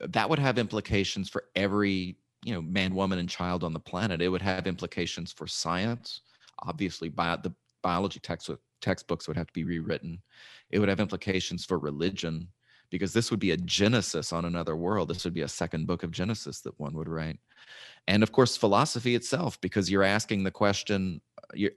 that 0.01 0.29
would 0.29 0.39
have 0.39 0.57
implications 0.57 1.29
for 1.29 1.45
every 1.55 2.17
you 2.43 2.53
know 2.53 2.61
man 2.61 2.95
woman 2.95 3.19
and 3.19 3.29
child 3.29 3.63
on 3.63 3.73
the 3.73 3.79
planet 3.79 4.21
it 4.21 4.29
would 4.29 4.41
have 4.41 4.67
implications 4.67 5.31
for 5.31 5.45
science 5.47 6.21
obviously 6.63 7.09
bio, 7.09 7.37
the 7.37 7.53
biology 7.83 8.19
textbook, 8.19 8.61
textbooks 8.81 9.27
would 9.27 9.37
have 9.37 9.47
to 9.47 9.53
be 9.53 9.65
rewritten 9.65 10.21
it 10.71 10.79
would 10.79 10.89
have 10.89 10.99
implications 10.99 11.65
for 11.65 11.77
religion 11.79 12.47
because 12.89 13.13
this 13.13 13.31
would 13.31 13.39
be 13.39 13.51
a 13.51 13.57
genesis 13.57 14.33
on 14.33 14.45
another 14.45 14.75
world. 14.75 15.09
This 15.09 15.23
would 15.23 15.33
be 15.33 15.41
a 15.41 15.47
second 15.47 15.87
book 15.87 16.03
of 16.03 16.11
genesis 16.11 16.61
that 16.61 16.79
one 16.79 16.93
would 16.95 17.09
write. 17.09 17.39
And 18.07 18.23
of 18.23 18.31
course 18.31 18.57
philosophy 18.57 19.15
itself 19.15 19.59
because 19.61 19.89
you're 19.89 20.03
asking 20.03 20.43
the 20.43 20.51
question 20.51 21.21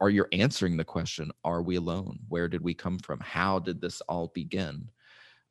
or 0.01 0.11
you're 0.11 0.29
answering 0.33 0.77
the 0.77 0.85
question 0.85 1.31
are 1.45 1.63
we 1.63 1.77
alone? 1.77 2.19
Where 2.29 2.49
did 2.49 2.63
we 2.63 2.75
come 2.75 2.99
from? 2.99 3.21
How 3.21 3.59
did 3.59 3.81
this 3.81 4.01
all 4.03 4.29
begin? 4.35 4.89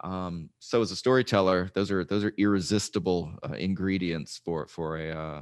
Um, 0.04 0.50
so 0.60 0.82
as 0.82 0.92
a 0.92 0.96
storyteller, 0.96 1.70
those 1.76 1.92
are 1.92 2.04
those 2.04 2.24
are 2.24 2.34
irresistible 2.38 3.34
uh, 3.48 3.54
ingredients 3.54 4.42
for 4.44 4.68
for 4.68 4.98
a 4.98 5.12
uh, 5.12 5.42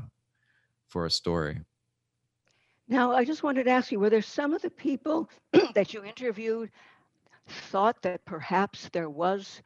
for 0.87 1.05
a 1.05 1.11
story. 1.11 1.61
Now, 2.87 3.11
I 3.11 3.23
just 3.23 3.43
wanted 3.43 3.65
to 3.65 3.71
ask 3.71 3.91
you: 3.91 3.99
Were 3.99 4.09
there 4.09 4.21
some 4.21 4.53
of 4.53 4.61
the 4.61 4.69
people 4.69 5.29
that 5.75 5.93
you 5.93 6.03
interviewed 6.03 6.71
thought 7.47 8.01
that 8.01 8.25
perhaps 8.25 8.89
there 8.91 9.09
was 9.09 9.61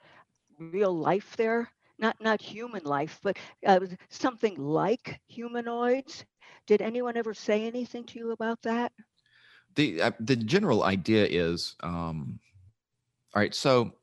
real 0.72 0.96
life 0.98 1.36
there? 1.38 1.70
Not 2.00 2.20
not 2.20 2.42
human 2.42 2.84
life, 2.84 3.20
but 3.24 3.38
uh, 3.66 3.80
something 4.10 4.58
like 4.58 5.20
humanoids. 5.28 6.26
Did 6.66 6.82
anyone 6.82 7.18
ever 7.18 7.34
say 7.34 7.66
anything 7.66 8.04
to 8.06 8.20
you 8.20 8.32
about 8.32 8.62
that? 8.64 8.92
The 9.76 10.02
uh, 10.02 10.12
the 10.20 10.36
general 10.36 10.84
idea 10.84 11.26
is, 11.30 11.76
um, 11.82 12.40
all 13.34 13.42
right. 13.42 13.54
So 13.54 13.94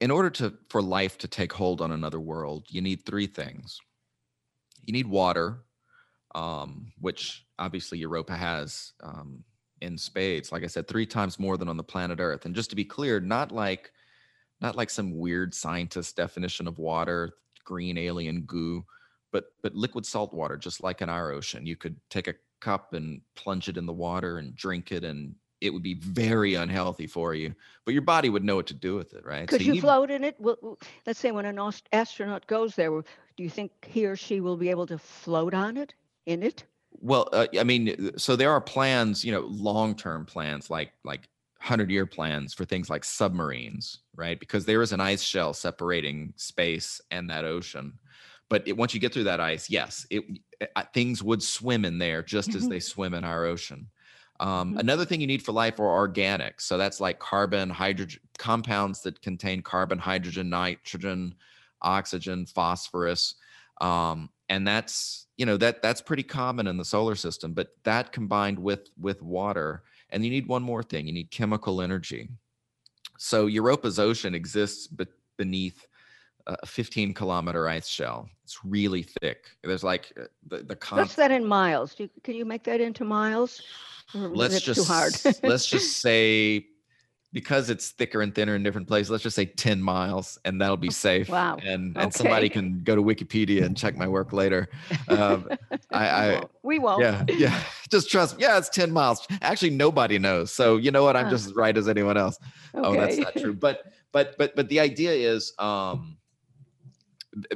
in 0.00 0.10
order 0.10 0.30
to 0.30 0.54
for 0.68 0.82
life 0.82 1.18
to 1.18 1.28
take 1.28 1.52
hold 1.52 1.80
on 1.80 1.92
another 1.92 2.20
world, 2.20 2.66
you 2.68 2.80
need 2.80 3.04
three 3.04 3.26
things. 3.26 3.78
You 4.84 4.92
need 4.92 5.06
water, 5.06 5.64
um, 6.34 6.92
which 7.00 7.44
obviously 7.58 7.98
Europa 7.98 8.36
has 8.36 8.92
um, 9.02 9.42
in 9.80 9.98
spades. 9.98 10.52
Like 10.52 10.64
I 10.64 10.68
said, 10.68 10.86
three 10.86 11.06
times 11.06 11.38
more 11.38 11.56
than 11.56 11.68
on 11.68 11.76
the 11.76 11.82
planet 11.82 12.20
Earth. 12.20 12.44
And 12.44 12.54
just 12.54 12.70
to 12.70 12.76
be 12.76 12.84
clear, 12.84 13.20
not 13.20 13.52
like 13.52 13.90
not 14.60 14.76
like 14.76 14.90
some 14.90 15.18
weird 15.18 15.54
scientist 15.54 16.16
definition 16.16 16.66
of 16.66 16.78
water, 16.78 17.34
green 17.64 17.98
alien 17.98 18.42
goo, 18.42 18.84
but 19.32 19.52
but 19.62 19.74
liquid 19.74 20.06
salt 20.06 20.32
water, 20.32 20.56
just 20.56 20.82
like 20.82 21.02
in 21.02 21.08
our 21.08 21.30
ocean. 21.30 21.66
You 21.66 21.76
could 21.76 21.96
take 22.10 22.28
a 22.28 22.34
cup 22.60 22.94
and 22.94 23.20
plunge 23.34 23.68
it 23.68 23.76
in 23.76 23.86
the 23.86 23.92
water 23.92 24.38
and 24.38 24.56
drink 24.56 24.92
it 24.92 25.04
and 25.04 25.34
it 25.60 25.70
would 25.70 25.82
be 25.82 25.94
very 25.94 26.54
unhealthy 26.54 27.06
for 27.06 27.34
you, 27.34 27.54
but 27.84 27.94
your 27.94 28.02
body 28.02 28.28
would 28.28 28.44
know 28.44 28.56
what 28.56 28.66
to 28.66 28.74
do 28.74 28.94
with 28.94 29.14
it, 29.14 29.24
right? 29.24 29.48
Could 29.48 29.62
so 29.62 29.66
you, 29.66 29.74
you 29.74 29.80
float 29.80 30.10
in 30.10 30.22
it? 30.22 30.36
Well, 30.38 30.78
let's 31.06 31.18
say 31.18 31.30
when 31.30 31.46
an 31.46 31.58
astronaut 31.92 32.46
goes 32.46 32.74
there, 32.74 32.90
do 32.90 33.42
you 33.42 33.48
think 33.50 33.72
he 33.86 34.06
or 34.06 34.16
she 34.16 34.40
will 34.40 34.56
be 34.56 34.68
able 34.68 34.86
to 34.86 34.98
float 34.98 35.54
on 35.54 35.76
it, 35.76 35.94
in 36.26 36.42
it? 36.42 36.64
Well, 37.00 37.28
uh, 37.32 37.46
I 37.58 37.64
mean, 37.64 38.18
so 38.18 38.36
there 38.36 38.50
are 38.50 38.60
plans, 38.60 39.24
you 39.24 39.32
know, 39.32 39.46
long-term 39.48 40.26
plans, 40.26 40.70
like 40.70 40.92
like 41.04 41.28
hundred-year 41.60 42.06
plans 42.06 42.54
for 42.54 42.64
things 42.64 42.90
like 42.90 43.04
submarines, 43.04 44.00
right? 44.14 44.38
Because 44.38 44.64
there 44.64 44.82
is 44.82 44.92
an 44.92 45.00
ice 45.00 45.22
shell 45.22 45.52
separating 45.52 46.32
space 46.36 47.00
and 47.10 47.30
that 47.30 47.44
ocean. 47.44 47.98
But 48.48 48.66
it, 48.68 48.76
once 48.76 48.94
you 48.94 49.00
get 49.00 49.12
through 49.12 49.24
that 49.24 49.40
ice, 49.40 49.68
yes, 49.68 50.06
it 50.10 50.22
uh, 50.76 50.84
things 50.94 51.22
would 51.22 51.42
swim 51.42 51.84
in 51.84 51.98
there 51.98 52.22
just 52.22 52.54
as 52.54 52.68
they 52.68 52.80
swim 52.80 53.14
in 53.14 53.24
our 53.24 53.44
ocean. 53.44 53.88
Um, 54.38 54.70
mm-hmm. 54.70 54.78
Another 54.78 55.04
thing 55.04 55.20
you 55.20 55.26
need 55.26 55.42
for 55.42 55.52
life 55.52 55.80
are 55.80 56.08
organics. 56.08 56.62
So 56.62 56.78
that's 56.78 57.00
like 57.00 57.18
carbon, 57.18 57.70
hydrogen, 57.70 58.20
compounds 58.38 59.02
that 59.02 59.22
contain 59.22 59.62
carbon, 59.62 59.98
hydrogen, 59.98 60.50
nitrogen, 60.50 61.34
oxygen, 61.82 62.46
phosphorus. 62.46 63.34
Um, 63.80 64.30
and 64.48 64.66
that's 64.66 65.26
you 65.36 65.44
know 65.44 65.56
that 65.56 65.82
that's 65.82 66.00
pretty 66.00 66.22
common 66.22 66.66
in 66.66 66.76
the 66.76 66.84
solar 66.84 67.14
system. 67.14 67.52
But 67.52 67.68
that 67.84 68.12
combined 68.12 68.58
with 68.58 68.88
with 68.98 69.22
water, 69.22 69.82
and 70.10 70.24
you 70.24 70.30
need 70.30 70.46
one 70.46 70.62
more 70.62 70.82
thing: 70.82 71.06
you 71.06 71.12
need 71.12 71.30
chemical 71.30 71.82
energy. 71.82 72.28
So 73.18 73.46
Europa's 73.46 73.98
ocean 73.98 74.34
exists 74.34 74.86
be- 74.86 75.06
beneath 75.38 75.86
a 76.46 76.66
15 76.66 77.14
kilometer 77.14 77.68
ice 77.68 77.88
shell. 77.88 78.28
It's 78.44 78.58
really 78.64 79.02
thick. 79.20 79.46
There's 79.62 79.82
like 79.84 80.12
uh, 80.20 80.24
the 80.46 80.58
the. 80.58 80.76
Con- 80.76 80.98
What's 80.98 81.14
that 81.16 81.30
in 81.30 81.44
miles? 81.44 81.94
can 81.94 82.34
you 82.34 82.44
make 82.44 82.64
that 82.64 82.80
into 82.80 83.04
miles? 83.04 83.62
let's 84.14 84.60
just 84.60 84.88
let's 85.42 85.66
just 85.74 85.98
say 85.98 86.66
because 87.36 87.68
it's 87.68 87.90
thicker 87.90 88.22
and 88.22 88.34
thinner 88.34 88.54
in 88.54 88.62
different 88.62 88.88
places, 88.88 89.10
let's 89.10 89.22
just 89.22 89.36
say 89.36 89.44
10 89.44 89.82
miles 89.82 90.38
and 90.46 90.58
that'll 90.58 90.78
be 90.78 90.90
safe. 90.90 91.28
Wow. 91.28 91.58
And 91.62 91.94
and 91.94 92.06
okay. 92.06 92.10
somebody 92.10 92.48
can 92.48 92.82
go 92.82 92.96
to 92.96 93.02
Wikipedia 93.02 93.62
and 93.62 93.76
check 93.76 93.94
my 93.94 94.08
work 94.08 94.32
later. 94.32 94.70
Um, 95.08 95.46
I, 95.92 96.08
I, 96.08 96.42
we 96.62 96.78
won't. 96.78 97.02
Yeah. 97.02 97.26
Yeah. 97.28 97.62
Just 97.90 98.10
trust. 98.10 98.38
Me. 98.38 98.44
Yeah. 98.44 98.56
It's 98.56 98.70
10 98.70 98.90
miles. 98.90 99.26
Actually, 99.42 99.68
nobody 99.68 100.18
knows. 100.18 100.50
So 100.50 100.78
you 100.78 100.90
know 100.90 101.04
what? 101.04 101.14
I'm 101.14 101.28
just 101.28 101.48
as 101.48 101.54
right 101.54 101.76
as 101.76 101.88
anyone 101.88 102.16
else. 102.16 102.38
Okay. 102.74 102.88
Oh, 102.88 102.94
that's 102.94 103.18
not 103.18 103.36
true. 103.36 103.52
But, 103.52 103.92
but, 104.12 104.38
but, 104.38 104.56
but 104.56 104.70
the 104.70 104.80
idea 104.80 105.12
is, 105.12 105.52
um, 105.58 106.16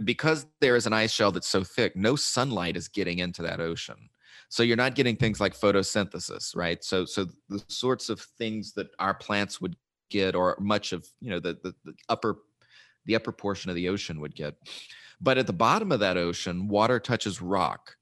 because 0.04 0.44
there 0.60 0.76
is 0.76 0.86
an 0.86 0.92
ice 0.92 1.10
shell 1.10 1.32
that's 1.32 1.48
so 1.48 1.64
thick, 1.64 1.96
no 1.96 2.16
sunlight 2.16 2.76
is 2.76 2.86
getting 2.86 3.20
into 3.20 3.40
that 3.40 3.60
ocean. 3.60 4.09
So 4.50 4.64
you're 4.64 4.76
not 4.76 4.96
getting 4.96 5.16
things 5.16 5.40
like 5.40 5.58
photosynthesis, 5.58 6.54
right? 6.54 6.82
So 6.84 7.04
so 7.04 7.26
the 7.48 7.62
sorts 7.68 8.10
of 8.10 8.20
things 8.20 8.72
that 8.74 8.88
our 8.98 9.14
plants 9.14 9.60
would 9.60 9.76
get, 10.10 10.34
or 10.34 10.56
much 10.60 10.92
of 10.92 11.06
you 11.20 11.30
know 11.30 11.40
the, 11.40 11.56
the, 11.62 11.74
the 11.84 11.94
upper 12.08 12.40
the 13.06 13.14
upper 13.14 13.32
portion 13.32 13.70
of 13.70 13.76
the 13.76 13.88
ocean 13.88 14.20
would 14.20 14.34
get. 14.34 14.56
But 15.20 15.38
at 15.38 15.46
the 15.46 15.52
bottom 15.52 15.92
of 15.92 16.00
that 16.00 16.16
ocean, 16.16 16.68
water 16.68 16.98
touches 16.98 17.40
rock. 17.40 17.96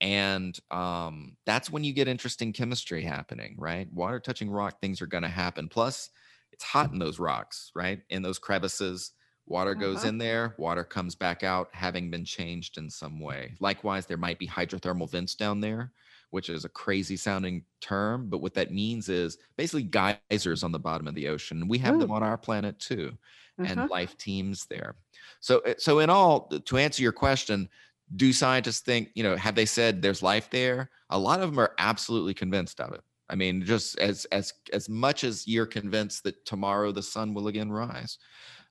And 0.00 0.58
um, 0.70 1.36
that's 1.46 1.70
when 1.70 1.84
you 1.84 1.92
get 1.92 2.08
interesting 2.08 2.52
chemistry 2.52 3.02
happening, 3.02 3.54
right? 3.58 3.90
Water 3.92 4.20
touching 4.20 4.50
rock, 4.50 4.80
things 4.80 5.00
are 5.00 5.06
going 5.06 5.22
to 5.22 5.28
happen. 5.28 5.68
Plus, 5.68 6.10
it's 6.52 6.64
hot 6.64 6.92
in 6.92 6.98
those 6.98 7.18
rocks, 7.18 7.70
right? 7.74 8.00
In 8.10 8.22
those 8.22 8.38
crevices, 8.38 9.12
water 9.46 9.72
uh-huh. 9.72 9.80
goes 9.80 10.04
in 10.04 10.18
there, 10.18 10.54
water 10.58 10.84
comes 10.84 11.14
back 11.14 11.42
out, 11.42 11.68
having 11.72 12.10
been 12.10 12.24
changed 12.24 12.78
in 12.78 12.88
some 12.88 13.20
way. 13.20 13.54
Likewise, 13.60 14.06
there 14.06 14.16
might 14.16 14.38
be 14.38 14.46
hydrothermal 14.46 15.10
vents 15.10 15.34
down 15.34 15.60
there, 15.60 15.92
which 16.30 16.48
is 16.48 16.64
a 16.64 16.68
crazy 16.68 17.16
sounding 17.16 17.64
term, 17.80 18.28
but 18.28 18.40
what 18.40 18.54
that 18.54 18.72
means 18.72 19.08
is 19.08 19.38
basically 19.56 19.82
geysers 19.82 20.62
on 20.62 20.72
the 20.72 20.78
bottom 20.78 21.06
of 21.06 21.14
the 21.14 21.28
ocean. 21.28 21.68
We 21.68 21.78
have 21.78 21.96
Ooh. 21.96 22.00
them 22.00 22.10
on 22.10 22.22
our 22.22 22.38
planet 22.38 22.78
too, 22.78 23.16
uh-huh. 23.58 23.72
and 23.80 23.90
life 23.90 24.16
teems 24.16 24.66
there. 24.66 24.96
So, 25.40 25.60
eh, 25.60 25.74
so 25.78 25.98
in 25.98 26.10
all, 26.10 26.48
to 26.48 26.78
answer 26.78 27.02
your 27.02 27.12
question, 27.12 27.68
do 28.16 28.32
scientists 28.32 28.80
think, 28.80 29.10
you 29.14 29.22
know, 29.22 29.36
have 29.36 29.54
they 29.54 29.66
said 29.66 30.00
there's 30.00 30.22
life 30.22 30.50
there? 30.50 30.90
A 31.10 31.18
lot 31.18 31.40
of 31.40 31.50
them 31.50 31.58
are 31.58 31.74
absolutely 31.78 32.34
convinced 32.34 32.80
of 32.80 32.92
it. 32.92 33.00
I 33.30 33.36
mean, 33.36 33.64
just 33.64 33.98
as 33.98 34.26
as 34.26 34.52
as 34.72 34.88
much 34.88 35.24
as 35.24 35.48
you're 35.48 35.66
convinced 35.66 36.24
that 36.24 36.44
tomorrow 36.44 36.92
the 36.92 37.02
sun 37.02 37.32
will 37.32 37.48
again 37.48 37.72
rise. 37.72 38.18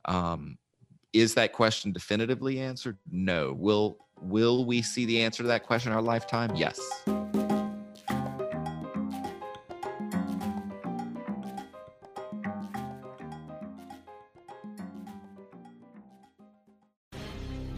Um, 0.06 0.58
is 1.14 1.36
that 1.36 1.54
question 1.54 1.92
definitively 1.92 2.60
answered? 2.60 2.98
No. 3.12 3.54
Will 3.54 3.98
will 4.22 4.66
we 4.66 4.82
see 4.82 5.06
the 5.06 5.22
answer 5.22 5.44
to 5.44 5.48
that 5.48 5.66
question 5.66 5.92
in 5.92 5.96
our 5.96 6.02
lifetime? 6.02 6.56
Yes. 6.56 6.80